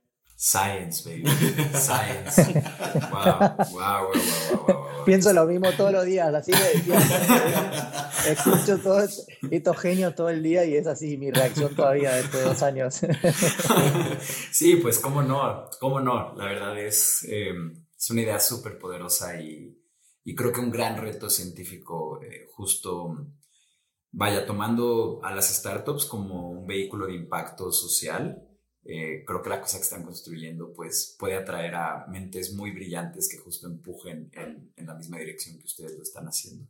Science, 0.42 1.02
baby. 1.04 1.26
Science. 1.74 2.40
Wow, 3.10 3.56
wow, 3.74 4.10
wow, 4.10 4.66
wow, 4.66 5.04
Pienso 5.04 5.34
lo 5.34 5.44
mismo 5.44 5.70
todos 5.72 5.92
los 5.92 6.06
días, 6.06 6.32
así 6.32 6.50
decía. 6.50 8.10
Escucho 8.26 8.78
todos 8.78 9.26
estos 9.50 9.78
genios 9.78 10.14
todo 10.14 10.30
el 10.30 10.42
día 10.42 10.64
y 10.64 10.76
es 10.76 10.86
así 10.86 11.18
mi 11.18 11.30
reacción 11.30 11.76
todavía 11.76 12.14
después 12.14 12.42
de 12.42 12.48
dos 12.48 12.62
años. 12.62 13.00
Sí, 14.50 14.76
pues 14.76 14.98
cómo 14.98 15.22
no, 15.22 15.68
cómo 15.78 16.00
no. 16.00 16.34
La 16.34 16.46
verdad 16.46 16.78
es, 16.78 17.22
eh, 17.28 17.52
es 17.94 18.10
una 18.10 18.22
idea 18.22 18.40
súper 18.40 18.78
poderosa 18.78 19.38
y, 19.38 19.78
y, 20.24 20.34
creo 20.34 20.54
que 20.54 20.60
un 20.60 20.70
gran 20.70 20.96
reto 20.96 21.28
científico 21.28 22.18
eh, 22.22 22.46
justo 22.50 23.26
vaya 24.10 24.46
tomando 24.46 25.20
a 25.22 25.34
las 25.34 25.54
startups 25.54 26.06
como 26.06 26.48
un 26.48 26.66
vehículo 26.66 27.08
de 27.08 27.14
impacto 27.14 27.70
social. 27.70 28.46
Eh, 28.84 29.24
creo 29.26 29.42
que 29.42 29.50
la 29.50 29.60
cosa 29.60 29.76
que 29.76 29.84
están 29.84 30.04
construyendo 30.04 30.72
pues 30.72 31.14
puede 31.18 31.34
atraer 31.34 31.74
a 31.74 32.06
mentes 32.08 32.54
muy 32.54 32.70
brillantes 32.70 33.28
que 33.28 33.38
justo 33.38 33.66
empujen 33.66 34.30
en, 34.32 34.72
en 34.74 34.86
la 34.86 34.94
misma 34.94 35.18
dirección 35.18 35.58
que 35.58 35.64
ustedes 35.64 35.96
lo 35.96 36.02
están 36.02 36.26
haciendo. 36.26 36.66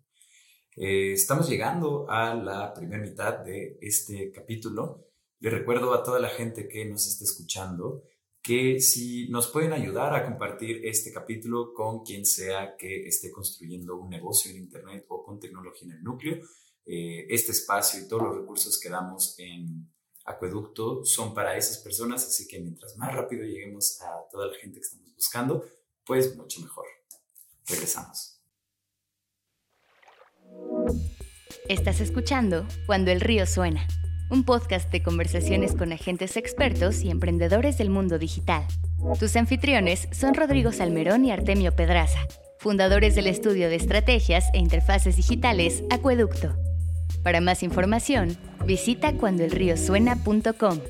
Eh, 0.76 1.12
estamos 1.12 1.48
llegando 1.48 2.08
a 2.08 2.34
la 2.34 2.72
primera 2.72 3.02
mitad 3.02 3.38
de 3.38 3.78
este 3.80 4.30
capítulo. 4.32 5.06
Le 5.40 5.50
recuerdo 5.50 5.92
a 5.94 6.02
toda 6.02 6.20
la 6.20 6.28
gente 6.28 6.68
que 6.68 6.84
nos 6.84 7.06
está 7.06 7.24
escuchando 7.24 8.04
que 8.42 8.80
si 8.80 9.28
nos 9.28 9.48
pueden 9.48 9.72
ayudar 9.72 10.14
a 10.14 10.24
compartir 10.24 10.86
este 10.86 11.12
capítulo 11.12 11.74
con 11.74 12.02
quien 12.02 12.24
sea 12.24 12.76
que 12.76 13.06
esté 13.06 13.30
construyendo 13.30 13.96
un 13.96 14.08
negocio 14.08 14.50
en 14.50 14.58
Internet 14.58 15.04
o 15.08 15.22
con 15.22 15.38
tecnología 15.38 15.88
en 15.88 15.98
el 15.98 16.02
núcleo, 16.02 16.38
eh, 16.86 17.26
este 17.28 17.52
espacio 17.52 18.00
y 18.00 18.08
todos 18.08 18.22
los 18.22 18.36
recursos 18.36 18.80
que 18.80 18.88
damos 18.88 19.34
en 19.38 19.92
Acueducto 20.30 21.04
son 21.04 21.34
para 21.34 21.56
esas 21.56 21.78
personas, 21.78 22.24
así 22.24 22.46
que 22.46 22.60
mientras 22.60 22.96
más 22.96 23.14
rápido 23.14 23.44
lleguemos 23.44 24.00
a 24.00 24.28
toda 24.30 24.46
la 24.46 24.54
gente 24.54 24.80
que 24.80 24.86
estamos 24.86 25.14
buscando, 25.14 25.64
pues 26.04 26.36
mucho 26.36 26.60
mejor. 26.60 26.86
Regresamos. 27.66 28.40
Estás 31.68 32.00
escuchando 32.00 32.66
Cuando 32.86 33.10
el 33.10 33.20
río 33.20 33.46
suena, 33.46 33.86
un 34.30 34.44
podcast 34.44 34.90
de 34.90 35.02
conversaciones 35.02 35.74
con 35.74 35.92
agentes 35.92 36.36
expertos 36.36 37.02
y 37.02 37.10
emprendedores 37.10 37.78
del 37.78 37.90
mundo 37.90 38.18
digital. 38.18 38.64
Tus 39.18 39.36
anfitriones 39.36 40.08
son 40.12 40.34
Rodrigo 40.34 40.72
Salmerón 40.72 41.24
y 41.24 41.32
Artemio 41.32 41.74
Pedraza, 41.74 42.20
fundadores 42.58 43.14
del 43.14 43.26
estudio 43.26 43.68
de 43.68 43.76
estrategias 43.76 44.46
e 44.52 44.58
interfaces 44.58 45.16
digitales 45.16 45.82
Acueducto. 45.90 46.56
Para 47.22 47.42
más 47.42 47.62
información, 47.62 48.38
visita 48.64 49.12
cuandoelriosuena.com. 49.12 50.80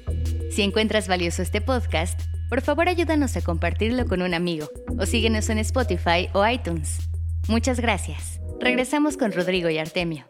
Si 0.51 0.63
encuentras 0.63 1.09
valioso 1.09 1.43
este 1.43 1.61
podcast, 1.61 2.21
por 2.49 2.61
favor 2.61 2.89
ayúdanos 2.89 3.37
a 3.37 3.43
compartirlo 3.43 4.07
con 4.07 4.23
un 4.23 4.35
amigo 4.35 4.69
o 4.99 5.07
síguenos 5.07 5.49
en 5.49 5.59
Spotify 5.59 6.29
o 6.33 6.47
iTunes. 6.47 6.99
Muchas 7.49 7.81
gracias. 7.81 8.41
Regresamos 8.61 9.17
con 9.17 9.33
Rodrigo 9.33 9.69
y 9.71 9.79
Artemio. 9.79 10.27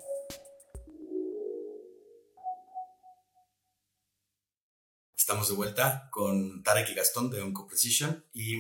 Estamos 5.16 5.48
de 5.48 5.54
vuelta 5.54 6.08
con 6.10 6.62
Tarek 6.62 6.88
y 6.90 6.94
Gastón 6.94 7.30
de 7.30 7.42
Onco 7.42 7.66
Precision 7.66 8.24
y 8.32 8.56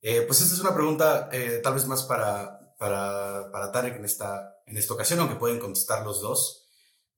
eh, 0.00 0.22
pues 0.22 0.40
esta 0.40 0.54
es 0.54 0.60
una 0.60 0.74
pregunta 0.74 1.28
eh, 1.32 1.60
tal 1.62 1.74
vez 1.74 1.86
más 1.86 2.04
para, 2.04 2.74
para, 2.78 3.50
para 3.50 3.72
Tarek 3.72 3.96
en 3.96 4.04
esta, 4.04 4.55
en 4.66 4.76
esta 4.76 4.94
ocasión, 4.94 5.20
aunque 5.20 5.36
pueden 5.36 5.58
contestar 5.58 6.04
los 6.04 6.20
dos. 6.20 6.66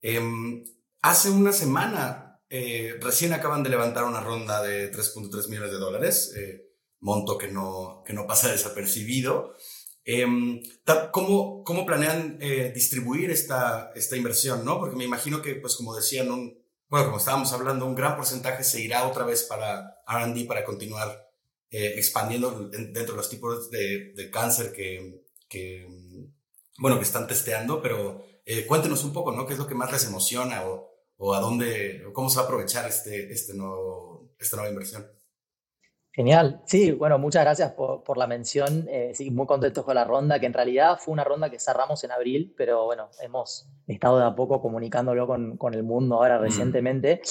Em, 0.01 0.63
hace 1.01 1.29
una 1.29 1.51
semana, 1.51 2.41
eh, 2.49 2.97
recién 3.01 3.33
acaban 3.33 3.63
de 3.63 3.69
levantar 3.69 4.05
una 4.05 4.21
ronda 4.21 4.61
de 4.61 4.91
3.3 4.91 5.49
millones 5.49 5.71
de 5.71 5.77
dólares, 5.77 6.33
eh, 6.37 6.67
monto 6.99 7.37
que 7.37 7.47
no, 7.49 8.03
que 8.05 8.13
no 8.13 8.27
pasa 8.27 8.51
desapercibido. 8.51 9.55
Em, 10.05 10.61
¿cómo, 11.11 11.63
¿Cómo 11.63 11.85
planean 11.85 12.37
eh, 12.41 12.71
distribuir 12.73 13.31
esta, 13.31 13.91
esta 13.95 14.15
inversión? 14.15 14.63
¿no? 14.63 14.79
Porque 14.79 14.95
me 14.95 15.05
imagino 15.05 15.41
que, 15.41 15.55
pues 15.55 15.75
como 15.75 15.95
decían, 15.95 16.31
un, 16.31 16.57
bueno, 16.87 17.07
como 17.07 17.17
estábamos 17.17 17.51
hablando, 17.53 17.85
un 17.85 17.95
gran 17.95 18.15
porcentaje 18.15 18.63
se 18.63 18.81
irá 18.81 19.07
otra 19.07 19.25
vez 19.25 19.43
para 19.43 20.01
RD 20.07 20.47
para 20.47 20.65
continuar 20.65 21.25
expandiendo 21.71 22.67
dentro 22.69 23.13
de 23.13 23.17
los 23.17 23.29
tipos 23.29 23.69
de, 23.69 24.11
de 24.15 24.31
cáncer 24.31 24.73
que, 24.73 25.21
que, 25.47 25.85
bueno, 26.79 26.97
que 26.97 27.03
están 27.03 27.27
testeando, 27.27 27.81
pero 27.81 28.23
eh, 28.45 28.65
cuéntenos 28.65 29.03
un 29.03 29.13
poco, 29.13 29.31
¿no? 29.31 29.45
¿Qué 29.45 29.53
es 29.53 29.59
lo 29.59 29.67
que 29.67 29.75
más 29.75 29.91
les 29.91 30.05
emociona 30.07 30.65
o, 30.65 30.89
o 31.17 31.33
a 31.33 31.39
dónde, 31.39 32.05
o 32.05 32.13
cómo 32.13 32.29
se 32.29 32.37
va 32.37 32.43
a 32.43 32.45
aprovechar 32.45 32.87
este, 32.87 33.31
este 33.31 33.53
nuevo, 33.53 34.31
esta 34.39 34.57
nueva 34.57 34.71
inversión? 34.71 35.05
Genial. 36.11 36.61
Sí, 36.65 36.91
bueno, 36.91 37.19
muchas 37.19 37.43
gracias 37.43 37.71
por, 37.73 38.03
por 38.03 38.17
la 38.17 38.27
mención. 38.27 38.87
Eh, 38.89 39.11
sí, 39.13 39.29
muy 39.29 39.45
contentos 39.45 39.85
con 39.85 39.95
la 39.95 40.03
ronda, 40.03 40.39
que 40.39 40.47
en 40.47 40.53
realidad 40.53 40.97
fue 40.99 41.13
una 41.13 41.23
ronda 41.23 41.49
que 41.49 41.59
cerramos 41.59 42.03
en 42.03 42.11
abril, 42.11 42.53
pero 42.57 42.85
bueno, 42.85 43.09
hemos 43.21 43.69
estado 43.87 44.17
de 44.17 44.25
a 44.25 44.35
poco 44.35 44.61
comunicándolo 44.61 45.27
con, 45.27 45.57
con 45.57 45.73
el 45.73 45.83
mundo 45.83 46.15
ahora 46.15 46.39
mm. 46.39 46.41
recientemente. 46.41 47.21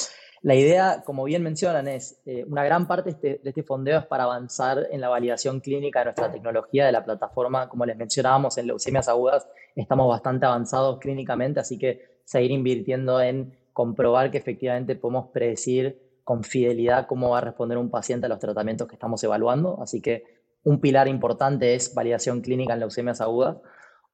La 0.43 0.55
idea, 0.55 1.03
como 1.05 1.25
bien 1.25 1.43
mencionan, 1.43 1.89
es 1.89 2.21
eh, 2.25 2.45
una 2.49 2.65
gran 2.65 2.87
parte 2.87 3.11
este, 3.11 3.41
de 3.43 3.51
este, 3.51 3.63
fondeo 3.63 3.99
es 3.99 4.07
para 4.07 4.25
avanzar 4.25 4.87
en 4.91 5.01
la 5.01 5.09
validación 5.09 5.61
clínica 5.61 6.01
de 6.01 6.07
nuestra 6.07 6.31
tecnología, 6.31 6.87
de 6.87 6.93
la 6.93 7.05
plataforma. 7.05 7.69
Como 7.69 7.85
les 7.85 7.97
mencionábamos, 7.97 8.57
en 8.59 8.69
leucemias 8.69 9.09
agudas 9.09 9.49
estamos 9.75 10.09
bastante 10.09 10.47
avanzados 10.47 10.99
clínicamente, 11.01 11.61
así 11.61 11.79
que 11.79 12.21
seguir 12.25 12.51
invirtiendo 12.53 13.21
en 13.21 13.57
comprobar 13.73 14.31
que 14.31 14.39
efectivamente 14.39 14.97
podemos 14.97 15.31
predecir 15.31 15.99
con 16.25 16.45
fidelidad 16.45 17.07
cómo 17.07 17.31
va 17.31 17.39
a 17.39 17.41
responder 17.41 17.79
un 17.79 17.91
paciente 17.91 18.27
a 18.27 18.29
los 18.29 18.39
tratamientos 18.39 18.87
que 18.87 18.95
estamos 18.95 19.23
evaluando. 19.25 19.81
Así 19.83 20.01
que 20.01 20.25
un 20.63 20.81
pilar 20.81 21.09
importante 21.09 21.75
es 21.75 21.95
validación 21.95 22.43
clínica 22.43 22.75
en 22.75 22.81
leucemias 22.81 23.21
agudas. 23.21 23.57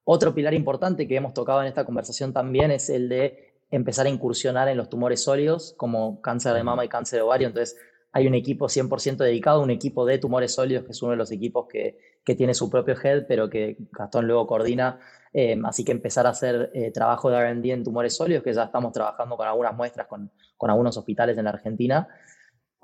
Otro 0.05 0.35
pilar 0.35 0.55
importante 0.55 1.09
que 1.09 1.17
hemos 1.17 1.35
tocado 1.35 1.61
en 1.63 1.67
esta 1.67 1.85
conversación 1.85 2.33
también 2.33 2.71
es 2.71 2.89
el 2.89 3.09
de 3.09 3.54
empezar 3.75 4.07
a 4.07 4.09
incursionar 4.09 4.69
en 4.69 4.77
los 4.77 4.89
tumores 4.89 5.23
sólidos 5.23 5.75
como 5.77 6.21
cáncer 6.21 6.55
de 6.55 6.63
mama 6.63 6.85
y 6.85 6.89
cáncer 6.89 7.19
de 7.19 7.23
ovario. 7.23 7.49
Entonces, 7.49 7.77
hay 8.13 8.29
un 8.29 8.35
equipo 8.35 8.67
100% 8.67 9.17
dedicado, 9.17 9.61
un 9.61 9.71
equipo 9.71 10.07
de 10.07 10.19
tumores 10.19 10.55
sólidos, 10.55 10.85
que 10.85 10.93
es 10.93 11.03
uno 11.03 11.13
de 11.13 11.17
los 11.17 11.33
equipos 11.33 11.67
que, 11.69 11.99
que 12.25 12.37
tiene 12.37 12.55
su 12.55 12.71
propio 12.71 12.95
head, 13.03 13.27
pero 13.27 13.51
que 13.51 13.77
Gastón 13.91 14.27
luego 14.27 14.47
coordina. 14.47 15.01
Eh, 15.33 15.61
así 15.65 15.85
que 15.85 15.91
empezar 15.91 16.27
a 16.27 16.31
hacer 16.31 16.71
eh, 16.75 16.93
trabajo 16.93 17.29
de 17.29 17.55
RD 17.55 17.67
en 17.71 17.83
tumores 17.83 18.15
sólidos, 18.15 18.45
que 18.45 18.53
ya 18.53 18.65
estamos 18.65 18.93
trabajando 18.93 19.37
con 19.37 19.49
algunas 19.49 19.75
muestras 19.75 20.07
con, 20.07 20.31
con 20.57 20.71
algunos 20.71 20.97
hospitales 20.97 21.37
en 21.37 21.45
la 21.45 21.51
Argentina. 21.51 22.09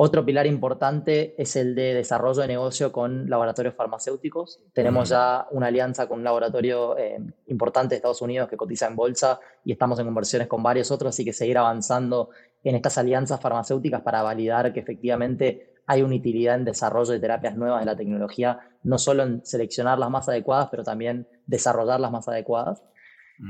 Otro 0.02 0.24
pilar 0.24 0.46
importante 0.46 1.34
es 1.36 1.56
el 1.56 1.74
de 1.74 1.92
desarrollo 1.92 2.40
de 2.40 2.48
negocio 2.48 2.90
con 2.90 3.28
laboratorios 3.28 3.74
farmacéuticos. 3.74 4.58
Tenemos 4.72 5.10
ya 5.10 5.46
una 5.50 5.66
alianza 5.66 6.08
con 6.08 6.20
un 6.20 6.24
laboratorio 6.24 6.96
eh, 6.96 7.18
importante 7.48 7.90
de 7.90 7.96
Estados 7.96 8.22
Unidos 8.22 8.48
que 8.48 8.56
cotiza 8.56 8.86
en 8.86 8.96
bolsa 8.96 9.38
y 9.62 9.72
estamos 9.72 9.98
en 9.98 10.06
conversiones 10.06 10.48
con 10.48 10.62
varios 10.62 10.90
otros, 10.90 11.10
así 11.10 11.22
que 11.22 11.34
seguir 11.34 11.58
avanzando 11.58 12.30
en 12.64 12.76
estas 12.76 12.96
alianzas 12.96 13.42
farmacéuticas 13.42 14.00
para 14.00 14.22
validar 14.22 14.72
que 14.72 14.80
efectivamente 14.80 15.74
hay 15.86 16.00
una 16.00 16.16
utilidad 16.16 16.54
en 16.54 16.64
desarrollo 16.64 17.12
de 17.12 17.20
terapias 17.20 17.54
nuevas 17.54 17.80
de 17.80 17.84
la 17.84 17.96
tecnología, 17.96 18.58
no 18.82 18.96
solo 18.96 19.24
en 19.24 19.44
seleccionar 19.44 19.98
las 19.98 20.08
más 20.08 20.26
adecuadas, 20.30 20.68
pero 20.70 20.82
también 20.82 21.28
desarrollar 21.44 22.00
las 22.00 22.10
más 22.10 22.26
adecuadas. 22.26 22.82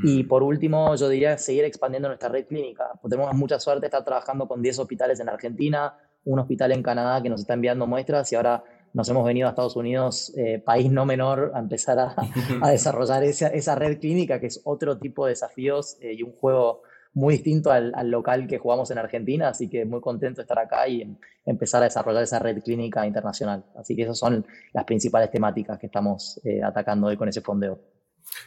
Y 0.02 0.24
mm. 0.24 0.28
por 0.28 0.42
último, 0.42 0.96
yo 0.96 1.08
diría 1.08 1.38
seguir 1.38 1.64
expandiendo 1.64 2.08
nuestra 2.08 2.28
red 2.28 2.46
clínica. 2.46 2.90
Tenemos 3.08 3.32
mucha 3.34 3.60
suerte 3.60 3.82
de 3.82 3.86
estar 3.86 4.04
trabajando 4.04 4.48
con 4.48 4.60
10 4.62 4.80
hospitales 4.80 5.20
en 5.20 5.28
Argentina, 5.28 5.94
un 6.24 6.38
hospital 6.38 6.72
en 6.72 6.82
Canadá 6.82 7.22
que 7.22 7.28
nos 7.28 7.40
está 7.40 7.54
enviando 7.54 7.86
muestras 7.86 8.30
y 8.32 8.36
ahora 8.36 8.62
nos 8.92 9.08
hemos 9.08 9.24
venido 9.24 9.46
a 9.46 9.50
Estados 9.50 9.76
Unidos, 9.76 10.32
eh, 10.36 10.58
país 10.58 10.90
no 10.90 11.06
menor, 11.06 11.52
a 11.54 11.60
empezar 11.60 11.98
a, 11.98 12.14
desarrollar 12.70 13.22
esa, 13.24 13.48
esa, 13.48 13.74
red 13.74 13.98
clínica, 13.98 14.40
que 14.40 14.46
es 14.46 14.60
otro 14.64 14.98
tipo 14.98 15.26
de 15.26 15.30
desafíos 15.30 15.96
eh, 16.00 16.14
y 16.14 16.22
un 16.22 16.32
juego 16.32 16.82
muy 17.12 17.34
distinto 17.34 17.72
al, 17.72 17.92
local 18.10 18.46
que 18.46 18.58
jugamos 18.58 18.90
en 18.90 18.98
Argentina, 18.98 19.48
así 19.48 19.68
que 19.68 19.84
muy 19.84 20.00
contento 20.00 20.36
de 20.36 20.42
estar 20.42 20.58
acá 20.58 20.86
y 20.86 21.16
empezar 21.44 21.82
a 21.82 21.86
desarrollar 21.86 22.22
esa 22.22 22.38
red 22.38 22.62
clínica 22.62 23.06
internacional. 23.06 23.64
Así 23.76 23.96
que 23.96 24.02
esas 24.02 24.18
son 24.18 24.46
las 24.72 24.84
principales 24.84 25.30
temáticas 25.30 25.78
que 25.78 25.86
estamos 25.86 26.40
eh, 26.44 26.62
atacando 26.62 27.08
hoy 27.08 27.16
con 27.16 27.28
ese 27.28 27.40
fondeo. 27.40 27.80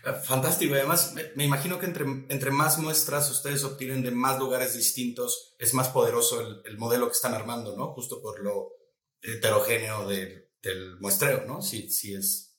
Eh, 0.05 0.13
fantástico. 0.23 0.75
Además, 0.75 1.15
me 1.35 1.43
imagino 1.43 1.79
que 1.79 1.85
entre, 1.85 2.05
entre 2.29 2.51
más 2.51 2.77
muestras 2.79 3.29
ustedes 3.29 3.63
obtienen 3.63 4.03
de 4.03 4.11
más 4.11 4.39
lugares 4.39 4.73
distintos, 4.73 5.55
es 5.59 5.73
más 5.73 5.89
poderoso 5.89 6.41
el, 6.65 6.77
modelo 6.77 7.07
que 7.07 7.13
están 7.13 7.33
armando, 7.33 7.75
¿no? 7.75 7.93
Justo 7.93 8.21
por 8.21 8.41
lo 8.41 8.73
heterogéneo 9.21 10.07
del 10.07 10.97
muestreo, 10.99 11.45
¿no? 11.45 11.61
Sí, 11.61 11.89
sí 11.89 12.13
es. 12.13 12.57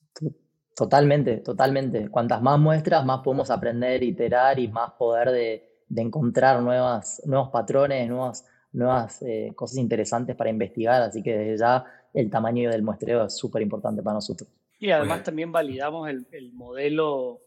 Totalmente, 0.75 1.37
totalmente. 1.37 2.09
Cuantas 2.09 2.43
más 2.43 2.59
muestras, 2.59 3.05
más 3.05 3.21
podemos 3.23 3.51
aprender, 3.51 4.03
iterar 4.03 4.59
y 4.59 4.69
más 4.69 4.93
poder 4.99 5.31
de, 5.31 5.75
de 5.89 6.03
encontrar 6.03 6.61
nuevas, 6.63 7.23
nuevos 7.27 7.51
patrones, 7.51 8.09
nuevas, 8.09 8.45
nuevas 8.73 9.23
eh, 9.23 9.53
cosas 9.55 9.79
interesantes 9.79 10.35
para 10.35 10.51
investigar. 10.51 11.03
Así 11.03 11.23
que 11.23 11.37
desde 11.37 11.59
ya 11.59 11.85
el 12.13 12.31
tamaño 12.31 12.71
del 12.71 12.83
muestreo 12.83 13.25
es 13.25 13.37
súper 13.37 13.63
importante 13.63 14.03
para 14.03 14.15
nosotros. 14.15 14.49
Y 14.85 14.91
además 14.91 15.23
también 15.23 15.51
validamos 15.51 16.11
el, 16.11 16.53
modelo 16.53 17.41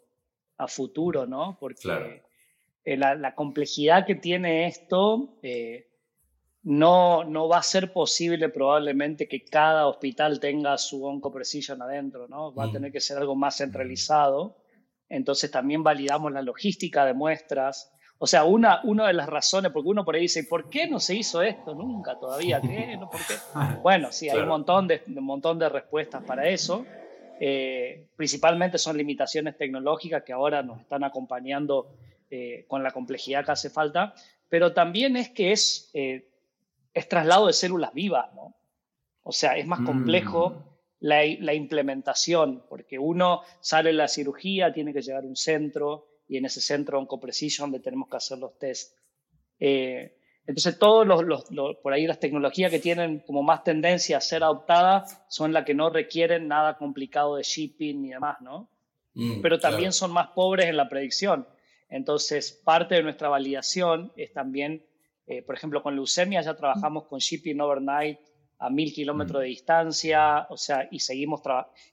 a 0.58 0.68
futuro, 0.68 1.28
¿no? 1.28 1.56
Porque 1.60 2.24
eh, 2.84 2.98
la, 2.98 3.36
complejidad 3.36 4.08
que 4.08 4.16
tiene 4.16 4.66
esto 4.66 5.38
eh, 5.44 5.88
no, 6.64 7.26
no 7.26 7.48
va 7.48 7.60
a 7.60 7.62
ser 7.64 7.94
posible 7.94 8.50
probablemente 8.50 9.28
que 9.28 9.46
cada 9.46 9.86
hospital 9.86 10.40
tenga 10.40 10.80
su 10.80 11.06
Onco 11.06 11.32
Precision 11.32 11.80
adentro, 11.80 12.28
¿no? 12.28 12.56
Va 12.56 12.64
a 12.64 12.68
mm. 12.70 12.72
tener 12.72 12.92
que 12.92 13.02
ser 13.02 13.20
algo 13.20 13.36
más 13.36 13.58
centralizado. 13.58 14.58
Entonces 15.08 15.52
también 15.52 15.84
validamos 15.84 16.32
la 16.32 16.42
logística 16.42 17.06
de 17.06 17.14
muestras, 17.14 17.94
o 18.18 18.26
sea, 18.26 18.46
una, 18.46 18.82
una 18.84 19.06
de 19.06 19.14
las 19.14 19.30
razones, 19.30 19.72
porque 19.72 19.90
uno 19.90 20.04
por 20.04 20.16
ahí 20.16 20.24
dice, 20.24 20.44
¿por 20.46 20.72
qué 20.72 20.88
no 20.88 21.00
se 21.00 21.14
hizo 21.14 21.44
esto 21.44 21.76
nunca 21.76 22.18
todavía? 22.18 22.60
¿Qué? 22.62 22.98
¿No? 22.98 23.12
¿Por 23.12 23.20
qué? 23.20 23.36
Bueno, 23.84 24.12
sí, 24.12 24.28
hay 24.28 24.40
un 24.40 24.48
montón 24.48 24.88
de, 24.88 25.04
un 25.06 25.24
montón 25.24 25.60
de 25.60 25.70
respuestas 25.70 26.24
para 26.24 26.50
eso. 26.50 26.84
Eh, 27.40 28.10
principalmente 28.16 28.78
son 28.78 28.98
limitaciones 28.98 29.58
tecnológicas 29.58 30.24
que 30.24 30.34
ahora 30.34 30.64
nos 30.64 30.82
están 30.82 31.04
acompañando 31.04 31.96
eh, 32.30 32.66
con 32.68 32.84
la 32.84 32.92
complejidad 32.92 33.46
que 33.46 33.52
hace 33.52 33.70
falta, 33.70 34.14
pero 34.50 34.74
también 34.74 35.16
es 35.16 35.30
que 35.30 35.52
es, 35.52 35.90
eh, 35.94 36.30
es 36.94 37.08
traslado 37.08 37.48
de 37.48 37.54
células 37.54 37.94
vivas, 37.94 38.34
¿no? 38.34 38.56
O 39.24 39.32
sea, 39.32 39.58
es 39.58 39.68
más 39.68 39.82
complejo 39.82 40.50
mm. 40.50 40.64
la, 41.02 41.22
la, 41.40 41.54
implementación, 41.54 42.64
porque 42.70 42.98
uno 42.98 43.42
sale 43.60 43.90
de 43.90 43.94
la 43.94 44.08
cirugía, 44.08 44.72
tiene 44.72 44.94
que 44.94 45.02
llegar 45.02 45.24
a 45.24 45.28
un 45.28 45.36
centro, 45.36 46.08
y 46.28 46.38
en 46.38 46.46
ese 46.46 46.62
centro 46.62 47.00
OncoPrecision 47.00 47.72
donde 47.72 47.84
tenemos 47.84 48.10
que 48.10 48.18
hacer 48.18 48.38
los 48.38 48.58
test. 48.58 48.98
Eh, 49.60 50.18
entonces, 50.48 50.80
todos 50.80 51.06
los, 51.06 51.46
por 51.84 51.94
ahí 51.94 52.08
las 52.08 52.20
tecnologías 52.20 52.72
que 52.72 52.80
tienen 52.80 53.20
como 53.20 53.44
más 53.44 53.64
tendencia 53.64 54.18
a 54.18 54.22
ser 54.22 54.44
adoptadas 54.44 55.24
son 55.28 55.54
las 55.54 55.66
que 55.66 55.74
no 55.74 55.90
requieren 55.90 56.48
nada 56.48 56.78
complicado 56.78 57.36
de 57.36 57.44
shipping 57.44 58.02
ni 58.02 58.10
demás, 58.10 58.38
¿no? 58.42 58.70
Mm, 59.14 59.42
Pero 59.42 59.60
también 59.60 59.92
son 59.92 60.12
más 60.12 60.30
pobres 60.30 60.68
en 60.68 60.78
la 60.78 60.90
predicción. 60.90 61.48
Entonces, 61.90 62.52
parte 62.52 62.96
de 62.96 63.04
nuestra 63.04 63.30
validación 63.30 64.12
es 64.16 64.34
también, 64.34 64.86
eh, 65.28 65.42
por 65.44 65.56
ejemplo, 65.56 65.84
con 65.84 65.96
leucemia 65.96 66.42
ya 66.42 66.56
trabajamos 66.56 67.06
con 67.06 67.20
shipping 67.20 67.60
overnight 67.60 68.20
a 68.60 68.70
mil 68.70 68.94
kilómetros 68.94 69.40
mm. 69.40 69.44
de 69.44 69.48
distancia, 69.48 70.48
o 70.50 70.58
sea, 70.58 70.88
y 70.90 71.00
seguimos 71.00 71.42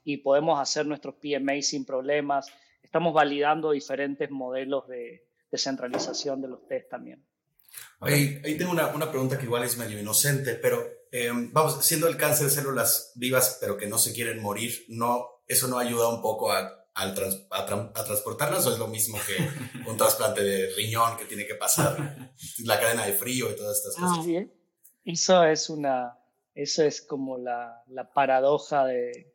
y 0.03 0.17
podemos 0.17 0.59
hacer 0.59 0.85
nuestros 0.85 1.15
PMA 1.15 1.61
sin 1.61 1.85
problemas 1.85 2.51
estamos 2.95 3.13
validando 3.13 3.71
diferentes 3.71 4.31
modelos 4.31 4.87
de 4.87 5.27
descentralización 5.51 6.41
de 6.41 6.47
los 6.47 6.65
test 6.65 6.89
también. 6.89 7.21
Ahí, 7.99 8.41
ahí 8.43 8.57
tengo 8.57 8.71
una, 8.71 8.87
una, 8.87 9.09
pregunta 9.09 9.37
que 9.37 9.45
igual 9.45 9.63
es 9.63 9.77
medio 9.77 9.99
inocente, 9.99 10.55
pero 10.55 10.85
eh, 11.11 11.31
vamos, 11.33 11.83
siendo 11.85 12.07
el 12.07 12.17
cáncer 12.17 12.47
de 12.47 12.53
células 12.53 13.13
vivas, 13.15 13.57
pero 13.59 13.77
que 13.77 13.87
no 13.87 13.97
se 13.97 14.13
quieren 14.13 14.41
morir, 14.41 14.85
no, 14.89 15.41
¿eso 15.47 15.67
no 15.67 15.79
ayuda 15.79 16.09
un 16.09 16.21
poco 16.21 16.51
a, 16.51 16.59
a, 16.93 17.03
a, 17.03 17.65
transportarlas 18.05 18.65
o 18.67 18.73
es 18.73 18.79
lo 18.79 18.87
mismo 18.87 19.17
que 19.25 19.87
un 19.89 19.97
trasplante 19.97 20.43
de 20.43 20.73
riñón 20.75 21.17
que 21.17 21.25
tiene 21.25 21.45
que 21.45 21.55
pasar 21.55 22.33
la 22.63 22.79
cadena 22.79 23.05
de 23.05 23.13
frío 23.13 23.49
y 23.49 23.55
todas 23.55 23.77
estas 23.77 23.95
cosas? 23.95 24.25
Ah, 24.25 24.45
eso 25.05 25.43
es 25.43 25.69
una, 25.69 26.17
eso 26.53 26.83
es 26.83 27.01
como 27.01 27.37
la, 27.37 27.83
la 27.87 28.11
paradoja 28.11 28.85
de, 28.85 29.33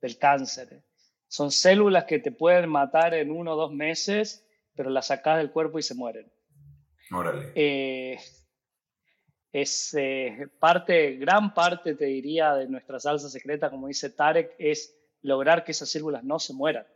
del 0.00 0.18
cáncer. 0.18 0.84
Son 1.28 1.50
células 1.50 2.04
que 2.04 2.18
te 2.18 2.32
pueden 2.32 2.68
matar 2.68 3.14
en 3.14 3.30
uno 3.30 3.52
o 3.54 3.56
dos 3.56 3.72
meses, 3.72 4.44
pero 4.74 4.90
las 4.90 5.08
sacas 5.08 5.38
del 5.38 5.50
cuerpo 5.50 5.78
y 5.78 5.82
se 5.82 5.94
mueren. 5.94 6.30
Órale. 7.10 7.52
Eh, 7.54 8.18
es 9.52 9.94
eh, 9.94 10.48
parte, 10.58 11.16
gran 11.16 11.54
parte, 11.54 11.94
te 11.94 12.04
diría, 12.04 12.54
de 12.54 12.68
nuestra 12.68 13.00
salsa 13.00 13.28
secreta, 13.28 13.70
como 13.70 13.88
dice 13.88 14.10
Tarek, 14.10 14.54
es 14.58 14.94
lograr 15.22 15.64
que 15.64 15.72
esas 15.72 15.88
células 15.88 16.22
no 16.24 16.38
se 16.38 16.52
mueran. 16.52 16.86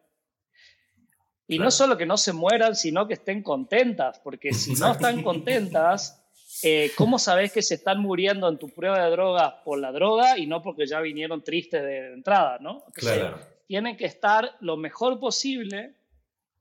Y 1.48 1.58
no 1.58 1.70
solo 1.70 1.98
que 1.98 2.06
no 2.06 2.16
se 2.16 2.32
mueran, 2.32 2.74
sino 2.74 3.06
que 3.06 3.14
estén 3.14 3.42
contentas, 3.42 4.20
porque 4.20 4.54
si 4.54 4.74
no 4.74 4.92
están 4.92 5.22
contentas, 5.22 6.24
eh, 6.62 6.92
¿cómo 6.96 7.18
sabes 7.18 7.52
que 7.52 7.60
se 7.60 7.74
están 7.74 8.00
muriendo 8.00 8.48
en 8.48 8.58
tu 8.58 8.68
prueba 8.68 9.04
de 9.04 9.10
droga 9.10 9.62
por 9.62 9.78
la 9.78 9.92
droga 9.92 10.38
y 10.38 10.46
no 10.46 10.62
porque 10.62 10.86
ya 10.86 11.00
vinieron 11.00 11.42
tristes 11.42 11.82
de 11.82 12.12
entrada, 12.12 12.58
¿no? 12.60 12.84
claro 12.94 13.38
tienen 13.72 13.96
que 13.96 14.04
estar 14.04 14.54
lo 14.60 14.76
mejor 14.76 15.18
posible 15.18 15.94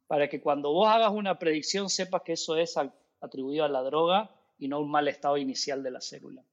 para 0.08 0.30
que 0.30 0.40
cuando 0.40 0.72
vos 0.72 0.88
hagas 0.88 1.12
una 1.12 1.38
predicción 1.38 1.90
sepas 1.90 2.22
que 2.22 2.32
eso 2.32 2.56
es 2.56 2.78
atribuido 3.22 3.66
a 3.66 3.70
la 3.70 3.82
droga 3.82 4.36
y 4.58 4.68
no 4.68 4.80
un 4.80 4.92
mal 4.92 5.08
estado 5.08 5.38
inicial 5.38 5.82
de 5.84 5.92
la 5.92 6.02
célula. 6.02 6.44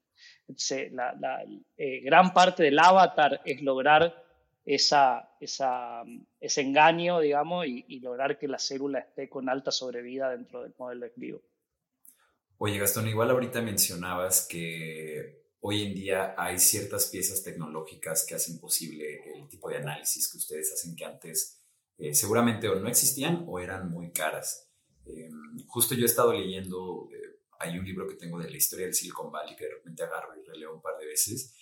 Entonces, 0.47 0.93
la, 0.93 1.45
eh, 1.77 2.01
gran 2.01 2.33
parte 2.33 2.63
del 2.63 2.79
avatar 2.79 3.41
es 3.45 3.63
lograr 3.63 4.25
esa, 4.65 5.31
ese 5.41 6.61
engaño, 6.61 7.21
digamos, 7.21 7.67
y, 7.67 8.01
lograr 8.01 8.39
que 8.39 8.49
la 8.49 8.59
célula 8.59 8.99
esté 9.01 9.29
con 9.29 9.49
alta 9.49 9.71
sobrevida 9.71 10.31
dentro 10.31 10.63
del 10.63 10.75
modelo 10.79 11.07
ex 11.07 11.17
vivo. 11.17 11.43
Oye, 12.59 12.79
Gastón, 12.79 13.09
igual 13.09 13.31
ahorita 13.31 13.63
mencionabas 13.63 14.47
que 14.47 15.45
hoy 15.61 15.85
en 15.85 15.95
día 15.95 16.35
hay 16.37 16.59
ciertas 16.59 17.07
piezas 17.07 17.43
tecnológicas 17.43 18.27
que 18.27 18.35
hacen 18.35 18.59
posible 18.59 19.23
el 19.37 19.49
tipo 19.49 19.71
de 19.71 19.79
análisis 19.79 20.31
que 20.31 20.39
ustedes 20.39 20.73
hacen 20.73 20.97
que 20.97 21.05
antes 21.05 21.63
eh, 21.99 22.15
seguramente 22.15 22.69
no 22.69 22.89
existían 22.89 23.45
o 23.47 23.61
eran 23.61 23.91
muy 23.91 24.13
caras. 24.13 24.68
Em, 25.09 25.67
justo 25.67 25.95
yo 25.95 26.03
he 26.03 26.07
estado 26.07 26.33
leyendo, 26.33 27.09
eh, 27.13 27.41
hay 27.61 27.79
un 27.79 27.85
libro 27.85 28.07
que 28.07 28.17
tengo 28.17 28.39
de 28.39 28.51
la 28.51 28.57
historia 28.57 28.87
del 28.87 28.95
Silicon 28.95 29.31
Valley 29.33 29.57
que 29.57 29.65
de 29.65 29.75
repente 29.75 30.03
agarro 30.03 30.35
y 30.37 30.47
releo 30.47 30.75
un 30.75 30.83
par 30.83 30.97
de 30.99 31.07
veces. 31.07 31.55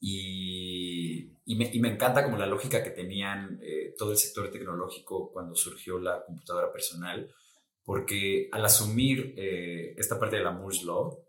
Y, 0.00 1.38
y, 1.44 1.56
me, 1.56 1.70
y 1.72 1.78
me, 1.80 1.92
encanta 1.92 2.24
como 2.24 2.36
la 2.36 2.46
lógica 2.46 2.82
que 2.82 2.90
tenían 2.90 3.60
eh, 3.62 3.94
todo 3.96 4.10
el 4.10 4.16
sector 4.16 4.50
tecnológico 4.50 5.30
cuando 5.32 5.54
surgió 5.54 5.98
la 5.98 6.24
computadora 6.24 6.72
personal, 6.72 7.32
porque 7.84 8.48
al 8.52 8.64
asumir 8.64 9.34
esta 9.36 10.18
parte 10.18 10.36
de 10.36 10.44
la 10.44 10.52
Moore's 10.52 10.82
Law, 10.84 11.22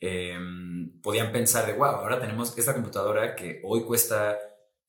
Em, 0.00 1.00
podían 1.00 1.32
pensar 1.32 1.66
de, 1.66 1.72
wow, 1.72 1.86
ahora 1.86 2.20
tenemos 2.20 2.56
esta 2.58 2.74
computadora 2.74 3.34
que 3.34 3.60
hoy 3.64 3.84
cuesta 3.84 4.38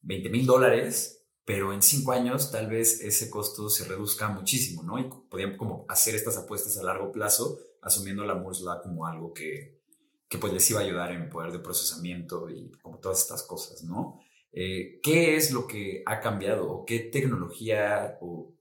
20 0.01 0.29
mil 0.29 0.45
dólares, 0.45 1.16
pero 1.47 1.71
en 1.71 1.81
cinco 1.81 2.11
años 2.11 2.51
tal 2.51 2.67
vez 2.67 2.99
ese 2.99 3.29
costo 3.29 3.69
se 3.69 3.85
reduzca 3.85 4.27
muchísimo, 4.27 4.83
¿no? 4.83 4.99
Y 4.99 5.09
podían 5.29 5.55
como 5.55 5.85
hacer 5.87 6.13
estas 6.13 6.35
apuestas 6.35 6.77
a 6.77 6.83
largo 6.83 7.09
plazo, 7.09 7.57
asumiendo 7.81 8.25
la 8.25 8.35
Moore's 8.35 8.65
como 8.83 9.07
algo 9.07 9.33
que, 9.33 9.79
que 10.27 10.37
pues 10.39 10.51
les 10.51 10.69
iba 10.69 10.81
a 10.81 10.83
ayudar 10.83 11.13
en 11.13 11.29
poder 11.29 11.53
de 11.53 11.59
procesamiento 11.59 12.49
y 12.49 12.69
como 12.81 12.99
todas 12.99 13.21
estas 13.21 13.43
cosas, 13.43 13.81
¿no? 13.83 14.19
Eh, 14.51 14.99
¿Qué 15.01 15.37
es 15.37 15.53
lo 15.53 15.67
que 15.67 16.03
ha 16.05 16.19
cambiado 16.19 16.69
o 16.69 16.83
qué 16.83 16.99
tecnología 16.99 18.17
o 18.19 18.53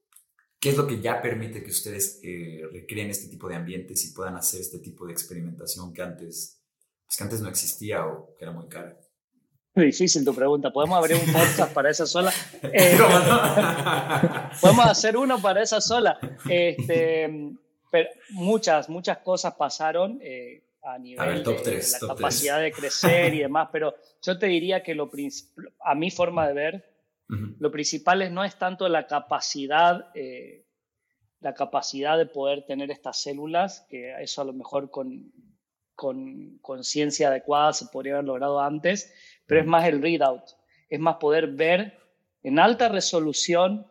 ¿Qué 0.61 0.71
es 0.71 0.77
lo 0.77 0.87
que 0.87 1.01
ya 1.01 1.21
permite 1.21 1.65
que 1.65 1.71
ustedes 1.71 2.21
eh, 2.23 2.63
recreen 2.73 3.11
este 3.11 3.29
tipo 3.29 3.49
de 3.49 3.57
ambientes 3.57 4.05
y 4.05 4.13
puedan 4.13 4.37
hacer 4.37 4.61
este 4.61 4.79
tipo 4.79 5.07
de 5.07 5.13
experimentación 5.13 5.93
que 5.93 6.03
antes, 6.03 6.63
pues, 7.05 7.17
que 7.17 7.25
antes 7.25 7.41
no 7.41 7.49
existía 7.49 8.07
o 8.07 8.33
que 8.39 8.45
era 8.45 8.53
muy 8.53 8.69
cara? 8.69 8.97
Difícil 9.85 10.25
tu 10.25 10.35
pregunta. 10.35 10.73
¿Podemos 10.73 10.97
abrir 10.97 11.19
un 11.19 11.33
podcast 11.33 11.73
para 11.75 11.91
esa 11.91 12.07
sola? 12.07 12.33
Eh, 12.73 12.99
Podemos 14.61 14.87
hacer 14.87 15.17
uno 15.17 15.41
para 15.41 15.63
esa 15.63 15.81
sola. 15.81 16.19
Este, 16.49 17.55
pero 17.91 18.09
muchas, 18.31 18.89
muchas 18.89 19.19
cosas 19.19 19.55
pasaron 19.55 20.19
eh, 20.23 20.65
a 20.83 20.99
nivel 20.99 21.45
de 21.45 21.83
la 22.01 22.09
capacidad 22.09 22.61
de 22.61 22.73
crecer 22.73 23.35
y 23.35 23.41
demás, 23.41 23.69
pero 23.71 23.95
yo 24.23 24.39
te 24.39 24.47
diría 24.47 24.83
que 24.83 24.95
lo 24.95 25.11
a 25.81 25.95
mi 25.95 26.11
forma 26.11 26.49
de 26.49 26.55
ver, 26.55 26.91
lo 27.29 27.71
principal 27.71 28.23
es, 28.23 28.31
no 28.31 28.45
es 28.45 28.57
tanto 28.57 28.89
la 28.89 29.07
capacidad, 29.07 30.11
eh, 30.15 30.65
la 31.41 31.55
capacidad 31.55 32.17
de 32.17 32.27
poder 32.27 32.65
tener 32.67 32.91
estas 32.91 33.21
células, 33.21 33.87
que 33.91 34.15
eso 34.23 34.43
a 34.43 34.45
lo 34.45 34.53
mejor 34.53 34.91
con 34.91 35.33
conciencia 36.61 37.29
adecuada 37.29 37.73
se 37.73 37.87
podría 37.87 38.15
haber 38.15 38.27
logrado 38.27 38.61
antes, 38.61 39.13
pero 39.47 39.61
es 39.61 39.67
más 39.67 39.87
el 39.87 40.03
readout, 40.03 40.43
es 40.89 41.01
más 41.01 41.17
poder 41.17 41.49
ver 41.49 41.99
en 42.43 42.59
alta 42.59 42.89
resolución 42.89 43.87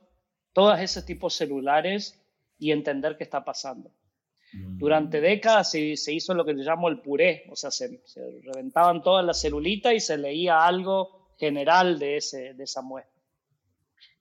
todos 0.53 0.79
esos 0.79 1.05
tipos 1.05 1.33
celulares 1.33 2.21
y 2.57 2.71
entender 2.71 3.17
qué 3.17 3.23
está 3.23 3.43
pasando. 3.43 3.91
Mm. 4.53 4.77
Durante 4.77 5.19
décadas 5.19 5.71
se, 5.71 5.97
se, 5.97 6.13
hizo 6.13 6.33
lo 6.33 6.45
que 6.45 6.55
se 6.55 6.63
llamó 6.63 6.87
el 6.87 7.01
puré, 7.01 7.45
o 7.49 7.55
sea, 7.55 7.71
se, 7.71 8.01
reventaban 8.43 9.01
todas 9.01 9.25
las 9.25 9.41
celulitas 9.41 9.93
y 9.93 9.99
se 9.99 10.17
leía 10.17 10.65
algo 10.65 11.29
general 11.37 11.99
de, 11.99 12.17
ese, 12.17 12.53
de 12.53 12.63
esa 12.63 12.81
muestra. 12.81 13.21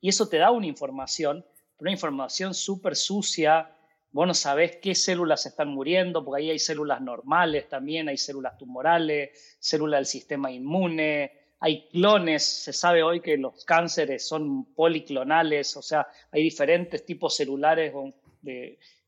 Y 0.01 0.09
eso 0.09 0.27
te 0.27 0.37
da 0.37 0.51
una 0.51 0.67
información, 0.67 1.45
una 1.79 1.91
información 1.91 2.53
súper 2.53 2.95
sucia, 2.95 3.74
vos 4.15 4.25
no 4.25 4.33
sabés 4.33 4.77
qué 4.77 4.95
células 4.95 5.45
están 5.45 5.67
muriendo, 5.67 6.23
porque 6.23 6.41
ahí 6.41 6.49
hay 6.51 6.59
células 6.59 7.01
normales 7.01 7.67
también, 7.67 8.07
hay 8.07 8.15
células 8.15 8.57
tumorales, 8.57 9.57
células 9.59 9.97
del 9.97 10.05
sistema 10.05 10.49
inmune, 10.49 11.33
hay 11.59 11.89
clones, 11.89 12.45
se 12.45 12.71
sabe 12.71 13.03
hoy 13.03 13.19
que 13.19 13.35
los 13.35 13.65
cánceres 13.65 14.25
son 14.25 14.73
policlonales, 14.73 15.75
o 15.75 15.81
sea, 15.81 16.07
hay 16.31 16.43
diferentes 16.43 17.05
tipos 17.05 17.35
celulares 17.35 17.91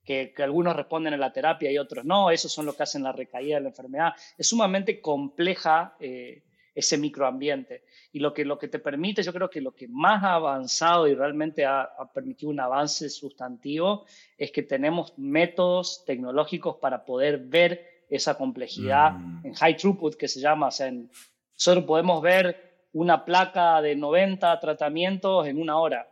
que, 0.04 0.34
algunos 0.40 0.76
responden 0.76 1.14
a 1.14 1.18
la 1.18 1.32
terapia 1.32 1.72
y 1.72 1.78
otros 1.78 2.04
no, 2.04 2.30
esos 2.30 2.52
son 2.52 2.66
los 2.66 2.76
que 2.76 2.84
hacen 2.84 3.04
la 3.04 3.14
recaída 3.14 3.56
de 3.56 3.62
la 3.62 3.70
enfermedad. 3.70 4.12
Es 4.38 4.50
sumamente 4.50 5.00
compleja 5.00 5.96
eh, 6.02 6.44
ese 6.78 6.96
microambiente. 7.00 7.86
Y 8.12 8.20
lo 8.20 8.36
que, 8.36 8.46
lo 8.46 8.60
que 8.60 8.68
te 8.68 8.78
permite, 8.78 9.24
yo 9.24 9.34
creo 9.34 9.50
que 9.50 9.62
lo 9.62 9.74
que 9.74 9.88
más 9.88 10.24
ha 10.24 10.36
avanzado 10.36 11.08
y 11.08 11.16
realmente 11.16 11.66
ha, 11.66 11.90
permitido 12.14 12.52
un 12.52 12.60
avance 12.60 13.10
sustantivo 13.10 14.06
es 14.38 14.52
que 14.52 14.62
tenemos 14.62 15.18
métodos 15.18 16.06
tecnológicos 16.06 16.76
para 16.76 17.04
poder 17.04 17.40
ver 17.40 18.06
esa 18.12 18.38
complejidad 18.38 19.14
mm. 19.14 19.48
en 19.48 19.54
high 19.56 19.76
throughput, 19.76 20.16
que 20.16 20.28
se 20.28 20.40
llama, 20.40 20.68
o 20.68 20.72
sea, 20.72 20.86
en, 20.86 21.10
nosotros 21.56 21.86
podemos 21.86 22.22
ver 22.22 22.86
una 22.94 23.26
placa 23.26 23.82
de 23.82 23.96
90 23.96 24.60
tratamientos 24.60 25.48
en 25.48 25.60
una 25.60 25.80
hora 25.80 26.08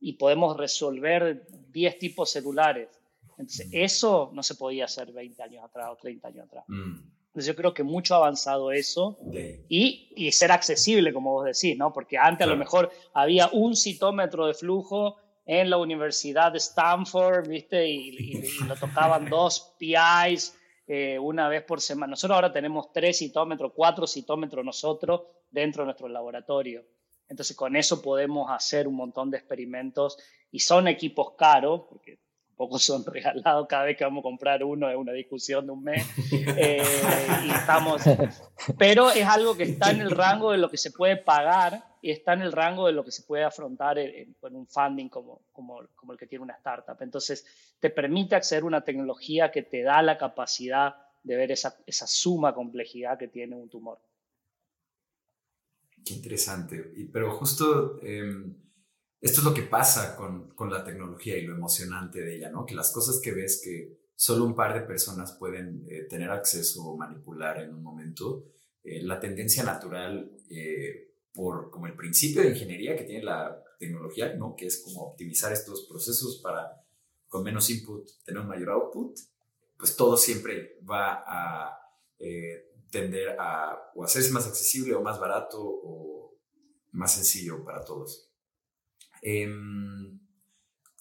y 0.00 0.14
podemos 0.14 0.56
resolver 0.56 1.46
10 1.68 1.98
tipos 1.98 2.30
celulares. 2.30 2.88
Entonces, 3.36 3.66
mm. 3.66 3.70
eso 3.74 4.30
no 4.32 4.42
se 4.42 4.54
podía 4.54 4.86
hacer 4.86 5.12
20 5.12 5.42
años 5.42 5.62
atrás 5.62 5.90
o 5.92 5.96
30 5.96 6.28
años 6.28 6.46
atrás. 6.46 6.64
Mm. 6.68 7.15
Entonces 7.36 7.52
yo 7.52 7.56
creo 7.56 7.74
que 7.74 7.82
mucho 7.82 8.14
ha 8.14 8.16
avanzado 8.16 8.72
eso 8.72 9.18
y, 9.68 10.10
y, 10.16 10.32
ser 10.32 10.52
accesible, 10.52 11.12
como 11.12 11.32
vos 11.32 11.44
decís, 11.44 11.76
¿no? 11.76 11.92
Porque 11.92 12.16
antes 12.16 12.46
a 12.46 12.48
lo 12.48 12.56
mejor 12.56 12.90
había 13.12 13.50
un 13.52 13.76
citómetro 13.76 14.46
de 14.46 14.54
flujo 14.54 15.16
en 15.44 15.68
la 15.68 15.76
Universidad 15.76 16.50
de 16.52 16.56
Stanford, 16.56 17.46
¿viste? 17.46 17.86
Y, 17.86 18.40
lo 18.66 18.74
tocaban 18.76 19.28
dos 19.28 19.74
PIs 19.78 20.56
eh, 20.86 21.18
una 21.18 21.50
vez 21.50 21.62
por 21.64 21.82
semana. 21.82 22.12
Nosotros 22.12 22.36
ahora 22.36 22.50
tenemos 22.50 22.90
tres 22.90 23.18
citómetros, 23.18 23.72
cuatro 23.76 24.06
citómetros 24.06 24.64
nosotros 24.64 25.24
dentro 25.50 25.82
de 25.82 25.88
nuestro 25.88 26.08
laboratorio. 26.08 26.86
Entonces 27.28 27.54
con 27.54 27.76
eso 27.76 28.00
podemos 28.00 28.50
hacer 28.50 28.88
un 28.88 28.94
montón 28.94 29.30
de 29.30 29.36
experimentos 29.36 30.16
y 30.50 30.60
son 30.60 30.88
equipos 30.88 31.34
caros, 31.36 31.82
porque 31.90 32.18
pocos 32.56 32.82
son 32.82 33.04
regalados 33.04 33.66
cada 33.68 33.84
vez 33.84 33.96
que 33.96 34.04
vamos 34.04 34.22
a 34.22 34.22
comprar 34.22 34.64
uno, 34.64 34.88
es 34.88 34.96
una 34.96 35.12
discusión 35.12 35.66
de 35.66 35.72
un 35.72 35.84
mes. 35.84 36.06
Eh, 36.58 36.82
y 37.44 37.50
estamos, 37.50 38.02
pero 38.78 39.10
es 39.10 39.26
algo 39.26 39.56
que 39.56 39.64
está 39.64 39.90
en 39.90 40.00
el 40.00 40.10
rango 40.10 40.52
de 40.52 40.58
lo 40.58 40.70
que 40.70 40.76
se 40.76 40.90
puede 40.90 41.16
pagar 41.16 41.84
y 42.00 42.10
está 42.10 42.32
en 42.32 42.42
el 42.42 42.52
rango 42.52 42.86
de 42.86 42.92
lo 42.92 43.04
que 43.04 43.10
se 43.10 43.24
puede 43.24 43.44
afrontar 43.44 43.98
con 44.40 44.56
un 44.56 44.66
funding 44.66 45.08
como, 45.08 45.42
como, 45.52 45.80
como, 45.94 46.12
el 46.12 46.18
que 46.18 46.26
tiene 46.26 46.44
una 46.44 46.54
startup. 46.54 46.96
Entonces, 47.00 47.44
te 47.78 47.90
permite 47.90 48.36
acceder 48.36 48.62
a 48.62 48.66
una 48.66 48.84
tecnología 48.84 49.50
que 49.50 49.62
te 49.62 49.82
da 49.82 50.02
la 50.02 50.16
capacidad 50.16 50.94
de 51.22 51.36
ver 51.36 51.52
esa, 51.52 51.76
esa 51.86 52.06
suma 52.06 52.54
complejidad 52.54 53.18
que 53.18 53.28
tiene 53.28 53.56
un 53.56 53.68
tumor. 53.68 53.98
Qué 56.04 56.14
interesante. 56.14 56.92
Pero 57.12 57.36
justo... 57.36 58.00
Em, 58.02 58.65
esto 59.26 59.40
es 59.40 59.44
lo 59.44 59.54
que 59.54 59.62
pasa 59.62 60.14
con, 60.14 60.50
con, 60.50 60.70
la 60.70 60.84
tecnología 60.84 61.36
y 61.36 61.42
lo 61.42 61.54
emocionante 61.54 62.20
de 62.20 62.36
ella, 62.36 62.48
¿no? 62.48 62.64
Que 62.64 62.76
las 62.76 62.92
cosas 62.92 63.20
que 63.20 63.32
ves 63.32 63.60
que 63.62 63.98
solo 64.14 64.44
un 64.44 64.54
par 64.54 64.72
de 64.72 64.86
personas 64.86 65.32
pueden 65.32 65.84
eh, 65.88 66.04
tener 66.04 66.30
acceso 66.30 66.84
o 66.84 66.96
manipular 66.96 67.60
en 67.60 67.74
un 67.74 67.82
momento, 67.82 68.44
eh, 68.84 69.02
la 69.02 69.18
tendencia 69.18 69.64
natural 69.64 70.30
eh, 70.48 71.10
por 71.34 71.70
como 71.70 71.86
el 71.86 71.94
principio 71.94 72.40
de 72.40 72.50
ingeniería 72.50 72.96
que 72.96 73.02
tiene 73.02 73.24
la 73.24 73.62
tecnología, 73.80 74.32
¿no? 74.34 74.54
Que 74.54 74.66
es 74.66 74.80
como 74.84 75.02
optimizar 75.02 75.52
estos 75.52 75.86
procesos 75.86 76.40
para 76.40 76.80
con 77.28 77.42
menos 77.42 77.68
input 77.68 78.08
tener 78.24 78.40
un 78.40 78.46
mayor 78.46 78.70
output, 78.70 79.18
pues 79.76 79.96
todo 79.96 80.16
siempre 80.16 80.78
va 80.88 81.24
a 81.26 81.78
tender 82.90 83.36
a 83.38 83.90
o 83.94 84.04
hacerse 84.04 84.30
más 84.30 84.46
accesible 84.46 84.94
o 84.94 85.02
más 85.02 85.18
barato 85.18 85.60
o 85.60 86.38
más 86.92 87.12
sencillo 87.12 87.64
para 87.64 87.84
todos. 87.84 88.25
Em, 89.22 90.18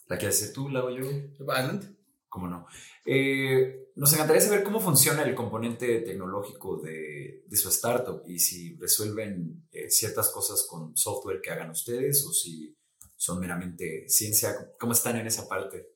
¿La 0.07 0.17
quieres 0.17 0.41
hacer 0.41 0.53
tú, 0.53 0.69
la 0.69 0.79
hago 0.79 0.91
yo? 0.91 1.05
Adelante. 1.47 1.87
¿Cómo 2.29 2.47
no? 2.47 2.67
Eh, 3.05 3.91
nos 3.95 4.11
encantaría 4.13 4.41
saber 4.41 4.63
cómo 4.63 4.81
funciona 4.81 5.23
el 5.23 5.33
componente 5.33 6.01
tecnológico 6.01 6.81
de, 6.81 7.43
de 7.47 7.57
su 7.57 7.69
startup 7.69 8.23
y 8.27 8.39
si 8.39 8.75
resuelven 8.75 9.67
eh, 9.71 9.89
ciertas 9.89 10.29
cosas 10.29 10.67
con 10.69 10.95
software 10.97 11.39
que 11.41 11.51
hagan 11.51 11.69
ustedes 11.69 12.25
o 12.25 12.33
si 12.33 12.75
son 13.15 13.39
meramente 13.39 14.03
ciencia. 14.09 14.53
¿Cómo 14.77 14.91
están 14.91 15.15
en 15.15 15.27
esa 15.27 15.47
parte? 15.47 15.87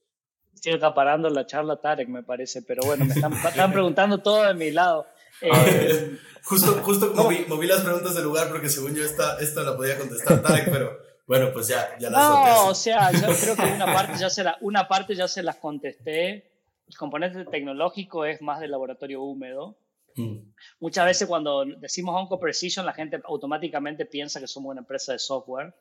Estoy 0.56 0.74
acaparando 0.74 1.30
la 1.30 1.46
charla 1.46 1.82
Tarek, 1.82 2.08
me 2.08 2.24
parece, 2.24 2.62
pero 2.62 2.84
bueno, 2.86 3.06
me 3.06 3.14
están, 3.14 3.34
preguntando 3.74 4.20
todo 4.20 4.44
de 4.44 4.54
mi 4.54 4.72
lado. 4.72 5.06
Eh, 5.42 6.18
justo 6.44 6.74
justo 6.84 7.14
moví, 7.16 7.46
moví, 7.48 7.68
las 7.68 7.82
preguntas 7.82 8.16
del 8.16 8.24
lugar 8.24 8.50
porque 8.50 8.70
según 8.70 8.96
yo 8.96 9.04
esta, 9.04 9.40
esta 9.40 9.64
la 9.64 9.78
podía 9.78 9.98
contestar 9.98 10.42
Tarek, 10.42 10.72
pero 10.72 11.09
bueno, 11.30 11.54
pues 11.54 11.68
ya, 11.68 11.96
ya 12.00 12.10
las 12.10 12.20
No, 12.20 12.70
o 12.70 12.74
sea, 12.74 13.12
yo 13.12 13.28
creo 13.40 13.56
que 13.56 13.72
una 13.76 13.86
parte, 13.86 14.18
ya 14.18 14.32
se 14.32 14.44
la, 14.44 14.58
una 14.62 14.88
parte 14.88 15.14
ya 15.14 15.28
se 15.28 15.44
las 15.44 15.58
contesté. 15.58 16.52
El 16.88 16.98
componente 16.98 17.46
tecnológico 17.46 18.26
es 18.26 18.42
más 18.42 18.60
del 18.60 18.72
laboratorio 18.72 19.22
húmedo. 19.22 19.78
Mm. 20.16 20.40
Muchas 20.80 21.06
veces 21.06 21.28
cuando 21.28 21.66
decimos 21.66 22.16
Onco 22.20 22.40
Precision, 22.40 22.84
la 22.84 22.94
gente 22.94 23.22
automáticamente 23.26 24.08
piensa 24.08 24.40
que 24.40 24.48
somos 24.48 24.72
una 24.72 24.82
empresa 24.82 25.14
de 25.14 25.20
software 25.20 25.76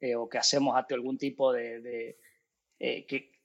eh, 0.00 0.16
o 0.16 0.28
que 0.28 0.38
hacemos 0.38 0.76
algún 0.90 1.16
tipo 1.16 1.52
de... 1.52 1.80
de 1.80 2.18
eh, 2.80 3.06
que 3.06 3.38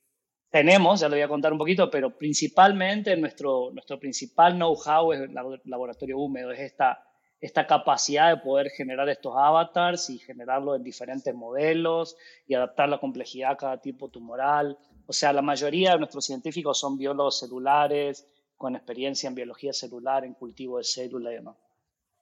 tenemos, 0.50 1.02
ya 1.02 1.08
lo 1.08 1.16
voy 1.16 1.22
a 1.22 1.28
contar 1.28 1.52
un 1.52 1.60
poquito, 1.60 1.90
pero 1.90 2.18
principalmente 2.18 3.16
nuestro, 3.16 3.70
nuestro 3.74 4.00
principal 4.00 4.54
know-how 4.54 5.12
es 5.12 5.22
el 5.22 5.34
laboratorio 5.66 6.18
húmedo, 6.18 6.52
es 6.52 6.62
esta 6.62 7.04
esta 7.44 7.68
capacidad 7.68 8.30
de 8.30 8.42
poder 8.42 8.70
generar 8.70 9.10
estos 9.10 9.36
avatars 9.36 10.10
y 10.10 10.18
generarlo 10.18 10.76
en 10.76 10.82
diferentes 10.82 11.36
modelos 11.36 12.16
y 12.48 12.54
adaptar 12.54 12.88
la 12.88 13.00
complejidad 13.00 13.52
a 13.52 13.58
cada 13.58 13.78
tipo 13.82 14.08
tumoral. 14.08 14.78
O 15.08 15.12
sea, 15.12 15.34
la 15.34 15.42
mayoría 15.42 15.92
de 15.92 15.98
nuestros 15.98 16.26
científicos 16.26 16.80
son 16.80 16.98
biólogos 16.98 17.40
celulares, 17.40 18.26
con 18.56 18.78
experiencia 18.78 19.28
en 19.28 19.36
biología 19.36 19.74
celular, 19.74 20.24
en 20.24 20.36
cultivo 20.36 20.78
de 20.78 20.86
células 20.86 21.34
y 21.34 21.36
demás. 21.36 21.58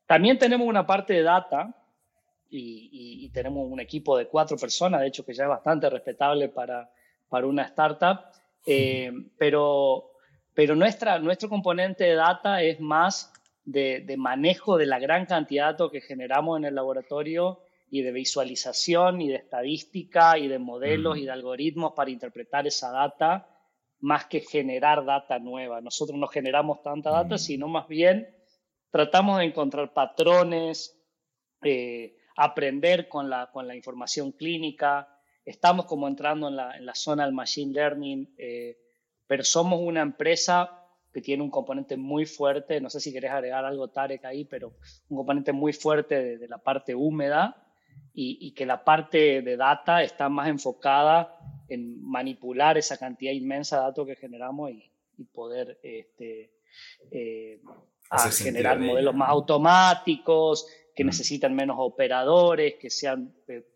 También 0.07 0.39
tenemos 0.39 0.67
una 0.67 0.88
parte 0.88 1.13
de 1.13 1.22
data 1.22 1.72
y, 2.49 3.30
tenemos 3.30 3.72
un 3.72 3.80
equipo 3.80 4.17
de 4.17 4.28
cuatro 4.28 4.57
personas, 4.57 5.01
de 5.01 5.07
hecho 5.07 5.24
que 5.24 5.36
ya 5.36 5.43
es 5.43 5.49
bastante 5.49 5.88
respetable 5.88 6.49
para, 6.49 6.89
para 7.30 7.45
una 7.45 7.61
startup, 7.65 8.22
eh, 8.65 9.11
pero, 9.38 10.13
pero 10.55 10.76
nuestra, 10.76 11.19
nuestro 11.19 11.47
componente 11.47 12.05
de 12.05 12.15
data 12.15 12.63
es 12.63 12.80
más 12.80 13.32
de, 13.64 14.16
manejo 14.18 14.78
de 14.78 14.86
la 14.86 14.99
gran 14.99 15.26
cantidad 15.26 15.68
de 15.68 15.72
datos 15.74 15.91
que 15.91 16.01
generamos 16.01 16.57
en 16.57 16.66
el 16.66 16.76
laboratorio 16.76 17.59
y 17.89 18.01
de 18.01 18.12
visualización 18.12 19.22
y 19.22 19.30
de 19.30 19.36
estadística 19.36 20.38
y 20.38 20.47
de 20.47 20.59
modelos 20.59 21.18
y 21.18 21.26
de 21.26 21.32
algoritmos 21.32 21.93
para 21.93 22.09
interpretar 22.09 22.66
esa 22.66 22.91
data, 22.91 23.47
más 23.99 24.26
que 24.26 24.39
generar 24.39 25.05
data 25.05 25.39
nueva. 25.39 25.82
Nosotros 25.82 26.18
no 26.18 26.28
generamos 26.28 26.82
tanta 26.82 27.12
data, 27.12 27.38
sino 27.38 27.68
más 27.68 27.88
bien 27.88 28.34
tratamos 28.89 29.39
de 29.39 29.45
encontrar 29.45 29.93
patrones, 29.93 30.97
eh, 31.64 32.16
aprender 32.36 33.07
con 33.07 33.30
la, 33.30 33.51
con 33.51 33.68
la 33.68 33.76
información 33.76 34.32
clínica. 34.32 35.07
Estamos 35.45 35.86
como 35.86 36.07
entrando 36.07 36.47
en 36.47 36.55
la, 36.55 36.78
en 36.78 36.86
la 36.86 36.95
zona 36.95 37.26
del 37.26 37.34
machine 37.34 37.74
learning, 37.74 38.34
eh, 38.38 38.78
pero 39.28 39.43
somos 39.43 39.80
una 39.82 40.01
empresa 40.01 40.80
que 41.14 41.22
tiene 41.22 41.43
un 41.43 41.49
componente 41.49 41.97
muy 41.97 42.26
fuerte, 42.26 42.80
no 42.80 42.89
sé 42.89 42.99
si 42.99 43.12
querés 43.12 43.32
agregar 43.32 43.66
algo, 43.66 43.89
Tarek, 43.89 44.24
ahí, 44.26 44.45
pero 44.45 44.74
un 45.09 45.18
componente 45.18 45.51
muy 45.51 45.74
fuerte 45.74 46.38
de, 46.38 46.47
la 46.47 46.57
parte 46.57 46.95
húmeda 46.95 47.68
y, 48.14 48.51
que 48.53 48.66
la 48.66 48.84
parte 48.84 49.41
de 49.41 49.57
data 49.57 50.03
está 50.03 50.30
más 50.30 50.47
enfocada 50.47 51.38
en 51.68 52.01
manipular 52.01 52.78
esa 52.78 52.97
cantidad 52.97 53.34
inmensa 53.34 53.78
de 53.78 53.84
datos 53.84 54.07
que 54.07 54.16
generamos 54.16 54.72
y, 54.72 54.88
poder 55.34 55.80
este, 55.84 56.51
eh, 57.12 57.62
generar 58.32 58.80
modelos 58.80 59.14
más 59.14 59.30
automáticos, 59.30 60.66
que 60.95 61.03
mm. 61.03 61.07
necesitan 61.07 61.53
menos 61.53 61.76
operadores, 61.80 62.76
que 62.80 62.89
sean 62.89 63.32
eh, 63.47 63.68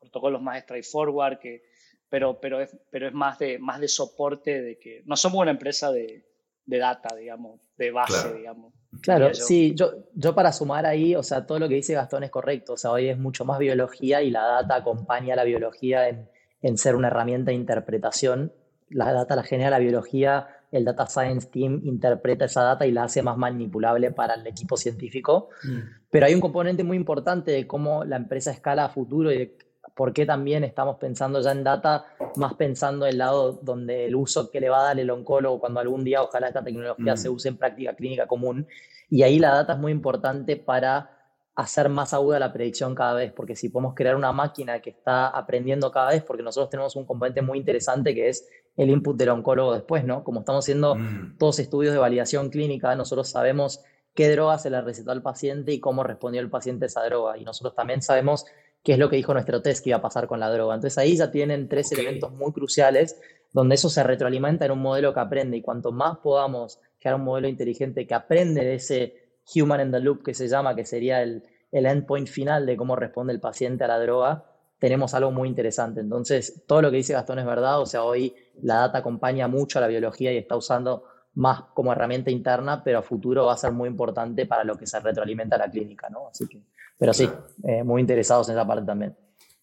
protocolos 0.00 0.42
más 0.42 0.60
straightforward, 0.62 1.38
que, 1.38 1.62
pero, 2.08 2.40
pero, 2.40 2.60
es, 2.60 2.76
pero 2.90 3.06
es 3.06 3.14
más 3.14 3.38
de, 3.38 3.60
más 3.60 3.78
de 3.78 3.86
soporte 3.86 4.60
de 4.60 4.78
que 4.78 5.02
no 5.04 5.16
somos 5.16 5.40
una 5.40 5.52
empresa 5.52 5.92
de, 5.92 6.29
de 6.70 6.78
data, 6.78 7.14
digamos, 7.14 7.60
de 7.76 7.90
base, 7.90 8.32
digamos. 8.34 8.72
Claro, 9.02 9.34
sí, 9.34 9.74
yo, 9.74 9.92
yo 10.14 10.34
para 10.34 10.52
sumar 10.52 10.86
ahí, 10.86 11.14
o 11.14 11.22
sea, 11.22 11.46
todo 11.46 11.58
lo 11.58 11.68
que 11.68 11.74
dice 11.74 11.94
Gastón 11.94 12.24
es 12.24 12.30
correcto, 12.30 12.72
o 12.72 12.76
sea, 12.76 12.90
hoy 12.92 13.08
es 13.08 13.18
mucho 13.18 13.44
más 13.44 13.58
biología 13.58 14.22
y 14.22 14.30
la 14.30 14.42
data 14.42 14.76
acompaña 14.76 15.34
a 15.34 15.36
la 15.36 15.44
biología 15.44 16.08
en, 16.08 16.28
en 16.62 16.78
ser 16.78 16.96
una 16.96 17.08
herramienta 17.08 17.50
de 17.50 17.56
interpretación. 17.56 18.52
La 18.88 19.12
data 19.12 19.36
la 19.36 19.44
genera 19.44 19.70
la 19.70 19.78
biología 19.78 20.48
el 20.72 20.84
Data 20.84 21.06
Science 21.06 21.48
Team 21.50 21.80
interpreta 21.84 22.44
esa 22.44 22.62
data 22.62 22.86
y 22.86 22.92
la 22.92 23.04
hace 23.04 23.22
más 23.22 23.36
manipulable 23.36 24.12
para 24.12 24.34
el 24.34 24.46
equipo 24.46 24.76
científico. 24.76 25.48
Mm. 25.64 25.78
Pero 26.10 26.26
hay 26.26 26.34
un 26.34 26.40
componente 26.40 26.84
muy 26.84 26.96
importante 26.96 27.50
de 27.50 27.66
cómo 27.66 28.04
la 28.04 28.16
empresa 28.16 28.50
escala 28.50 28.84
a 28.84 28.88
futuro 28.88 29.32
y 29.32 29.38
de 29.38 29.56
por 30.00 30.14
qué 30.14 30.24
también 30.24 30.64
estamos 30.64 30.96
pensando 30.96 31.42
ya 31.42 31.52
en 31.52 31.62
data, 31.62 32.06
más 32.36 32.54
pensando 32.54 33.04
en 33.04 33.12
el 33.12 33.18
lado 33.18 33.60
donde 33.60 34.06
el 34.06 34.16
uso 34.16 34.50
que 34.50 34.58
le 34.58 34.70
va 34.70 34.80
a 34.80 34.84
dar 34.84 34.98
el 34.98 35.10
oncólogo 35.10 35.60
cuando 35.60 35.78
algún 35.78 36.04
día 36.04 36.22
ojalá 36.22 36.48
esta 36.48 36.64
tecnología 36.64 37.18
se 37.18 37.28
mm. 37.28 37.34
use 37.34 37.48
en 37.50 37.58
práctica 37.58 37.94
clínica 37.94 38.26
común. 38.26 38.66
Y 39.10 39.24
ahí 39.24 39.38
la 39.38 39.52
data 39.52 39.74
es 39.74 39.78
muy 39.78 39.92
importante 39.92 40.56
para 40.56 41.10
hacer 41.54 41.90
más 41.90 42.14
aguda 42.14 42.38
la 42.38 42.50
predicción 42.50 42.94
cada 42.94 43.12
vez, 43.12 43.30
porque 43.30 43.54
si 43.54 43.68
podemos 43.68 43.92
crear 43.94 44.16
una 44.16 44.32
máquina 44.32 44.80
que 44.80 44.88
está 44.88 45.26
aprendiendo 45.26 45.90
cada 45.90 46.12
vez, 46.12 46.22
porque 46.22 46.42
nosotros 46.42 46.70
tenemos 46.70 46.96
un 46.96 47.04
componente 47.04 47.42
muy 47.42 47.58
interesante 47.58 48.14
que 48.14 48.30
es 48.30 48.48
el 48.78 48.88
input 48.88 49.18
del 49.18 49.28
oncólogo 49.28 49.74
después, 49.74 50.02
¿no? 50.06 50.24
Como 50.24 50.40
estamos 50.40 50.64
haciendo 50.64 50.94
mm. 50.94 51.36
todos 51.36 51.58
estudios 51.58 51.92
de 51.92 51.98
validación 51.98 52.48
clínica, 52.48 52.94
nosotros 52.94 53.28
sabemos 53.28 53.84
qué 54.14 54.30
droga 54.30 54.56
se 54.56 54.70
le 54.70 54.80
recetó 54.80 55.10
al 55.10 55.20
paciente 55.20 55.72
y 55.72 55.78
cómo 55.78 56.04
respondió 56.04 56.40
el 56.40 56.48
paciente 56.48 56.86
a 56.86 56.88
esa 56.88 57.04
droga. 57.04 57.36
Y 57.36 57.44
nosotros 57.44 57.74
también 57.74 58.00
sabemos 58.00 58.46
qué 58.82 58.94
es 58.94 58.98
lo 58.98 59.08
que 59.10 59.16
dijo 59.16 59.32
nuestro 59.32 59.62
test 59.62 59.82
que 59.82 59.90
iba 59.90 59.98
a 59.98 60.02
pasar 60.02 60.26
con 60.26 60.40
la 60.40 60.50
droga. 60.50 60.74
Entonces 60.74 60.98
ahí 60.98 61.16
ya 61.16 61.30
tienen 61.30 61.68
tres 61.68 61.92
elementos 61.92 62.32
muy 62.32 62.52
cruciales 62.52 63.20
donde 63.52 63.74
eso 63.74 63.90
se 63.90 64.02
retroalimenta 64.02 64.64
en 64.64 64.72
un 64.72 64.80
modelo 64.80 65.12
que 65.12 65.20
aprende 65.20 65.56
y 65.56 65.62
cuanto 65.62 65.92
más 65.92 66.18
podamos 66.18 66.78
crear 67.00 67.16
un 67.16 67.24
modelo 67.24 67.48
inteligente 67.48 68.06
que 68.06 68.14
aprende 68.14 68.64
de 68.64 68.74
ese 68.74 69.14
human 69.54 69.80
in 69.80 69.90
the 69.90 70.00
loop 70.00 70.22
que 70.22 70.34
se 70.34 70.48
llama, 70.48 70.74
que 70.76 70.84
sería 70.84 71.22
el, 71.22 71.42
el 71.72 71.86
endpoint 71.86 72.28
final 72.28 72.66
de 72.66 72.76
cómo 72.76 72.94
responde 72.96 73.32
el 73.32 73.40
paciente 73.40 73.84
a 73.84 73.88
la 73.88 73.98
droga, 73.98 74.44
tenemos 74.78 75.14
algo 75.14 75.30
muy 75.30 75.48
interesante. 75.48 76.00
Entonces, 76.00 76.62
todo 76.66 76.82
lo 76.82 76.90
que 76.90 76.98
dice 76.98 77.12
Gastón 77.12 77.38
es 77.38 77.46
verdad, 77.46 77.80
o 77.80 77.86
sea, 77.86 78.04
hoy 78.04 78.34
la 78.62 78.76
data 78.76 78.98
acompaña 78.98 79.48
mucho 79.48 79.78
a 79.78 79.82
la 79.82 79.88
biología 79.88 80.32
y 80.32 80.38
está 80.38 80.56
usando 80.56 81.04
más 81.34 81.62
como 81.74 81.92
herramienta 81.92 82.30
interna, 82.30 82.82
pero 82.82 82.98
a 82.98 83.02
futuro 83.02 83.46
va 83.46 83.54
a 83.54 83.56
ser 83.56 83.72
muy 83.72 83.88
importante 83.88 84.46
para 84.46 84.64
lo 84.64 84.76
que 84.76 84.86
se 84.86 84.98
retroalimenta 85.00 85.56
la 85.58 85.70
clínica, 85.70 86.08
¿no? 86.08 86.28
Así 86.28 86.46
que 86.48 86.62
pero 87.00 87.14
sí, 87.14 87.26
eh, 87.64 87.82
muy 87.82 88.02
interesados 88.02 88.50
en 88.50 88.56
esa 88.56 88.66
parte 88.66 88.84
también. 88.84 89.16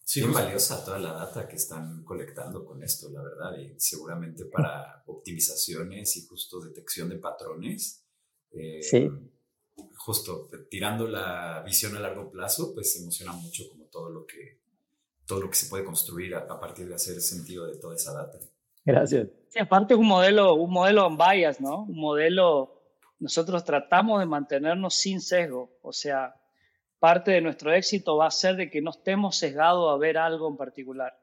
Sí, 0.03 0.23
muy 0.23 0.33
valiosa 0.33 0.83
toda 0.83 0.97
la 0.97 1.13
data 1.13 1.47
que 1.47 1.55
están 1.55 2.03
colectando 2.03 2.65
con 2.65 2.81
esto, 2.81 3.09
la 3.11 3.21
verdad, 3.21 3.55
y 3.55 3.79
seguramente 3.79 4.45
para 4.45 5.03
optimizaciones 5.05 6.17
y 6.17 6.25
justo 6.25 6.59
detección 6.59 7.09
de 7.09 7.17
patrones. 7.17 8.03
Eh, 8.51 8.81
sí. 8.81 9.07
Justo 9.97 10.49
tirando 10.67 11.07
la 11.07 11.61
visión 11.63 11.95
a 11.95 11.99
largo 11.99 12.31
plazo, 12.31 12.73
pues 12.73 12.99
emociona 12.99 13.33
mucho 13.33 13.69
como 13.69 13.85
todo 13.85 14.09
lo 14.09 14.25
que, 14.25 14.61
todo 15.27 15.41
lo 15.41 15.49
que 15.51 15.57
se 15.57 15.69
puede 15.69 15.85
construir 15.85 16.33
a, 16.33 16.59
partir 16.59 16.87
de 16.87 16.95
hacer 16.95 17.21
sentido 17.21 17.67
de 17.67 17.77
toda 17.77 17.93
esa 17.93 18.13
data. 18.13 18.39
Gracias. 18.83 19.27
Sí, 19.49 19.59
aparte 19.59 19.93
es 19.93 19.99
un 19.99 20.07
modelo, 20.07 20.55
un 20.55 20.71
modelo 20.73 21.05
en 21.05 21.17
bias, 21.17 21.61
¿no? 21.61 21.83
Un 21.83 21.99
modelo, 21.99 22.81
nosotros 23.19 23.63
tratamos 23.63 24.21
de 24.21 24.25
mantenernos 24.25 24.95
sin 24.95 25.21
sesgo, 25.21 25.77
o 25.83 25.93
sea, 25.93 26.33
parte 26.99 27.31
de 27.31 27.41
nuestro 27.41 27.73
éxito 27.73 28.17
va 28.17 28.27
a 28.27 28.31
ser 28.31 28.55
de 28.55 28.69
que 28.69 28.81
no 28.81 28.91
estemos 28.91 29.37
sesgados 29.37 29.93
a 29.93 29.97
ver 29.97 30.17
algo 30.17 30.47
en 30.49 30.57
particular. 30.57 31.17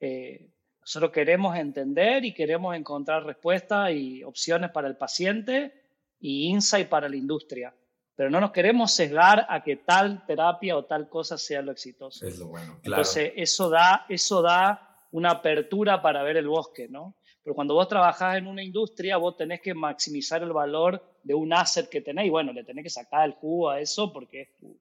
Eh, 0.00 0.50
nosotros 0.80 1.10
queremos 1.12 1.56
entender 1.56 2.24
y 2.24 2.32
queremos 2.32 2.74
encontrar 2.76 3.24
respuestas 3.24 3.90
y 3.92 4.22
opciones 4.24 4.70
para 4.70 4.88
el 4.88 4.96
paciente 4.96 5.72
y 6.20 6.48
insight 6.48 6.88
para 6.88 7.08
la 7.08 7.16
industria, 7.16 7.74
pero 8.14 8.30
no 8.30 8.40
nos 8.40 8.52
queremos 8.52 8.92
sesgar 8.92 9.46
a 9.48 9.62
que 9.62 9.76
tal 9.76 10.24
terapia 10.26 10.76
o 10.76 10.84
tal 10.84 11.08
cosa 11.08 11.38
sea 11.38 11.62
lo 11.62 11.72
exitoso. 11.72 12.26
Es 12.26 12.38
lo 12.38 12.48
bueno, 12.48 12.78
claro. 12.82 13.02
Entonces, 13.02 13.32
eso 13.36 13.68
da, 13.70 14.06
eso 14.08 14.42
da 14.42 14.96
una 15.12 15.30
apertura 15.30 16.02
para 16.02 16.22
ver 16.22 16.36
el 16.36 16.48
bosque, 16.48 16.88
¿no? 16.88 17.16
Pero 17.42 17.54
cuando 17.54 17.74
vos 17.74 17.88
trabajás 17.88 18.36
en 18.36 18.46
una 18.46 18.62
industria, 18.62 19.16
vos 19.16 19.36
tenés 19.36 19.60
que 19.60 19.72
maximizar 19.72 20.42
el 20.42 20.52
valor 20.52 21.02
de 21.22 21.34
un 21.34 21.52
asset 21.52 21.88
que 21.88 22.00
tenés 22.00 22.26
y 22.26 22.30
bueno, 22.30 22.52
le 22.52 22.64
tenés 22.64 22.84
que 22.84 22.90
sacar 22.90 23.26
el 23.26 23.32
jugo 23.32 23.70
a 23.70 23.80
eso 23.80 24.12
porque 24.12 24.42
es 24.42 24.56
tu, 24.56 24.78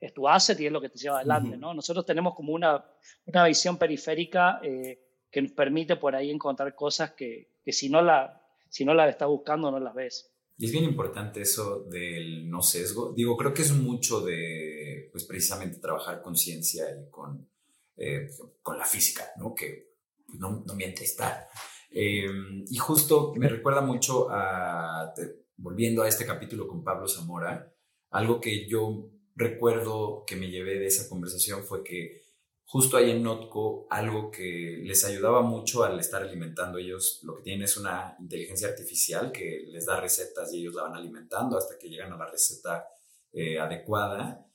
es 0.00 0.12
tu 0.12 0.28
asset 0.28 0.58
y 0.60 0.66
es 0.66 0.72
lo 0.72 0.80
que 0.80 0.88
te 0.88 0.98
lleva 0.98 1.16
adelante, 1.18 1.56
¿no? 1.56 1.72
Nosotros 1.72 2.04
tenemos 2.04 2.34
como 2.34 2.52
una, 2.52 2.84
una 3.26 3.46
visión 3.46 3.78
periférica 3.78 4.60
eh, 4.62 5.00
que 5.30 5.42
nos 5.42 5.52
permite 5.52 5.96
por 5.96 6.14
ahí 6.14 6.30
encontrar 6.30 6.74
cosas 6.74 7.12
que, 7.12 7.54
que 7.64 7.72
si, 7.72 7.88
no 7.88 8.02
la, 8.02 8.42
si 8.68 8.84
no 8.84 8.94
la 8.94 9.08
estás 9.08 9.28
buscando 9.28 9.70
no 9.70 9.80
las 9.80 9.94
ves. 9.94 10.30
Y 10.56 10.66
es 10.66 10.72
bien 10.72 10.84
importante 10.84 11.40
eso 11.40 11.84
del 11.84 12.48
no 12.48 12.62
sesgo. 12.62 13.12
Digo, 13.12 13.36
creo 13.36 13.52
que 13.52 13.62
es 13.62 13.72
mucho 13.72 14.20
de, 14.20 15.08
pues 15.10 15.24
precisamente 15.24 15.78
trabajar 15.78 16.22
con 16.22 16.36
ciencia 16.36 16.84
y 16.90 17.10
con, 17.10 17.48
eh, 17.96 18.28
con 18.62 18.78
la 18.78 18.84
física, 18.84 19.24
¿no? 19.36 19.54
Que 19.54 19.94
pues, 20.26 20.38
no, 20.38 20.62
no 20.64 20.74
miente 20.74 21.02
estar. 21.02 21.48
Em, 21.90 22.64
y 22.68 22.76
justo 22.76 23.32
me 23.36 23.48
recuerda 23.48 23.80
mucho 23.80 24.28
a, 24.30 25.12
volviendo 25.56 26.02
a 26.02 26.08
este 26.08 26.26
capítulo 26.26 26.68
con 26.68 26.84
Pablo 26.84 27.08
Zamora, 27.08 27.72
algo 28.10 28.40
que 28.40 28.68
yo 28.68 29.10
recuerdo 29.34 30.24
que 30.26 30.36
me 30.36 30.50
llevé 30.50 30.78
de 30.78 30.86
esa 30.86 31.08
conversación 31.08 31.64
fue 31.64 31.82
que 31.82 32.22
justo 32.64 32.96
ahí 32.96 33.10
en 33.10 33.22
Notco 33.22 33.86
algo 33.90 34.30
que 34.30 34.80
les 34.82 35.04
ayudaba 35.04 35.42
mucho 35.42 35.84
al 35.84 35.98
estar 36.00 36.22
alimentando 36.22 36.78
ellos, 36.78 37.20
lo 37.22 37.36
que 37.36 37.42
tienen 37.42 37.62
es 37.64 37.76
una 37.76 38.16
inteligencia 38.18 38.68
artificial 38.68 39.30
que 39.32 39.64
les 39.68 39.86
da 39.86 40.00
recetas 40.00 40.52
y 40.52 40.60
ellos 40.60 40.74
la 40.74 40.84
van 40.84 40.94
alimentando 40.94 41.56
hasta 41.56 41.78
que 41.78 41.88
llegan 41.88 42.12
a 42.12 42.16
la 42.16 42.30
receta 42.30 42.86
eh, 43.32 43.58
adecuada, 43.58 44.46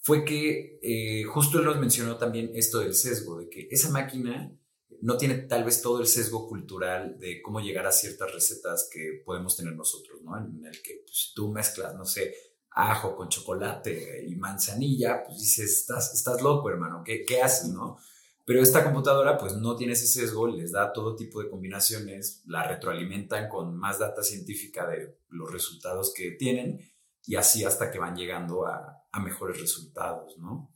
fue 0.00 0.24
que 0.24 0.78
eh, 0.82 1.24
justo 1.24 1.58
él 1.58 1.64
nos 1.64 1.78
mencionó 1.78 2.16
también 2.16 2.50
esto 2.54 2.78
del 2.78 2.94
sesgo, 2.94 3.38
de 3.38 3.48
que 3.48 3.68
esa 3.70 3.90
máquina 3.90 4.52
no 5.00 5.16
tiene 5.16 5.36
tal 5.36 5.64
vez 5.64 5.82
todo 5.82 6.00
el 6.00 6.06
sesgo 6.06 6.48
cultural 6.48 7.18
de 7.18 7.40
cómo 7.42 7.60
llegar 7.60 7.86
a 7.86 7.92
ciertas 7.92 8.32
recetas 8.32 8.88
que 8.92 9.22
podemos 9.24 9.56
tener 9.56 9.74
nosotros, 9.74 10.22
¿no? 10.22 10.36
En 10.38 10.64
el 10.64 10.82
que 10.82 11.02
pues, 11.04 11.32
tú 11.34 11.50
mezclas, 11.52 11.94
no 11.94 12.04
sé, 12.04 12.34
ajo 12.78 13.16
con 13.16 13.28
chocolate 13.28 14.24
y 14.24 14.36
manzanilla, 14.36 15.24
pues 15.24 15.40
dices, 15.40 15.78
estás, 15.80 16.14
estás 16.14 16.40
loco, 16.42 16.70
hermano, 16.70 17.02
¿qué, 17.04 17.24
qué 17.24 17.42
haces, 17.42 17.70
no? 17.70 17.98
Pero 18.44 18.62
esta 18.62 18.84
computadora 18.84 19.36
pues 19.36 19.54
no 19.56 19.74
tiene 19.74 19.94
ese 19.94 20.06
sesgo, 20.06 20.46
les 20.46 20.70
da 20.70 20.92
todo 20.92 21.16
tipo 21.16 21.42
de 21.42 21.50
combinaciones, 21.50 22.42
la 22.46 22.62
retroalimentan 22.62 23.48
con 23.48 23.76
más 23.76 23.98
data 23.98 24.22
científica 24.22 24.86
de 24.86 25.18
los 25.28 25.52
resultados 25.52 26.14
que 26.14 26.30
tienen 26.30 26.80
y 27.26 27.34
así 27.34 27.64
hasta 27.64 27.90
que 27.90 27.98
van 27.98 28.16
llegando 28.16 28.66
a, 28.66 28.94
mejores 29.20 29.60
resultados, 29.60 30.38
¿no? 30.38 30.72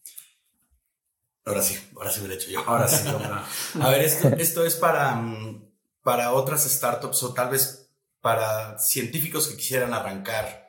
Ahora 1.44 1.62
sí, 1.62 1.78
ahora 1.94 2.10
sí 2.10 2.20
me 2.20 2.26
lo 2.26 2.34
he 2.34 2.36
hecho 2.36 2.50
yo. 2.50 2.58
Ahora 2.66 2.88
sí. 2.88 3.08
a 3.80 3.88
ver, 3.90 4.00
esto, 4.00 4.26
esto 4.36 4.64
es 4.64 4.74
para, 4.74 5.14
mm, 5.14 5.70
para 6.02 6.32
otras 6.32 6.64
startups 6.64 7.22
o 7.22 7.32
tal 7.32 7.50
vez 7.50 7.88
para 8.20 8.76
científicos 8.80 9.46
que 9.46 9.56
quisieran 9.56 9.94
arrancar 9.94 10.61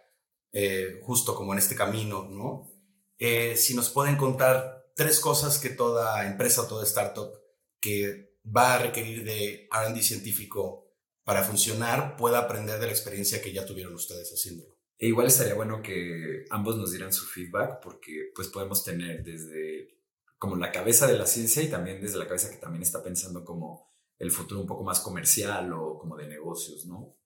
eh, 0.54 1.02
justo 1.02 1.36
como 1.36 1.52
en 1.54 1.60
este 1.60 1.76
camino, 1.76 2.30
¿no? 2.30 2.72
Eh, 3.18 3.58
si 3.58 3.74
nos 3.74 3.90
pueden 3.90 4.16
contar 4.16 4.86
tres 4.96 5.20
cosas 5.20 5.58
que 5.60 5.70
toda 5.70 6.28
empresa 6.28 6.62
o 6.62 6.68
toda 6.68 6.84
startup 6.84 7.32
que 7.80 8.38
va 8.46 8.76
a 8.76 8.78
requerir 8.78 9.24
de 9.24 9.68
RD 9.72 10.02
científico 10.02 10.92
para 11.24 11.44
funcionar 11.44 12.16
pueda 12.18 12.40
aprender 12.40 12.80
de 12.80 12.86
la 12.86 12.92
experiencia 12.92 13.42
que 13.42 13.52
ya 13.52 13.66
tuvieron 13.66 13.94
ustedes 13.96 14.32
haciéndolo. 14.32 14.78
E 14.98 15.08
igual 15.08 15.28
estaría 15.28 15.56
bueno 15.56 15.82
que 15.82 16.46
ambos 16.50 16.78
nos 16.78 16.92
dieran 16.92 17.12
su 17.12 17.26
feedback 17.26 17.82
porque 17.82 18.32
pues 18.36 18.48
podemos 18.50 18.84
tener 18.84 19.24
desde 19.24 19.98
como 20.38 20.56
la 20.56 20.72
cabeza 20.72 21.08
de 21.08 21.18
la 21.18 21.26
ciencia 21.26 21.64
y 21.64 21.70
también 21.70 22.02
desde 22.02 22.20
la 22.20 22.28
cabeza 22.28 22.52
que 22.52 22.58
también 22.58 22.84
está 22.84 23.02
pensando 23.02 23.44
como 23.44 23.92
el 24.20 24.32
futuro 24.32 24.62
un 24.62 24.68
poco 24.68 24.84
más 24.84 25.00
comercial 25.00 25.74
o 25.74 25.98
como 25.98 26.16
de 26.16 26.28
negocios, 26.28 26.86
¿no? 26.86 27.18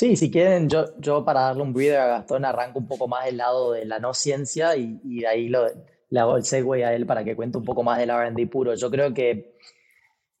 Sí, 0.00 0.16
si 0.16 0.30
quieren, 0.30 0.70
yo, 0.70 0.98
yo 0.98 1.26
para 1.26 1.42
darle 1.42 1.62
un 1.62 1.74
video 1.74 2.00
a 2.00 2.06
Gastón 2.06 2.46
arranco 2.46 2.78
un 2.78 2.88
poco 2.88 3.06
más 3.06 3.26
el 3.26 3.36
lado 3.36 3.72
de 3.72 3.84
la 3.84 3.98
no 3.98 4.14
ciencia 4.14 4.74
y, 4.74 4.98
y 5.04 5.20
de 5.20 5.26
ahí 5.26 5.48
lo, 5.50 5.66
le 6.08 6.20
hago 6.20 6.38
el 6.38 6.44
segue 6.44 6.86
a 6.86 6.94
él 6.94 7.04
para 7.04 7.22
que 7.22 7.36
cuente 7.36 7.58
un 7.58 7.66
poco 7.66 7.82
más 7.82 7.98
del 7.98 8.08
RD 8.08 8.48
puro. 8.48 8.74
Yo 8.74 8.90
creo 8.90 9.12
que 9.12 9.58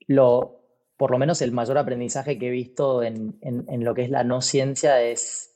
lo, 0.06 0.62
por 0.96 1.10
lo 1.10 1.18
menos 1.18 1.42
el 1.42 1.52
mayor 1.52 1.76
aprendizaje 1.76 2.38
que 2.38 2.48
he 2.48 2.50
visto 2.50 3.02
en, 3.02 3.36
en, 3.42 3.66
en, 3.68 3.84
lo 3.84 3.92
que 3.92 4.04
es 4.04 4.08
la 4.08 4.24
no 4.24 4.40
ciencia 4.40 5.02
es 5.02 5.54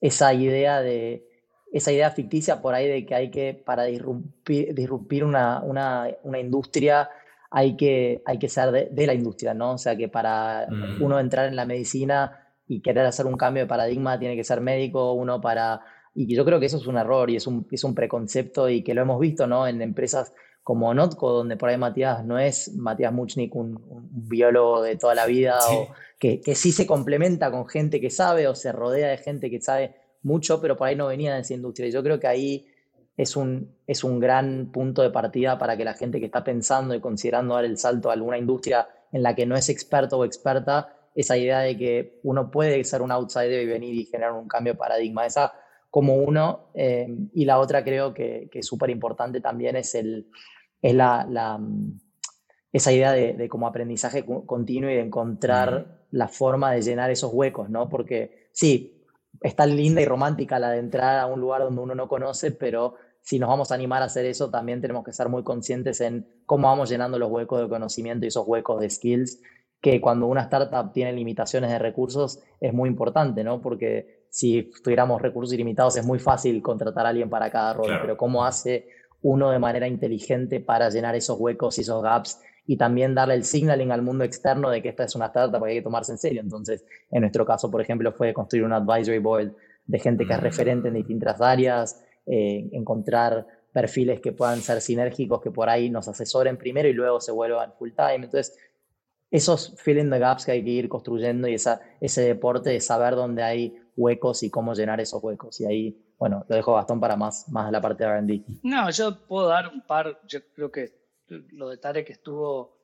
esa 0.00 0.32
idea 0.32 0.80
de 0.80 1.28
esa 1.74 1.92
idea 1.92 2.10
ficticia 2.10 2.62
por 2.62 2.72
ahí 2.72 2.88
de 2.88 3.04
que 3.04 3.14
hay 3.14 3.30
que, 3.30 3.52
para 3.52 3.84
disrumpir, 3.84 4.74
disrumpir 4.74 5.24
una, 5.24 5.60
una, 5.60 6.08
una 6.22 6.38
industria, 6.38 7.10
hay 7.50 7.76
que, 7.76 8.22
hay 8.24 8.38
que 8.38 8.48
ser 8.48 8.70
de, 8.70 8.88
de, 8.90 9.06
la 9.06 9.12
industria, 9.12 9.52
¿no? 9.52 9.72
O 9.72 9.78
sea, 9.78 9.94
que 9.94 10.08
para 10.08 10.66
mm. 10.70 11.02
uno 11.02 11.20
entrar 11.20 11.48
en 11.48 11.56
la 11.56 11.66
medicina 11.66 12.41
y 12.66 12.80
querer 12.80 13.06
hacer 13.06 13.26
un 13.26 13.36
cambio 13.36 13.64
de 13.64 13.68
paradigma 13.68 14.18
tiene 14.18 14.36
que 14.36 14.44
ser 14.44 14.60
médico, 14.60 15.12
uno 15.12 15.40
para... 15.40 15.80
Y 16.14 16.34
yo 16.34 16.44
creo 16.44 16.60
que 16.60 16.66
eso 16.66 16.76
es 16.76 16.86
un 16.86 16.98
error 16.98 17.30
y 17.30 17.36
es 17.36 17.46
un, 17.46 17.66
es 17.70 17.84
un 17.84 17.94
preconcepto 17.94 18.68
y 18.68 18.82
que 18.82 18.92
lo 18.92 19.02
hemos 19.02 19.18
visto 19.18 19.46
¿no? 19.46 19.66
en 19.66 19.80
empresas 19.80 20.32
como 20.62 20.92
Notco, 20.94 21.32
donde 21.32 21.56
por 21.56 21.68
ahí 21.68 21.76
Matías 21.76 22.24
no 22.24 22.38
es 22.38 22.74
Matías 22.74 23.12
Muchnik, 23.12 23.54
un, 23.56 23.80
biólogo 24.28 24.82
de 24.82 24.96
toda 24.96 25.14
la 25.14 25.26
vida, 25.26 25.58
o 25.70 25.88
que, 26.18 26.40
que, 26.40 26.54
sí 26.54 26.70
se 26.70 26.86
complementa 26.86 27.50
con 27.50 27.66
gente 27.66 28.00
que 28.00 28.10
sabe 28.10 28.46
o 28.46 28.54
se 28.54 28.70
rodea 28.70 29.08
de 29.08 29.18
gente 29.18 29.50
que 29.50 29.60
sabe 29.60 29.96
mucho, 30.22 30.60
pero 30.60 30.76
por 30.76 30.86
ahí 30.86 30.94
no 30.94 31.08
venía 31.08 31.34
de 31.34 31.40
esa 31.40 31.54
industria. 31.54 31.88
Y 31.88 31.92
yo 31.92 32.02
creo 32.02 32.20
que 32.20 32.28
ahí 32.28 32.66
es 33.16 33.36
un, 33.36 33.74
es 33.86 34.04
un 34.04 34.20
gran 34.20 34.70
punto 34.72 35.02
de 35.02 35.10
partida 35.10 35.58
para 35.58 35.76
que 35.76 35.84
la 35.84 35.94
gente 35.94 36.20
que 36.20 36.26
está 36.26 36.44
pensando 36.44 36.94
y 36.94 37.00
considerando 37.00 37.54
dar 37.54 37.64
el 37.64 37.78
salto 37.78 38.10
a 38.10 38.14
alguna 38.14 38.38
industria 38.38 38.88
en 39.12 39.22
la 39.22 39.34
que 39.34 39.46
no 39.46 39.56
es 39.56 39.68
experto 39.68 40.18
o 40.18 40.24
experta 40.24 40.96
esa 41.14 41.36
idea 41.36 41.60
de 41.60 41.76
que 41.76 42.20
uno 42.22 42.50
puede 42.50 42.82
ser 42.84 43.02
un 43.02 43.12
outsider 43.12 43.62
y 43.62 43.66
venir 43.66 43.94
y 43.94 44.06
generar 44.06 44.32
un 44.32 44.48
cambio 44.48 44.72
de 44.74 44.78
paradigma. 44.78 45.26
Esa 45.26 45.52
como 45.92 46.16
uno, 46.16 46.70
eh, 46.72 47.06
y 47.34 47.44
la 47.44 47.58
otra 47.58 47.84
creo 47.84 48.14
que, 48.14 48.48
es 48.50 48.66
súper 48.66 48.88
importante 48.88 49.42
también 49.42 49.76
es, 49.76 49.94
el, 49.94 50.30
es 50.80 50.94
la, 50.94 51.58
mm, 51.58 52.00
esa 52.72 52.92
idea 52.92 53.12
de, 53.12 53.46
como 53.50 53.66
aprendizaje 53.66 54.24
continuo 54.24 54.90
y 54.90 54.94
de 54.94 55.02
encontrar 55.02 56.06
la 56.10 56.28
forma 56.28 56.72
de 56.72 56.80
llenar 56.80 57.10
esos 57.10 57.30
huecos, 57.34 57.68
¿no? 57.68 57.90
Porque 57.90 58.48
sí, 58.52 59.04
es 59.42 59.54
tan 59.54 59.76
linda 59.76 60.00
y 60.00 60.06
romántica 60.06 60.58
la 60.58 60.70
de 60.70 60.78
entrar 60.78 61.18
a 61.18 61.26
un 61.26 61.40
lugar 61.40 61.60
donde 61.60 61.82
uno 61.82 61.94
no 61.94 62.08
conoce, 62.08 62.52
pero 62.52 62.94
si 63.20 63.38
nos 63.38 63.50
vamos 63.50 63.70
a 63.70 63.74
animar 63.74 64.00
a 64.00 64.06
hacer 64.06 64.24
eso, 64.24 64.50
también 64.50 64.80
tenemos 64.80 65.04
que 65.04 65.12
ser 65.12 65.28
muy 65.28 65.42
conscientes 65.42 66.00
en 66.00 66.26
cómo 66.46 66.68
vamos 66.68 66.88
llenando 66.88 67.18
los 67.18 67.30
huecos 67.30 67.60
de 67.60 67.68
conocimiento 67.68 68.24
y 68.24 68.28
esos 68.28 68.46
huecos 68.46 68.80
de 68.80 68.88
skills, 68.88 69.40
que 69.82 70.00
cuando 70.00 70.26
una 70.28 70.42
startup 70.42 70.92
tiene 70.92 71.12
limitaciones 71.12 71.68
de 71.68 71.78
recursos 71.78 72.40
es 72.60 72.72
muy 72.72 72.88
importante, 72.88 73.42
¿no? 73.42 73.60
Porque 73.60 74.22
si 74.30 74.70
tuviéramos 74.82 75.20
recursos 75.20 75.52
ilimitados 75.52 75.96
es 75.96 76.06
muy 76.06 76.20
fácil 76.20 76.62
contratar 76.62 77.04
a 77.04 77.08
alguien 77.08 77.28
para 77.28 77.50
cada 77.50 77.74
rol, 77.74 77.90
pero 78.00 78.16
cómo 78.16 78.44
hace 78.44 78.86
uno 79.22 79.50
de 79.50 79.58
manera 79.58 79.88
inteligente 79.88 80.60
para 80.60 80.88
llenar 80.88 81.16
esos 81.16 81.38
huecos 81.38 81.78
y 81.78 81.82
esos 81.82 82.00
gaps 82.00 82.40
y 82.64 82.76
también 82.76 83.14
darle 83.14 83.34
el 83.34 83.44
signaling 83.44 83.90
al 83.90 84.02
mundo 84.02 84.22
externo 84.22 84.70
de 84.70 84.80
que 84.80 84.88
esta 84.88 85.02
es 85.02 85.16
una 85.16 85.26
startup 85.26 85.62
que 85.64 85.70
hay 85.70 85.76
que 85.78 85.82
tomarse 85.82 86.12
en 86.12 86.18
serio. 86.18 86.40
Entonces, 86.40 86.84
en 87.10 87.22
nuestro 87.22 87.44
caso, 87.44 87.68
por 87.68 87.80
ejemplo, 87.80 88.12
fue 88.12 88.32
construir 88.32 88.64
un 88.64 88.72
advisory 88.72 89.18
board 89.18 89.52
de 89.86 89.98
gente 89.98 90.24
que 90.24 90.32
es 90.32 90.38
mm. 90.38 90.42
referente 90.42 90.88
en 90.88 90.94
distintas 90.94 91.40
áreas, 91.40 92.04
eh, 92.26 92.68
encontrar 92.70 93.46
perfiles 93.72 94.20
que 94.20 94.30
puedan 94.32 94.60
ser 94.60 94.80
sinérgicos, 94.80 95.40
que 95.40 95.50
por 95.50 95.68
ahí 95.68 95.90
nos 95.90 96.06
asesoren 96.06 96.56
primero 96.56 96.88
y 96.88 96.92
luego 96.92 97.20
se 97.20 97.32
vuelvan 97.32 97.72
full 97.72 97.90
time. 97.96 98.26
Entonces, 98.26 98.56
esos 99.32 99.74
filling 99.78 100.10
the 100.10 100.18
gaps 100.18 100.44
que 100.44 100.52
hay 100.52 100.62
que 100.62 100.70
ir 100.70 100.88
construyendo 100.90 101.48
y 101.48 101.54
esa, 101.54 101.80
ese 102.00 102.20
deporte 102.20 102.68
de 102.68 102.80
saber 102.80 103.16
dónde 103.16 103.42
hay 103.42 103.82
huecos 103.96 104.42
y 104.42 104.50
cómo 104.50 104.74
llenar 104.74 105.00
esos 105.00 105.24
huecos. 105.24 105.58
Y 105.62 105.64
ahí, 105.64 105.98
bueno, 106.18 106.44
lo 106.46 106.54
dejo 106.54 106.74
Gastón 106.74 107.00
para 107.00 107.16
más, 107.16 107.48
más 107.48 107.72
la 107.72 107.80
parte 107.80 108.04
de 108.04 108.20
RD. 108.20 108.42
No, 108.62 108.90
yo 108.90 109.26
puedo 109.26 109.48
dar 109.48 109.68
un 109.68 109.80
par, 109.86 110.20
yo 110.28 110.40
creo 110.54 110.70
que 110.70 110.92
lo 111.28 111.70
de 111.70 111.78
Tarek 111.78 112.10
estuvo 112.10 112.76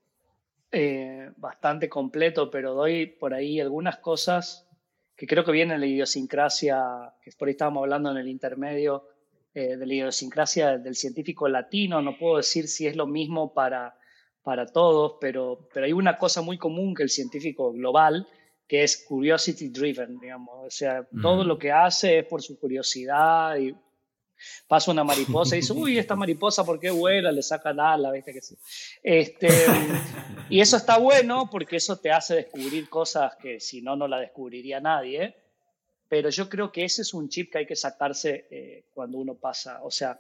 eh, 0.73 1.31
bastante 1.37 1.91
completo, 1.91 2.51
pero 2.51 2.73
doy 2.73 3.07
por 3.07 3.35
ahí 3.35 3.61
algunas 3.61 3.99
cosas 3.99 4.67
que 5.15 5.27
creo 5.27 5.45
que 5.45 5.53
vienen 5.53 5.79
de 5.79 5.87
la 5.87 5.93
idiosincrasia, 5.93 7.13
que 7.21 7.31
por 7.39 7.49
ahí 7.49 7.53
estábamos 7.53 7.83
hablando 7.83 8.11
en 8.11 8.17
el 8.17 8.29
intermedio, 8.29 9.05
eh, 9.53 9.77
de 9.77 9.85
la 9.85 9.93
idiosincrasia 9.93 10.79
del 10.79 10.95
científico 10.95 11.47
latino. 11.47 12.01
No 12.01 12.17
puedo 12.17 12.39
decir 12.39 12.69
si 12.69 12.87
es 12.87 12.97
lo 12.97 13.07
mismo 13.07 13.53
para, 13.53 13.98
para 14.49 14.65
todos, 14.65 15.17
pero, 15.21 15.69
pero 15.75 15.85
hay 15.85 15.93
una 15.93 16.17
cosa 16.17 16.41
muy 16.41 16.57
común 16.57 16.95
que 16.95 17.03
el 17.03 17.11
científico 17.11 17.71
global, 17.71 18.27
que 18.67 18.83
es 18.83 19.05
curiosity 19.07 19.69
driven, 19.69 20.19
digamos. 20.19 20.55
O 20.65 20.71
sea, 20.71 21.07
todo 21.21 21.45
lo 21.45 21.59
que 21.59 21.71
hace 21.71 22.21
es 22.21 22.25
por 22.25 22.41
su 22.41 22.59
curiosidad 22.59 23.59
y 23.59 23.77
pasa 24.67 24.91
una 24.91 25.05
mariposa 25.05 25.55
y 25.55 25.61
dice, 25.61 25.75
uy, 25.75 25.99
esta 25.99 26.17
mariposa, 26.17 26.65
¿por 26.65 26.81
qué 26.81 26.91
vuela? 26.91 27.31
Le 27.31 27.43
saca 27.43 27.75
ala, 27.77 28.11
¿viste? 28.11 28.33
Que 28.33 28.41
sí. 28.41 28.57
este, 29.03 29.51
y 30.49 30.63
eso 30.63 30.79
está 30.79 30.97
bueno 30.97 31.51
porque 31.51 31.77
eso 31.77 31.99
te 31.99 32.11
hace 32.11 32.37
descubrir 32.37 32.89
cosas 32.89 33.37
que 33.37 33.61
si 33.61 33.83
no, 33.83 33.97
no 33.97 34.09
la 34.09 34.19
descubriría 34.19 34.81
nadie 34.81 35.37
pero 36.09 36.31
yo 36.31 36.49
creo 36.49 36.73
que 36.73 36.85
ese 36.85 37.03
es 37.03 37.13
un 37.13 37.29
chip 37.29 37.53
que 37.53 37.59
hay 37.59 37.67
que 37.67 37.77
sacarse 37.77 38.47
eh, 38.51 38.87
cuando 38.95 39.19
uno 39.19 39.35
pasa, 39.35 39.81
o 39.83 39.91
sea, 39.91 40.19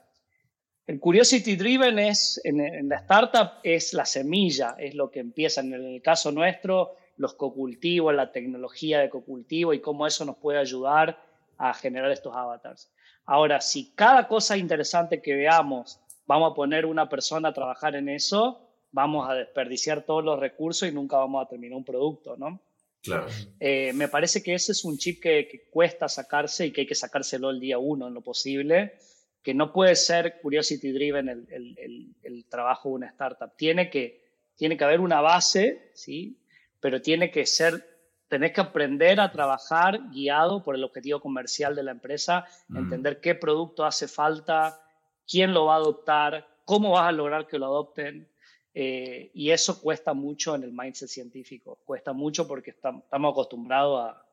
el 0.88 1.00
curiosity 1.00 1.54
driven 1.54 1.98
es, 1.98 2.40
en, 2.44 2.88
la 2.88 2.96
startup, 2.96 3.60
es 3.62 3.92
la 3.92 4.06
semilla, 4.06 4.74
es 4.78 4.94
lo 4.94 5.10
que 5.10 5.20
empieza, 5.20 5.60
en 5.60 5.74
el 5.74 6.00
caso 6.00 6.32
nuestro, 6.32 6.96
los 7.18 7.34
cocultivos, 7.34 8.14
la 8.14 8.32
tecnología 8.32 9.00
de 9.00 9.10
cocultivo 9.10 9.74
y 9.74 9.80
cómo 9.80 10.06
eso 10.06 10.24
nos 10.24 10.38
puede 10.38 10.58
ayudar 10.58 11.22
a 11.58 11.74
generar 11.74 12.10
estos 12.10 12.34
avatars. 12.34 12.90
Ahora, 13.26 13.60
si 13.60 13.92
cada 13.94 14.26
cosa 14.28 14.56
interesante 14.56 15.20
que 15.20 15.34
veamos, 15.34 16.00
vamos 16.26 16.52
a 16.52 16.54
poner 16.54 16.86
una 16.86 17.06
persona 17.06 17.50
a 17.50 17.52
trabajar 17.52 17.94
en 17.94 18.08
eso, 18.08 18.58
vamos 18.90 19.28
a 19.28 19.34
desperdiciar 19.34 20.06
todos 20.06 20.24
los 20.24 20.40
recursos 20.40 20.88
y 20.88 20.92
nunca 20.92 21.18
vamos 21.18 21.44
a 21.44 21.48
terminar 21.50 21.76
un 21.76 21.84
producto, 21.84 22.38
¿no? 22.38 22.62
Claro. 23.02 23.26
Eh, 23.60 23.92
me 23.92 24.08
parece 24.08 24.42
que 24.42 24.54
ese 24.54 24.72
es 24.72 24.82
un 24.86 24.96
chip 24.96 25.22
que, 25.22 25.68
cuesta 25.70 26.08
sacarse 26.08 26.64
y 26.64 26.72
que 26.72 26.80
hay 26.80 26.86
que 26.86 26.94
sacárselo 26.94 27.50
el 27.50 27.60
día 27.60 27.76
uno 27.76 28.08
en 28.08 28.14
lo 28.14 28.22
posible, 28.22 28.94
que 29.42 29.54
no 29.54 29.72
puede 29.72 29.96
ser 29.96 30.40
curiosity 30.40 30.92
driven 30.92 31.28
el, 31.28 32.14
el, 32.22 32.44
trabajo 32.46 32.90
de 32.90 32.94
una 32.96 33.06
startup. 33.08 33.54
Tiene 33.56 33.90
que, 33.90 34.24
tiene 34.56 34.76
que 34.76 34.84
haber 34.84 35.00
una 35.00 35.20
base, 35.20 35.90
¿sí? 35.94 36.38
pero 36.80 37.00
tiene 37.00 37.30
que 37.30 37.46
ser, 37.46 37.84
tenés 38.28 38.52
que 38.52 38.60
aprender 38.60 39.20
a 39.20 39.30
trabajar 39.30 40.10
guiado 40.10 40.62
por 40.62 40.74
el 40.74 40.84
objetivo 40.84 41.20
comercial 41.20 41.74
de 41.74 41.82
la 41.82 41.92
empresa, 41.92 42.46
entender 42.74 43.20
qué 43.20 43.34
producto 43.34 43.84
hace 43.84 44.08
falta, 44.08 44.80
quién 45.26 45.52
lo 45.52 45.66
va 45.66 45.74
a 45.74 45.78
adoptar, 45.78 46.46
cómo 46.64 46.92
vas 46.92 47.08
a 47.08 47.12
lograr 47.12 47.46
que 47.46 47.58
lo 47.58 47.66
adopten. 47.66 48.28
Eh, 48.74 49.30
y 49.34 49.50
eso 49.50 49.80
cuesta 49.80 50.14
mucho 50.14 50.54
en 50.54 50.62
el 50.62 50.72
mindset 50.72 51.08
científico, 51.08 51.78
cuesta 51.84 52.12
mucho 52.12 52.46
porque 52.46 52.70
estamos 52.70 53.32
acostumbrados 53.32 54.10
a, 54.10 54.27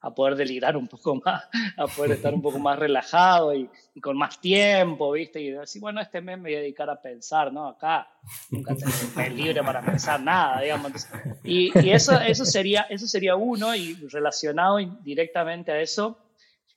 a, 0.00 0.14
poder 0.14 0.36
delirar 0.36 0.76
un 0.76 0.88
poco 0.88 1.14
más, 1.24 1.44
a 1.76 1.86
poder 1.86 2.12
estar 2.12 2.32
un 2.34 2.42
poco 2.42 2.58
más 2.58 2.78
relajado 2.78 3.54
y, 3.54 3.68
y, 3.94 4.00
con 4.00 4.16
más 4.16 4.40
tiempo, 4.40 5.12
¿viste? 5.12 5.40
Y 5.40 5.50
decir, 5.50 5.80
bueno, 5.80 6.00
este 6.00 6.20
mes 6.20 6.38
me 6.38 6.50
voy 6.50 6.54
a 6.56 6.60
dedicar 6.60 6.88
a 6.90 7.00
pensar, 7.00 7.52
¿no? 7.52 7.68
Acá 7.68 8.08
nunca 8.50 8.74
tenés 8.74 9.34
libre 9.34 9.62
para 9.62 9.80
pensar 9.80 10.20
nada, 10.20 10.60
digamos. 10.60 10.92
y, 11.44 11.78
y 11.80 11.90
eso, 11.90 12.18
eso, 12.20 12.44
sería, 12.44 12.82
eso 12.82 13.06
sería 13.06 13.36
uno 13.36 13.74
y 13.74 13.94
relacionado 14.08 14.78
directamente 15.02 15.72
a 15.72 15.80
eso, 15.80 16.18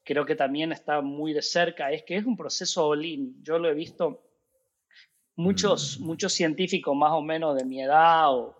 creo 0.04 0.26
que 0.26 0.36
también 0.36 0.72
está 0.72 1.02
muy 1.02 1.34
de 1.34 1.42
cerca, 1.42 1.92
es 1.92 2.04
que 2.04 2.18
es 2.18 2.26
un 2.26 2.36
proceso 2.36 2.88
all-in. 2.88 3.44
Yo 3.44 3.60
lo 3.60 3.70
he 3.70 3.74
visto 3.74 4.24
muchos, 5.36 6.00
muchos 6.00 6.34
científicos 6.34 6.96
más 6.96 7.12
o 7.14 7.22
menos 7.22 7.56
de 7.56 7.66
mi 7.66 7.82
edad 7.82 8.34
o, 8.34 8.60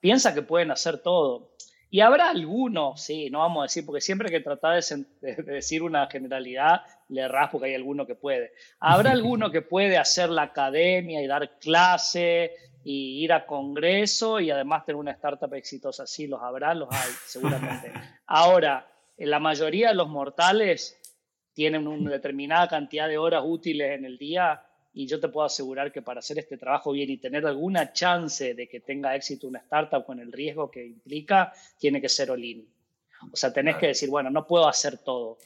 piensan 0.00 0.34
que 0.34 0.42
pueden 0.42 0.70
hacer 0.70 1.02
todo. 1.02 1.56
Y 1.88 2.00
habrá 2.00 2.30
algunos, 2.30 3.00
sí, 3.00 3.30
no 3.30 3.38
vamos 3.38 3.60
a 3.60 3.62
decir, 3.64 3.86
porque 3.86 4.00
siempre 4.00 4.28
que 4.28 4.40
tratar 4.40 4.82
de, 4.82 5.34
decir 5.44 5.82
una 5.82 6.06
generalidad, 6.08 6.82
le 7.08 7.22
erras 7.22 7.50
porque 7.50 7.68
hay 7.68 7.74
alguno 7.74 8.06
que 8.06 8.16
puede. 8.16 8.52
Habrá 8.80 9.12
alguno 9.12 9.50
que 9.50 9.62
puede 9.62 9.96
hacer 9.96 10.28
la 10.30 10.42
academia 10.42 11.22
y 11.22 11.26
dar 11.26 11.58
clase 11.58 12.52
y 12.82 13.22
ir 13.22 13.32
a 13.32 13.46
congreso 13.46 14.40
y 14.40 14.50
además 14.50 14.84
tener 14.84 14.96
una 14.96 15.12
startup 15.12 15.54
exitosa. 15.54 16.06
Sí, 16.06 16.26
los 16.26 16.42
habrá, 16.42 16.74
los 16.74 16.88
hay, 16.90 17.10
seguramente. 17.24 17.92
Ahora, 18.26 18.86
la 19.16 19.38
mayoría 19.38 19.88
de 19.88 19.94
los 19.94 20.08
mortales 20.08 21.00
tienen 21.52 21.86
una 21.86 22.10
determinada 22.10 22.68
cantidad 22.68 23.08
de 23.08 23.16
horas 23.16 23.42
útiles 23.44 23.92
en 23.92 24.04
el 24.04 24.18
día 24.18 24.60
y 24.96 25.06
yo 25.06 25.20
te 25.20 25.28
puedo 25.28 25.44
asegurar 25.44 25.92
que 25.92 26.00
para 26.00 26.20
hacer 26.20 26.38
este 26.38 26.56
trabajo 26.56 26.90
bien 26.92 27.10
y 27.10 27.18
tener 27.18 27.46
alguna 27.46 27.92
chance 27.92 28.54
de 28.54 28.66
que 28.66 28.80
tenga 28.80 29.14
éxito 29.14 29.46
una 29.46 29.58
startup 29.58 30.06
con 30.06 30.20
el 30.20 30.32
riesgo 30.32 30.70
que 30.70 30.86
implica, 30.86 31.52
tiene 31.78 32.00
que 32.00 32.08
ser 32.08 32.30
all-in. 32.30 32.66
O 33.30 33.36
sea, 33.36 33.52
tenés 33.52 33.76
que 33.76 33.88
decir, 33.88 34.08
bueno, 34.08 34.30
no 34.30 34.46
puedo 34.46 34.66
hacer 34.66 34.96
todo. 34.96 35.36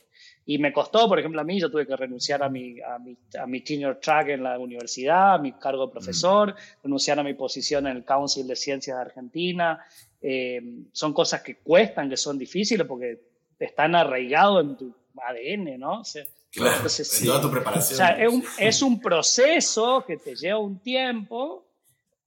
Y 0.46 0.58
me 0.58 0.72
costó, 0.72 1.08
por 1.08 1.18
ejemplo, 1.18 1.40
a 1.40 1.44
mí, 1.44 1.58
yo 1.58 1.68
tuve 1.68 1.84
que 1.84 1.96
renunciar 1.96 2.44
a 2.44 2.48
mi, 2.48 2.80
a 2.80 3.00
mi, 3.00 3.16
a 3.36 3.46
mi 3.48 3.60
tenure 3.62 3.96
track 3.96 4.28
en 4.28 4.44
la 4.44 4.56
universidad, 4.56 5.34
a 5.34 5.38
mi 5.38 5.50
cargo 5.50 5.86
de 5.86 5.92
profesor, 5.94 6.54
renunciar 6.84 7.18
a 7.18 7.24
mi 7.24 7.34
posición 7.34 7.88
en 7.88 7.96
el 7.96 8.04
Council 8.04 8.46
de 8.46 8.54
Ciencias 8.54 8.98
de 8.98 9.02
Argentina. 9.02 9.84
Eh, 10.22 10.62
son 10.92 11.12
cosas 11.12 11.42
que 11.42 11.56
cuestan, 11.56 12.08
que 12.08 12.16
son 12.16 12.38
difíciles 12.38 12.86
porque 12.86 13.20
están 13.58 13.96
arraigados 13.96 14.62
en 14.62 14.76
tu 14.76 14.94
ADN, 15.16 15.78
¿no? 15.78 16.00
O 16.00 16.04
sea, 16.04 16.24
Claro, 16.52 16.88
en 16.88 17.26
toda 17.26 17.40
tu 17.40 17.50
preparación. 17.50 17.94
O 17.94 17.96
sea, 17.96 18.20
es 18.20 18.32
un, 18.32 18.44
es 18.58 18.82
un, 18.82 19.00
proceso 19.00 20.04
que 20.04 20.16
te 20.16 20.34
lleva 20.34 20.58
un 20.58 20.80
tiempo, 20.80 21.64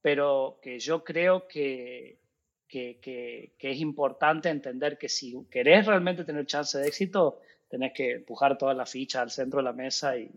pero 0.00 0.58
que 0.62 0.78
yo 0.78 1.04
creo 1.04 1.46
que, 1.46 2.18
que, 2.66 2.98
que, 3.02 3.52
que, 3.58 3.70
es 3.70 3.80
importante 3.80 4.48
entender 4.48 4.96
que 4.96 5.10
si 5.10 5.34
querés 5.50 5.84
realmente 5.84 6.24
tener 6.24 6.46
chance 6.46 6.78
de 6.78 6.88
éxito, 6.88 7.40
tenés 7.68 7.92
que 7.92 8.12
empujar 8.12 8.56
toda 8.56 8.72
la 8.72 8.86
ficha 8.86 9.20
al 9.20 9.30
centro 9.30 9.58
de 9.58 9.64
la 9.64 9.74
mesa 9.74 10.16
y, 10.16 10.30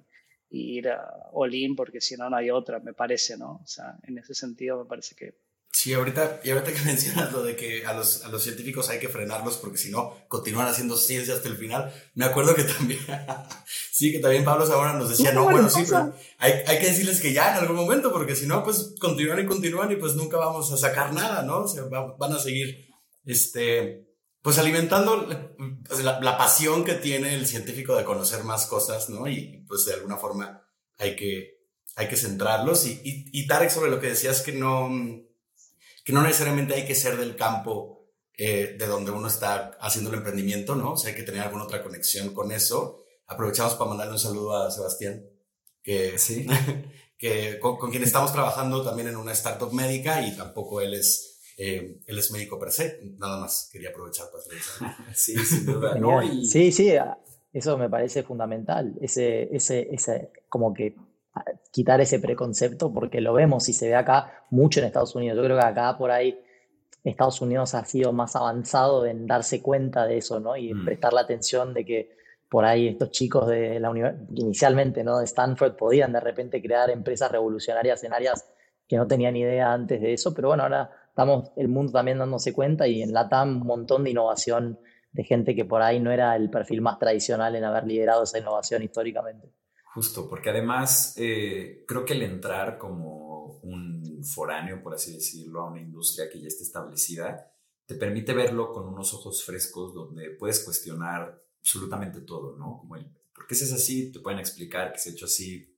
y 0.49 0.77
ir 0.77 0.89
a 0.89 1.29
all-in, 1.31 1.73
porque 1.73 2.01
si 2.01 2.17
no, 2.17 2.29
no 2.29 2.35
hay 2.35 2.49
otra, 2.49 2.79
me 2.79 2.93
parece, 2.93 3.37
¿no? 3.37 3.61
O 3.63 3.67
sea, 3.67 3.97
en 4.03 4.17
ese 4.17 4.33
sentido 4.33 4.79
me 4.79 4.85
parece 4.85 5.15
que 5.15 5.33
Sí, 5.87 5.93
ahorita, 5.93 6.41
y 6.43 6.49
ahorita 6.49 6.73
que 6.73 6.81
mencionas 6.85 7.31
lo 7.31 7.43
de 7.43 7.55
que 7.55 7.85
a 7.85 7.93
los, 7.93 8.25
a 8.25 8.27
los 8.27 8.43
científicos 8.43 8.89
hay 8.89 8.99
que 8.99 9.07
frenarlos 9.07 9.55
porque 9.55 9.77
si 9.77 9.89
no, 9.89 10.13
continúan 10.27 10.67
haciendo 10.67 10.97
ciencia 10.97 11.33
hasta 11.33 11.47
el 11.47 11.55
final. 11.55 11.93
Me 12.13 12.25
acuerdo 12.25 12.53
que 12.53 12.65
también, 12.65 12.99
sí, 13.93 14.11
que 14.11 14.19
también 14.19 14.43
Pablo 14.43 14.65
Zamora 14.65 14.91
nos 14.95 15.11
decía, 15.11 15.31
no, 15.31 15.45
bueno, 15.45 15.69
sí, 15.69 15.83
pero 15.87 16.13
hay, 16.39 16.51
hay 16.67 16.79
que 16.79 16.87
decirles 16.87 17.21
que 17.21 17.31
ya 17.31 17.53
en 17.53 17.59
algún 17.59 17.77
momento, 17.77 18.11
porque 18.11 18.35
si 18.35 18.47
no, 18.47 18.65
pues 18.65 18.95
continúan 18.99 19.39
y 19.39 19.45
continúan 19.45 19.89
y 19.89 19.95
pues 19.95 20.15
nunca 20.15 20.35
vamos 20.35 20.69
a 20.73 20.77
sacar 20.77 21.13
nada, 21.13 21.43
¿no? 21.43 21.59
O 21.59 21.67
sea, 21.69 21.83
van 21.83 22.33
a 22.33 22.39
seguir, 22.39 22.85
este, 23.23 24.09
pues 24.41 24.57
alimentando 24.57 25.55
pues, 25.87 26.03
la, 26.03 26.19
la, 26.19 26.37
pasión 26.37 26.83
que 26.83 26.95
tiene 26.95 27.33
el 27.33 27.47
científico 27.47 27.95
de 27.95 28.03
conocer 28.03 28.43
más 28.43 28.65
cosas, 28.65 29.09
¿no? 29.09 29.25
Y 29.29 29.63
pues 29.65 29.85
de 29.85 29.93
alguna 29.93 30.17
forma 30.17 30.67
hay 30.97 31.15
que, 31.15 31.61
hay 31.95 32.09
que 32.09 32.17
centrarlos. 32.17 32.85
Y, 32.85 32.99
y, 33.05 33.29
y 33.31 33.47
Tarek, 33.47 33.69
sobre 33.69 33.89
lo 33.89 34.01
que 34.01 34.09
decías 34.09 34.41
que 34.41 34.51
no 34.51 34.89
que 36.07 36.13
no 36.13 36.21
necesariamente 36.21 36.73
hay 36.73 36.85
que 36.85 36.95
ser 36.95 37.17
del 37.17 37.35
campo 37.35 38.07
eh, 38.37 38.77
de 38.79 38.87
donde 38.87 39.11
uno 39.11 39.27
está 39.27 39.71
haciendo 39.81 40.09
el 40.09 40.15
emprendimiento, 40.15 40.73
¿no? 40.73 40.93
O 40.93 40.97
sea, 40.97 41.09
hay 41.09 41.17
que 41.17 41.23
tener 41.23 41.41
alguna 41.41 41.65
otra 41.65 41.83
conexión 41.83 42.33
con 42.33 42.53
eso. 42.53 43.03
Aprovechamos 43.25 43.73
para 43.73 43.89
mandarle 43.89 44.13
un 44.13 44.19
saludo 44.19 44.55
a 44.55 44.71
Sebastián, 44.71 45.25
que, 45.83 46.17
sí. 46.17 46.47
que 47.17 47.59
con, 47.59 47.91
quien 47.91 48.03
estamos 48.03 48.31
trabajando 48.31 48.85
también 48.85 49.09
en 49.09 49.17
una 49.17 49.33
startup 49.33 49.73
médica 49.73 50.25
y 50.25 50.33
tampoco 50.33 50.79
él 50.79 50.93
es, 50.93 51.41
eh, 51.57 51.99
él 52.05 52.17
es 52.17 52.31
médico 52.31 52.57
per 52.57 52.71
se, 52.71 53.01
nada 53.17 53.41
más 53.41 53.67
quería 53.69 53.89
aprovechar 53.89 54.27
para 54.31 54.95
Sí, 55.13 55.35
sin 55.43 55.65
duda. 55.65 55.99
Sí, 56.49 56.71
sí, 56.71 56.93
eso 57.51 57.77
me 57.77 57.89
parece 57.89 58.23
fundamental, 58.23 58.95
ese, 59.01 59.53
ese, 59.53 59.89
ese, 59.91 60.31
como 60.47 60.73
que 60.73 60.95
quitar 61.71 62.01
ese 62.01 62.19
preconcepto, 62.19 62.93
porque 62.93 63.21
lo 63.21 63.33
vemos 63.33 63.67
y 63.69 63.73
se 63.73 63.87
ve 63.87 63.95
acá 63.95 64.45
mucho 64.49 64.79
en 64.79 64.87
Estados 64.87 65.15
Unidos. 65.15 65.37
Yo 65.37 65.43
creo 65.43 65.57
que 65.57 65.65
acá 65.65 65.97
por 65.97 66.11
ahí 66.11 66.39
Estados 67.03 67.41
Unidos 67.41 67.73
ha 67.73 67.85
sido 67.85 68.11
más 68.11 68.35
avanzado 68.35 69.05
en 69.05 69.27
darse 69.27 69.61
cuenta 69.61 70.05
de 70.05 70.17
eso, 70.17 70.39
¿no? 70.39 70.55
Y 70.57 70.73
mm. 70.73 70.85
prestar 70.85 71.13
la 71.13 71.21
atención 71.21 71.73
de 71.73 71.85
que 71.85 72.17
por 72.49 72.65
ahí 72.65 72.87
estos 72.87 73.11
chicos 73.11 73.47
de 73.47 73.79
la 73.79 73.89
universidad, 73.89 74.27
inicialmente, 74.35 75.03
¿no? 75.03 75.19
De 75.19 75.25
Stanford 75.25 75.75
podían 75.75 76.13
de 76.13 76.19
repente 76.19 76.61
crear 76.61 76.89
empresas 76.89 77.31
revolucionarias 77.31 78.03
en 78.03 78.13
áreas 78.13 78.45
que 78.87 78.97
no 78.97 79.05
tenían 79.05 79.35
idea 79.35 79.73
antes 79.73 80.01
de 80.01 80.13
eso, 80.13 80.33
pero 80.33 80.49
bueno, 80.49 80.63
ahora 80.63 80.89
estamos 81.09 81.51
el 81.57 81.67
mundo 81.67 81.91
también 81.91 82.19
dándose 82.19 82.53
cuenta 82.53 82.87
y 82.87 83.01
en 83.01 83.13
LATAM 83.13 83.61
un 83.61 83.67
montón 83.67 84.03
de 84.05 84.11
innovación 84.11 84.79
de 85.11 85.23
gente 85.23 85.55
que 85.55 85.65
por 85.65 85.81
ahí 85.81 85.99
no 85.99 86.11
era 86.11 86.35
el 86.35 86.49
perfil 86.49 86.81
más 86.81 86.97
tradicional 86.99 87.55
en 87.55 87.63
haber 87.63 87.85
liderado 87.85 88.23
esa 88.23 88.39
innovación 88.39 88.83
históricamente. 88.83 89.49
Justo, 89.97 90.29
porque 90.29 90.51
además 90.51 91.15
eh, 91.17 91.83
creo 91.87 92.05
que 92.05 92.13
el 92.13 92.21
entrar 92.21 92.77
como 92.77 93.59
un 93.63 94.23
foráneo, 94.23 94.83
por 94.83 94.93
así 94.93 95.11
decirlo, 95.11 95.61
a 95.61 95.71
una 95.71 95.81
industria 95.81 96.29
que 96.29 96.39
ya 96.39 96.47
está 96.47 96.61
establecida, 96.61 97.51
te 97.83 97.95
permite 97.95 98.35
verlo 98.35 98.71
con 98.71 98.87
unos 98.87 99.11
ojos 99.15 99.43
frescos 99.43 99.95
donde 99.95 100.29
puedes 100.37 100.59
cuestionar 100.59 101.41
absolutamente 101.61 102.21
todo, 102.21 102.55
¿no? 102.55 102.77
Como 102.77 102.95
el, 102.95 103.11
¿por 103.33 103.47
qué 103.47 103.55
es 103.55 103.73
así? 103.73 104.11
Te 104.11 104.19
pueden 104.19 104.37
explicar 104.37 104.93
que 104.93 104.99
se 104.99 105.09
ha 105.09 105.13
hecho 105.13 105.25
así 105.25 105.75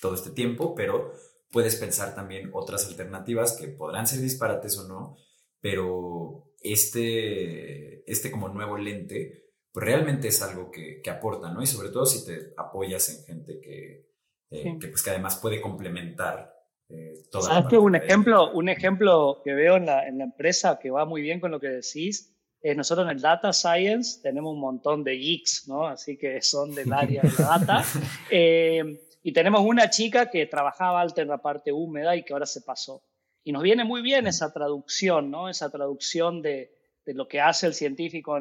todo 0.00 0.14
este 0.14 0.30
tiempo, 0.30 0.74
pero 0.74 1.12
puedes 1.50 1.76
pensar 1.76 2.14
también 2.14 2.48
otras 2.54 2.86
alternativas 2.86 3.52
que 3.52 3.68
podrán 3.68 4.06
ser 4.06 4.20
disparates 4.20 4.78
o 4.78 4.88
no, 4.88 5.18
pero 5.60 6.54
este, 6.62 8.10
este 8.10 8.30
como 8.30 8.48
nuevo 8.48 8.78
lente 8.78 9.41
pues 9.72 9.86
realmente 9.86 10.28
es 10.28 10.42
algo 10.42 10.70
que, 10.70 11.00
que, 11.02 11.10
aporta, 11.10 11.50
¿no? 11.50 11.62
Y 11.62 11.66
sobre 11.66 11.88
todo 11.88 12.04
si 12.04 12.26
te 12.26 12.52
apoyas 12.56 13.08
en 13.08 13.24
gente 13.24 13.60
que, 13.60 14.10
eh, 14.50 14.78
que, 14.78 14.88
pues, 14.88 15.02
que 15.02 15.10
además 15.10 15.36
puede 15.36 15.60
complementar 15.60 16.52
eh, 16.88 17.14
toda 17.30 17.48
¿Sabes 17.48 17.70
que 17.70 17.78
un 17.78 17.94
ejemplo, 17.94 18.52
un 18.52 18.68
ejemplo 18.68 19.40
que 19.42 19.54
veo 19.54 19.76
en 19.76 19.86
la, 19.86 20.06
en 20.06 20.18
la, 20.18 20.24
empresa 20.24 20.78
que 20.78 20.90
va 20.90 21.06
muy 21.06 21.22
bien 21.22 21.40
con 21.40 21.50
lo 21.50 21.58
que 21.58 21.68
decís? 21.68 22.28
es 22.60 22.76
nosotros 22.76 23.06
en 23.06 23.16
el 23.16 23.20
Data 23.20 23.52
Science 23.52 24.20
tenemos 24.22 24.52
un 24.52 24.60
montón 24.60 25.02
de 25.02 25.16
geeks, 25.16 25.66
¿no? 25.66 25.86
Así 25.86 26.16
que 26.16 26.40
son 26.42 26.74
del 26.74 26.92
área 26.92 27.22
de 27.22 27.32
la 27.38 27.58
data. 27.58 27.84
Eh, 28.30 29.00
y 29.22 29.32
tenemos 29.32 29.62
una 29.62 29.90
chica 29.90 30.30
que 30.30 30.46
trabajaba 30.46 31.00
alta 31.00 31.22
en 31.22 31.28
la 31.28 31.38
parte 31.38 31.72
húmeda 31.72 32.14
y 32.16 32.24
que 32.24 32.32
ahora 32.32 32.46
se 32.46 32.60
pasó. 32.60 33.02
Y 33.44 33.52
nos 33.52 33.62
viene 33.62 33.84
muy 33.84 34.02
bien 34.02 34.26
esa 34.26 34.52
traducción, 34.52 35.30
¿no? 35.30 35.48
Esa 35.48 35.70
traducción 35.70 36.42
de, 36.42 36.72
de 37.04 37.14
lo 37.14 37.26
que 37.26 37.40
hace 37.40 37.66
el 37.66 37.74
científico 37.74 38.38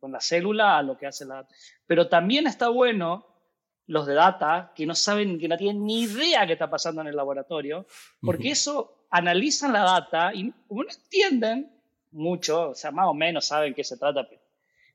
con 0.00 0.12
la 0.12 0.20
célula 0.20 0.78
a 0.78 0.82
lo 0.82 0.96
que 0.96 1.06
hace 1.06 1.24
la... 1.24 1.46
Pero 1.86 2.08
también 2.08 2.46
está 2.46 2.68
bueno 2.68 3.26
los 3.86 4.06
de 4.06 4.14
data, 4.14 4.72
que 4.74 4.86
no 4.86 4.94
saben, 4.94 5.38
que 5.38 5.48
no 5.48 5.56
tienen 5.56 5.84
ni 5.84 6.02
idea 6.02 6.46
qué 6.46 6.54
está 6.54 6.70
pasando 6.70 7.00
en 7.00 7.08
el 7.08 7.16
laboratorio, 7.16 7.86
porque 8.20 8.50
eso 8.50 9.06
analizan 9.10 9.72
la 9.72 9.82
data 9.82 10.32
y 10.32 10.50
como 10.66 10.84
no 10.84 10.90
entienden 10.90 11.70
mucho, 12.12 12.70
o 12.70 12.74
sea, 12.74 12.90
más 12.90 13.06
o 13.06 13.14
menos 13.14 13.46
saben 13.46 13.74
qué 13.74 13.84
se 13.84 13.96
trata, 13.96 14.26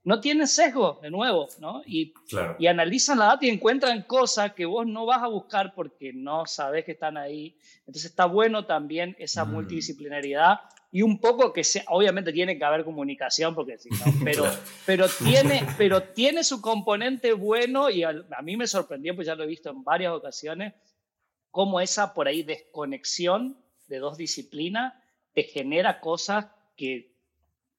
no 0.04 0.22
tienen 0.22 0.48
sesgo, 0.48 1.00
de 1.02 1.12
nuevo, 1.12 1.50
¿no? 1.60 1.82
Y, 1.86 2.14
y 2.60 2.68
analizan 2.68 3.20
la 3.20 3.26
data 3.26 3.46
y 3.46 3.50
encuentran 3.50 4.04
cosas 4.04 4.54
que 4.54 4.66
vos 4.66 4.88
no 4.88 5.06
vas 5.06 5.22
a 5.22 5.28
buscar 5.28 5.74
porque 5.76 6.14
no 6.14 6.46
sabes 6.46 6.86
que 6.86 6.94
están 6.94 7.18
ahí. 7.18 7.58
Entonces 7.80 8.06
está 8.06 8.26
bueno 8.26 8.66
también 8.66 9.18
esa 9.20 9.44
mm. 9.44 9.52
multidisciplinariedad 9.52 10.62
y 10.92 11.02
un 11.02 11.20
poco 11.20 11.52
que 11.52 11.64
se, 11.64 11.84
obviamente 11.88 12.32
tiene 12.32 12.58
que 12.58 12.64
haber 12.64 12.84
comunicación, 12.84 13.54
porque 13.54 13.78
si 13.78 13.90
pero, 14.24 14.46
pero, 14.86 15.08
tiene, 15.10 15.66
pero 15.78 16.04
tiene 16.04 16.44
su 16.44 16.62
componente 16.62 17.34
bueno 17.34 17.90
y 17.90 18.04
a, 18.04 18.14
mí 18.44 18.58
me 18.58 18.68
sorprendió, 18.68 19.16
pues 19.16 19.28
ya 19.28 19.36
lo 19.36 19.44
he 19.44 19.48
visto 19.48 19.70
en 19.70 19.84
varias 19.84 20.14
ocasiones, 20.14 20.74
cómo 21.52 21.82
esa 21.82 22.14
por 22.14 22.28
ahí 22.28 22.44
desconexión 22.44 23.58
de 23.88 24.00
dos 24.00 24.18
disciplinas 24.18 24.94
te 25.34 25.44
genera 25.44 26.00
cosas 26.00 26.48
que 26.76 27.16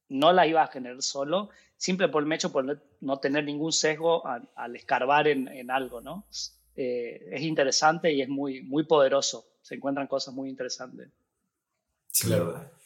no 0.09 0.33
las 0.33 0.47
iba 0.49 0.63
a 0.63 0.69
generar 0.69 1.03
solo, 1.03 1.51
simple 1.77 2.09
por 2.09 2.23
el 2.23 2.33
hecho 2.33 2.51
por 2.51 2.81
no 3.01 3.19
tener 3.21 3.45
ningún 3.45 3.73
sesgo 3.73 4.27
al, 4.27 4.77
escarbar 4.77 5.29
en, 5.29 5.49
en, 5.49 5.71
algo, 5.71 6.01
¿no? 6.01 6.27
Eh, 6.75 7.29
es 7.33 7.43
interesante 7.43 8.13
y 8.13 8.23
es 8.23 8.29
muy, 8.29 8.63
muy 8.63 8.85
poderoso, 8.85 9.47
se 9.61 9.75
encuentran 9.75 10.07
cosas 10.07 10.35
muy 10.35 10.49
interesantes. 10.49 11.11
Claro. 12.21 12.79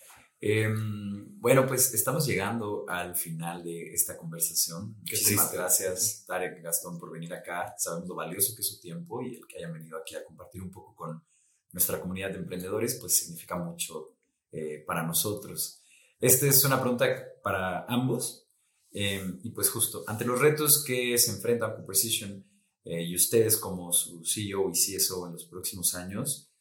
Em, 0.45 1.41
bueno, 1.41 1.65
pues 1.69 1.95
estamos 1.95 2.27
llegando 2.27 2.85
al 2.89 3.15
final 3.15 3.63
de 3.63 3.93
esta 3.95 4.17
conversación. 4.17 4.97
Muchísimas 4.99 5.53
gracias, 5.53 6.25
Tarek 6.27 6.61
Gastón, 6.61 6.99
por 6.99 7.13
venir 7.13 7.33
acá. 7.33 7.73
Sabemos 7.79 8.09
lo 8.09 8.17
valioso 8.17 8.53
que 8.57 8.63
es 8.63 8.69
su 8.69 8.81
tiempo 8.81 9.23
y 9.23 9.37
el 9.37 9.47
que 9.47 9.59
hayan 9.59 9.73
venido 9.73 9.97
aquí 9.97 10.17
a 10.17 10.25
compartir 10.25 10.61
un 10.61 10.73
poco 10.73 10.97
con 10.97 11.23
nuestra 11.71 12.01
comunidad 12.01 12.31
de 12.31 12.39
emprendedores, 12.39 12.99
pues 13.01 13.17
significa 13.17 13.55
mucho 13.55 14.17
eh, 14.51 14.83
para 14.85 15.07
nosotros. 15.07 15.81
Esta 16.19 16.47
es 16.49 16.65
una 16.65 16.81
pregunta 16.81 17.07
para 17.45 17.85
ambos. 17.87 18.49
Em, 18.91 19.39
y 19.45 19.51
pues 19.51 19.71
justo, 19.71 20.03
ante 20.09 20.25
los 20.25 20.41
retos 20.41 20.83
que 20.85 21.17
se 21.19 21.31
enfrentan 21.31 21.77
con 21.77 21.87
Precision 21.87 22.45
eh, 22.85 23.05
y 23.05 23.15
ustedes 23.15 23.57
como 23.59 23.93
su 23.93 24.25
CEO 24.25 24.71
y 24.71 24.73
CSO 24.73 25.29
en 25.29 25.35
los 25.35 25.47
próximos 25.47 25.95
años, 25.95 26.52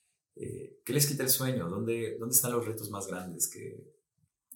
¿qué 0.92 0.96
les 0.96 1.08
quita 1.08 1.24
el 1.24 1.30
sueño? 1.30 1.70
¿Dónde, 1.70 2.18
¿Dónde 2.20 2.36
están 2.36 2.52
los 2.52 2.68
retos 2.68 2.90
más 2.90 3.08
grandes 3.08 3.50
que, 3.50 3.82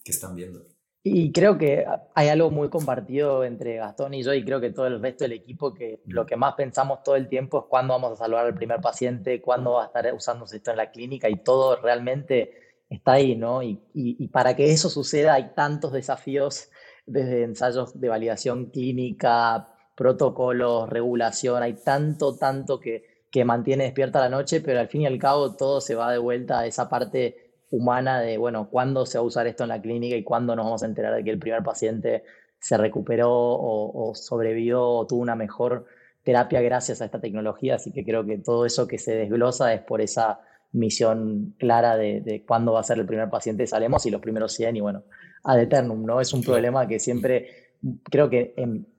que 0.04 0.12
están 0.12 0.36
viendo? 0.36 0.66
Y 1.02 1.32
creo 1.32 1.56
que 1.56 1.86
hay 2.14 2.28
algo 2.28 2.50
muy 2.50 2.68
compartido 2.68 3.42
entre 3.42 3.76
Gastón 3.76 4.12
y 4.12 4.22
yo 4.22 4.34
y 4.34 4.44
creo 4.44 4.60
que 4.60 4.70
todo 4.70 4.86
el 4.86 5.00
resto 5.00 5.24
del 5.24 5.32
equipo 5.32 5.72
que 5.72 6.02
mm. 6.04 6.12
lo 6.12 6.26
que 6.26 6.36
más 6.36 6.54
pensamos 6.54 7.02
todo 7.02 7.16
el 7.16 7.28
tiempo 7.28 7.60
es 7.60 7.64
cuándo 7.70 7.94
vamos 7.94 8.12
a 8.12 8.16
salvar 8.16 8.44
al 8.44 8.54
primer 8.54 8.82
paciente, 8.82 9.40
cuándo 9.40 9.72
va 9.72 9.84
a 9.84 9.86
estar 9.86 10.12
usándose 10.12 10.58
esto 10.58 10.72
en 10.72 10.76
la 10.76 10.90
clínica 10.90 11.30
y 11.30 11.36
todo 11.36 11.80
realmente 11.80 12.52
está 12.90 13.12
ahí, 13.12 13.34
¿no? 13.34 13.62
Y, 13.62 13.80
y, 13.94 14.22
y, 14.22 14.28
para 14.28 14.54
que 14.54 14.70
eso 14.70 14.90
suceda 14.90 15.34
hay 15.34 15.54
tantos 15.54 15.92
desafíos 15.92 16.68
desde 17.06 17.44
ensayos 17.44 17.98
de 17.98 18.08
validación 18.08 18.66
clínica, 18.66 19.68
protocolos, 19.96 20.88
regulación, 20.90 21.62
hay 21.62 21.74
tanto, 21.82 22.36
tanto 22.36 22.78
que, 22.78 23.15
que 23.36 23.44
mantiene 23.44 23.84
despierta 23.84 24.18
la 24.18 24.30
noche, 24.30 24.62
pero 24.62 24.80
al 24.80 24.88
fin 24.88 25.02
y 25.02 25.06
al 25.06 25.18
cabo 25.18 25.56
todo 25.56 25.82
se 25.82 25.94
va 25.94 26.10
de 26.10 26.16
vuelta 26.16 26.60
a 26.60 26.66
esa 26.66 26.88
parte 26.88 27.52
humana 27.68 28.18
de, 28.18 28.38
bueno, 28.38 28.70
cuándo 28.70 29.04
se 29.04 29.18
va 29.18 29.24
a 29.24 29.26
usar 29.26 29.46
esto 29.46 29.64
en 29.64 29.68
la 29.68 29.82
clínica 29.82 30.16
y 30.16 30.24
cuándo 30.24 30.56
nos 30.56 30.64
vamos 30.64 30.82
a 30.82 30.86
enterar 30.86 31.14
de 31.14 31.22
que 31.22 31.32
el 31.32 31.38
primer 31.38 31.62
paciente 31.62 32.24
se 32.58 32.78
recuperó 32.78 33.28
o, 33.30 34.14
sobrevivió 34.14 34.82
o 34.82 35.06
tuvo 35.06 35.20
una 35.20 35.36
mejor 35.36 35.84
terapia 36.22 36.62
gracias 36.62 37.02
a 37.02 37.04
esta 37.04 37.20
tecnología. 37.20 37.74
Así 37.74 37.92
que 37.92 38.06
creo 38.06 38.24
que 38.24 38.38
todo 38.38 38.64
eso 38.64 38.88
que 38.88 38.96
se 38.96 39.14
desglosa 39.14 39.74
es 39.74 39.82
por 39.82 40.00
esa 40.00 40.40
misión 40.72 41.54
clara 41.58 41.98
de, 41.98 42.42
cuándo 42.48 42.72
va 42.72 42.80
a 42.80 42.84
ser 42.84 42.98
el 43.00 43.04
primer 43.04 43.28
paciente 43.28 43.66
salemos 43.66 44.06
y 44.06 44.10
los 44.10 44.22
primeros 44.22 44.54
100 44.54 44.76
y 44.76 44.80
bueno, 44.80 45.02
ad 45.44 45.60
eternum, 45.60 46.06
¿no? 46.06 46.22
Es 46.22 46.32
un 46.32 46.42
problema 46.42 46.88
que 46.88 46.98
siempre, 46.98 47.74
creo 48.10 48.30
que 48.30 48.54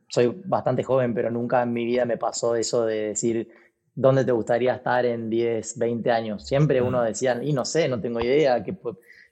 soy 0.09 0.39
bastante 0.45 0.83
joven, 0.83 1.15
pero 1.15 1.31
nunca 1.31 1.63
en 1.63 1.73
mi 1.73 1.85
vida 1.85 2.05
me 2.05 2.17
pasó 2.17 2.55
eso 2.55 2.85
de 2.85 3.07
decir, 3.07 3.49
dónde 3.97 4.23
te 4.23 4.31
gustaría 4.31 4.75
estar 4.75 5.05
en 5.07 5.27
10, 5.27 5.79
20 5.79 6.11
años. 6.11 6.45
Siempre 6.45 6.81
uno 6.81 7.01
decía, 7.01 7.39
y 7.41 7.51
no 7.51 7.65
sé, 7.65 7.89
no 7.89 7.99
tengo 7.99 8.21
idea, 8.21 8.63
que, 8.63 8.77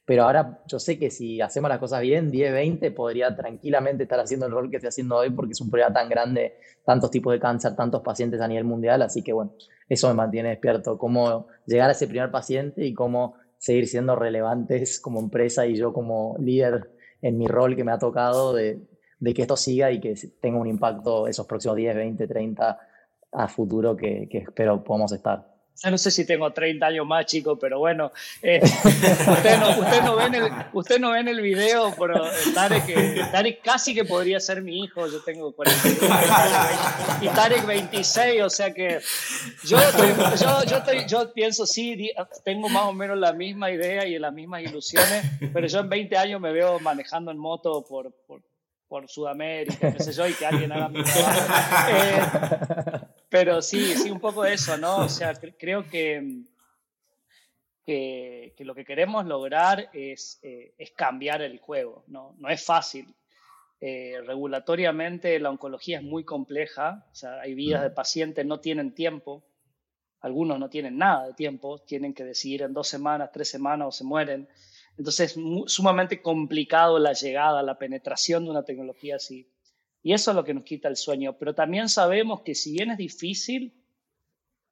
pero 0.04 0.24
ahora 0.24 0.64
yo 0.68 0.80
sé 0.80 0.98
que 0.98 1.12
si 1.12 1.40
hacemos 1.40 1.70
las 1.70 1.78
cosas 1.78 2.02
bien, 2.02 2.32
10, 2.32 2.52
20 2.52 2.90
podría 2.90 3.36
tranquilamente 3.36 4.04
estar 4.04 4.20
haciendo 4.20 4.48
el 4.48 4.52
rol 4.52 4.72
que 4.72 4.78
estoy 4.78 4.90
haciendo 4.90 5.18
hoy 5.18 5.30
porque 5.30 5.52
es 5.52 5.62
un 5.62 5.70
problema 5.70 5.94
tan 5.94 6.10
grande, 6.10 6.56
tantos 6.84 7.12
tipos 7.12 7.32
de 7.32 7.40
cáncer, 7.40 7.76
tantos 7.76 8.02
pacientes 8.02 8.42
a 8.42 8.48
nivel 8.48 8.64
mundial, 8.64 9.04
así 9.04 9.22
que 9.22 9.34
bueno, 9.34 9.54
eso 9.88 10.08
me 10.08 10.16
mantiene 10.16 10.50
despierto, 10.50 10.98
cómo 10.98 11.46
llegar 11.68 11.90
a 11.90 11.92
ese 11.92 12.08
primer 12.08 12.32
paciente 12.32 12.84
y 12.84 12.96
cómo 12.96 13.36
seguir 13.60 13.88
siendo 13.88 14.16
relevantes 14.16 15.00
como 15.00 15.20
empresa 15.20 15.68
y 15.68 15.76
yo 15.76 15.94
como 15.94 16.38
líder 16.40 16.90
en 17.22 17.38
mi 17.38 17.48
rol 17.48 17.76
que 17.76 17.84
me 17.84 17.92
ha 17.92 18.00
tocado 18.00 18.52
de, 18.52 18.80
de 19.20 19.34
que 19.36 19.44
esto 19.44 19.58
siga 19.58 19.92
y 19.92 20.00
que 20.00 20.16
tenga 20.42 20.58
un 20.58 20.68
impacto 20.68 21.28
esos 21.28 21.46
próximos 21.46 21.78
10, 21.78 21.96
20, 21.96 22.28
30 22.28 22.80
a 23.36 23.48
futuro 23.48 23.96
que, 23.96 24.28
espero 24.32 24.84
podamos 24.84 25.12
estar. 25.12 25.46
no 25.90 25.98
sé 25.98 26.12
si 26.12 26.26
tengo 26.26 26.52
30 26.52 26.86
años 26.86 27.06
más, 27.06 27.26
chicos, 27.26 27.58
pero 27.60 27.80
bueno, 27.80 28.12
eh, 28.42 28.62
usted, 28.64 29.60
no, 29.60 29.80
usted, 29.80 30.04
no 30.04 30.16
ve 30.16 30.26
en 30.26 30.36
el, 30.36 30.52
usted 30.74 31.00
no 31.00 31.12
ve 31.12 31.20
en 31.20 31.28
el 31.28 31.42
video, 31.42 31.94
pero 32.00 32.24
Tarek, 32.54 33.62
casi 33.62 33.94
que 33.94 34.06
podría 34.06 34.40
ser 34.40 34.62
mi 34.62 34.84
hijo, 34.84 35.08
yo 35.08 35.22
tengo 35.24 35.54
41 35.54 36.16
y 37.22 37.28
Tarek 37.28 37.66
26, 37.66 38.42
o 38.42 38.50
sea 38.50 38.74
que 38.74 39.00
yo, 39.64 39.78
yo, 40.40 40.64
yo, 40.66 41.08
yo, 41.08 41.34
pienso, 41.34 41.66
sí, 41.66 42.12
tengo 42.44 42.70
más 42.70 42.86
o 42.86 42.94
menos 42.94 43.18
la 43.18 43.34
misma 43.34 43.72
idea 43.72 44.08
y 44.08 44.18
las 44.18 44.34
mismas 44.34 44.64
ilusiones, 44.64 45.26
pero 45.54 45.68
yo 45.68 45.80
en 45.80 45.90
20 45.90 46.18
años 46.18 46.40
me 46.40 46.54
veo 46.54 46.80
manejando 46.80 47.32
en 47.32 47.38
moto 47.38 47.84
por, 47.88 48.14
por 48.28 48.42
por 48.88 49.10
Sudamérica, 49.10 49.92
qué 49.94 50.04
sé 50.04 50.14
yo, 50.14 50.28
y 50.28 50.34
que 50.34 50.46
alguien 50.46 50.72
haga 50.72 50.90
mi 50.90 51.04
trabajo. 51.04 51.54
Eh, 51.90 52.22
pero 53.30 53.62
sí, 53.62 53.96
sí, 53.96 54.10
un 54.12 54.20
poco 54.20 54.46
eso, 54.46 54.78
¿no? 54.78 54.98
O 54.98 55.10
sea, 55.10 55.34
creo 55.34 55.88
que, 55.88 56.44
que, 57.86 58.54
lo 58.60 58.76
que 58.76 58.86
queremos 58.86 59.26
lograr 59.26 59.90
es, 59.94 60.40
eh, 60.44 60.74
es 60.78 60.92
cambiar 60.92 61.42
el 61.42 61.60
juego, 61.60 62.04
¿no? 62.08 62.36
No 62.40 62.50
es 62.50 62.64
fácil. 62.64 63.14
Eh, 63.82 64.22
regulatoriamente 64.26 65.40
la 65.40 65.50
oncología 65.50 65.98
es 65.98 66.04
muy 66.04 66.24
compleja, 66.24 67.06
o 67.12 67.16
sea, 67.16 67.42
hay 67.42 67.54
vidas 67.54 67.84
de 67.84 67.90
pacientes, 67.90 68.46
no 68.46 68.60
tienen 68.60 68.96
tiempo, 68.96 69.44
algunos 70.22 70.58
no 70.58 70.70
tienen 70.70 70.98
nada 70.98 71.28
de 71.28 71.34
tiempo, 71.34 71.80
tienen 71.80 72.14
que 72.14 72.24
decidir 72.24 72.64
en 72.64 72.74
dos 72.74 72.88
semanas, 72.88 73.30
tres 73.32 73.50
semanas 73.50 73.90
o 73.90 73.92
se 73.92 74.04
mueren. 74.04 74.48
Entonces 74.98 75.38
es 75.38 75.72
sumamente 75.72 76.22
complicado 76.22 76.98
la 76.98 77.14
llegada, 77.14 77.62
la 77.62 77.78
penetración 77.78 78.46
de 78.46 78.52
una 78.52 78.64
tecnología 78.64 79.18
así. 79.18 79.48
Y 80.06 80.14
eso 80.14 80.30
es 80.30 80.36
lo 80.36 80.44
que 80.44 80.54
nos 80.54 80.64
quita 80.64 80.88
el 80.88 80.98
sueño. 80.98 81.36
Pero 81.40 81.56
también 81.56 81.90
sabemos 81.90 82.42
que 82.42 82.54
si 82.54 82.74
bien 82.74 82.92
es 82.92 82.98
difícil, 83.00 83.74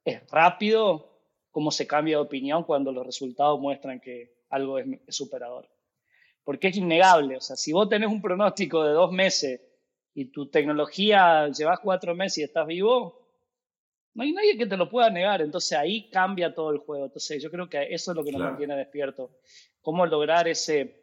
es 0.04 0.22
rápido 0.30 1.18
cómo 1.50 1.72
se 1.72 1.88
cambia 1.88 2.18
de 2.18 2.22
opinión 2.22 2.62
cuando 2.62 2.92
los 2.92 3.04
resultados 3.04 3.58
muestran 3.58 3.98
que 3.98 4.32
algo 4.48 4.78
es, 4.78 4.86
superador. 5.08 5.68
Porque 6.44 6.68
es 6.68 6.76
innegable. 6.76 7.36
O 7.36 7.40
sea, 7.40 7.56
si 7.56 7.72
vos 7.72 7.88
tenés 7.88 8.10
un 8.10 8.22
pronóstico 8.22 8.84
de 8.84 8.92
dos 8.92 9.10
meses 9.10 9.60
y 10.14 10.26
tu 10.26 10.48
tecnología 10.50 11.48
llevas 11.48 11.80
cuatro 11.80 12.14
meses 12.14 12.38
y 12.38 12.42
estás 12.44 12.68
vivo, 12.68 13.28
no 14.14 14.22
hay 14.22 14.30
nadie 14.30 14.56
que 14.56 14.66
te 14.66 14.76
lo 14.76 14.88
pueda 14.88 15.10
negar. 15.10 15.42
Entonces 15.42 15.76
ahí 15.76 16.08
cambia 16.10 16.54
todo 16.54 16.70
el 16.70 16.78
juego. 16.78 17.06
Entonces 17.06 17.42
yo 17.42 17.50
creo 17.50 17.68
que 17.68 17.92
eso 17.92 18.12
es 18.12 18.16
lo 18.16 18.22
que 18.22 18.30
nos 18.30 18.40
mantiene 18.40 18.76
despiertos 18.76 19.32
cómo 19.80 20.06
lograr 20.06 20.46
ese 20.46 21.02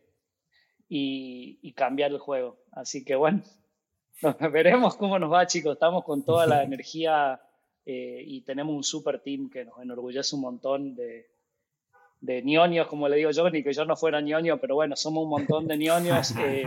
y, 0.87 1.73
cambiar 1.73 2.11
el 2.11 2.19
juego. 2.19 2.63
Así 2.71 3.03
que 3.03 3.15
bueno, 3.15 3.43
veremos 4.51 4.95
cómo 4.95 5.17
nos 5.19 5.31
va, 5.31 5.47
chicos. 5.47 5.73
Estamos 5.73 6.03
con 6.03 6.23
toda 6.23 6.45
la 6.45 6.63
energía 6.63 7.41
eh, 7.85 8.23
y 8.25 8.41
tenemos 8.41 8.75
un 8.75 8.83
super 8.83 9.19
team 9.19 9.49
que 9.49 9.65
nos 9.65 9.79
enorgullece 9.81 10.35
un 10.35 10.41
montón 10.41 10.95
de, 10.95 11.29
de 12.19 12.41
ñoños, 12.43 12.87
como 12.87 13.09
le 13.09 13.17
digo 13.17 13.31
yo, 13.31 13.49
ni 13.49 13.63
que 13.63 13.73
yo 13.73 13.85
no 13.85 13.95
fuera 13.95 14.21
ñoño, 14.21 14.59
pero 14.59 14.75
bueno, 14.75 14.95
somos 14.95 15.23
un 15.23 15.29
montón 15.29 15.67
de 15.67 15.77
ñoños 15.77 16.33
eh, 16.39 16.63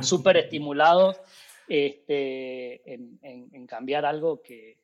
súper 0.00 0.36
estimulados 0.36 1.20
este, 1.68 2.94
en, 2.94 3.66
cambiar 3.66 4.04
algo 4.04 4.40
que, 4.42 4.78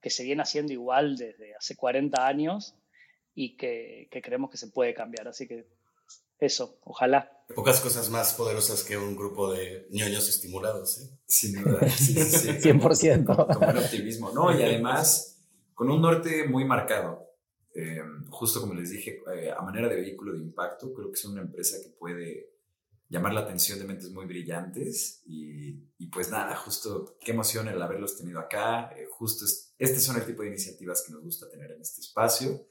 que, 0.00 0.10
se 0.10 0.24
viene 0.24 0.42
haciendo 0.42 0.72
igual 0.72 1.16
desde 1.16 1.54
hace 1.54 1.76
40 1.76 2.26
años 2.26 2.74
y 3.32 3.56
que, 3.56 4.08
que 4.10 4.20
creemos 4.20 4.50
que 4.50 4.56
se 4.56 4.68
puede 4.68 4.92
cambiar. 4.92 5.28
Así 5.28 5.46
que 5.46 5.66
eso, 6.40 6.78
ojalá. 6.82 7.33
Pocas 7.54 7.80
cosas 7.80 8.08
más 8.08 8.32
poderosas 8.34 8.82
que 8.82 8.96
un 8.96 9.14
grupo 9.14 9.52
de 9.52 9.86
ñoños 9.90 10.28
estimulados, 10.28 10.98
¿eh? 11.02 11.18
Sin 11.26 11.62
duda, 11.62 11.88
sí, 11.90 12.14
sí, 12.14 12.48
100%. 12.48 13.58
Con, 13.58 13.68
el 13.68 13.78
optimismo, 13.78 14.32
¿no? 14.32 14.58
Y 14.58 14.62
además, 14.62 15.44
con 15.74 15.90
un 15.90 16.00
norte 16.00 16.48
muy 16.48 16.64
marcado. 16.64 17.22
Eh, 17.74 18.00
justo 18.30 18.60
como 18.60 18.72
les 18.72 18.90
dije, 18.90 19.20
eh, 19.34 19.50
a 19.50 19.60
manera 19.60 19.88
de 19.88 19.96
vehículo 19.96 20.32
de 20.32 20.38
impacto, 20.38 20.94
creo 20.94 21.08
que 21.08 21.14
es 21.14 21.24
una 21.26 21.42
empresa 21.42 21.76
que 21.82 21.90
puede 21.90 22.54
llamar 23.08 23.34
la 23.34 23.40
atención 23.40 23.78
de 23.78 23.84
mentes 23.84 24.10
muy 24.10 24.24
brillantes 24.24 25.22
y, 25.26 26.06
pues 26.12 26.30
nada, 26.30 26.56
justo 26.56 27.18
qué 27.20 27.32
emoción 27.32 27.68
el 27.68 27.82
haberlos 27.82 28.16
tenido 28.16 28.38
acá, 28.38 28.90
eh, 28.96 29.06
justo 29.10 29.44
este 29.78 30.00
son 30.00 30.16
el 30.16 30.24
tipo 30.24 30.42
de 30.42 30.48
iniciativas 30.48 31.02
que 31.04 31.12
nos 31.12 31.22
gusta 31.22 31.50
tener 31.50 31.72
en 31.72 31.80
este 31.82 32.00
espacio 32.00 32.66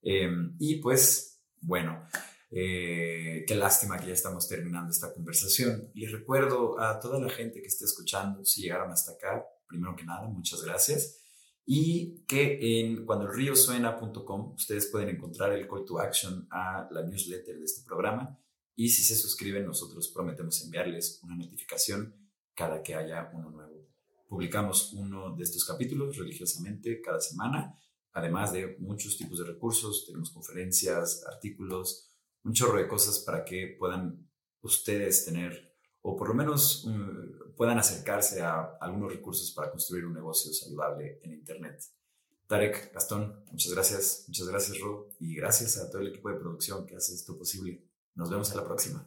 y 0.00 0.76
pues 0.76 1.40
bueno, 1.60 2.06
eh, 2.50 3.44
qué 3.46 3.54
lástima 3.54 3.98
que 3.98 4.06
ya 4.06 4.14
estamos 4.14 4.48
terminando 4.48 4.90
esta 4.90 5.12
conversación. 5.12 5.90
Les 5.94 6.10
recuerdo 6.10 6.80
a 6.80 6.98
toda 6.98 7.20
la 7.20 7.28
gente 7.28 7.60
que 7.60 7.68
esté 7.68 7.84
escuchando, 7.84 8.44
si 8.44 8.62
llegaron 8.62 8.90
hasta 8.90 9.12
acá, 9.12 9.44
primero 9.66 9.94
que 9.94 10.04
nada, 10.04 10.28
muchas 10.28 10.62
gracias. 10.62 11.20
Y 11.66 12.24
que 12.26 12.80
en 12.80 13.04
cuandoelriosuena.com 13.04 14.54
ustedes 14.54 14.86
pueden 14.86 15.10
encontrar 15.10 15.52
el 15.52 15.68
call 15.68 15.84
to 15.84 16.00
action 16.00 16.48
a 16.50 16.88
la 16.90 17.02
newsletter 17.02 17.58
de 17.58 17.64
este 17.64 17.84
programa. 17.86 18.38
Y 18.74 18.88
si 18.88 19.02
se 19.02 19.16
suscriben, 19.16 19.66
nosotros 19.66 20.08
prometemos 20.08 20.64
enviarles 20.64 21.20
una 21.22 21.36
notificación 21.36 22.14
cada 22.54 22.82
que 22.82 22.94
haya 22.94 23.30
uno 23.34 23.50
nuevo. 23.50 23.86
Publicamos 24.28 24.92
uno 24.94 25.34
de 25.36 25.42
estos 25.42 25.64
capítulos 25.66 26.16
religiosamente 26.16 27.00
cada 27.02 27.20
semana, 27.20 27.78
además 28.12 28.52
de 28.52 28.76
muchos 28.78 29.18
tipos 29.18 29.38
de 29.38 29.44
recursos. 29.44 30.06
Tenemos 30.06 30.30
conferencias, 30.30 31.24
artículos, 31.26 32.07
un 32.48 32.54
chorro 32.54 32.78
de 32.78 32.88
cosas 32.88 33.18
para 33.18 33.44
que 33.44 33.76
puedan 33.78 34.26
ustedes 34.62 35.26
tener, 35.26 35.76
o 36.00 36.16
por 36.16 36.28
lo 36.28 36.34
menos 36.34 36.86
mm, 36.86 37.54
puedan 37.54 37.78
acercarse 37.78 38.40
a 38.40 38.78
algunos 38.80 39.12
recursos 39.12 39.52
para 39.52 39.70
construir 39.70 40.06
un 40.06 40.14
negocio 40.14 40.50
saludable 40.52 41.20
en 41.22 41.32
Internet. 41.32 41.84
Tarek, 42.46 42.94
Gastón, 42.94 43.44
muchas 43.50 43.74
gracias, 43.74 44.24
muchas 44.28 44.48
gracias 44.48 44.80
Ro, 44.80 45.10
y 45.20 45.34
gracias 45.34 45.76
a 45.76 45.90
todo 45.90 46.00
el 46.00 46.08
equipo 46.08 46.30
de 46.30 46.38
producción 46.38 46.86
que 46.86 46.96
hace 46.96 47.14
esto 47.14 47.36
posible. 47.36 47.84
Nos 48.14 48.30
vemos 48.30 48.50
a 48.50 48.56
la 48.56 48.64
próxima. 48.64 49.06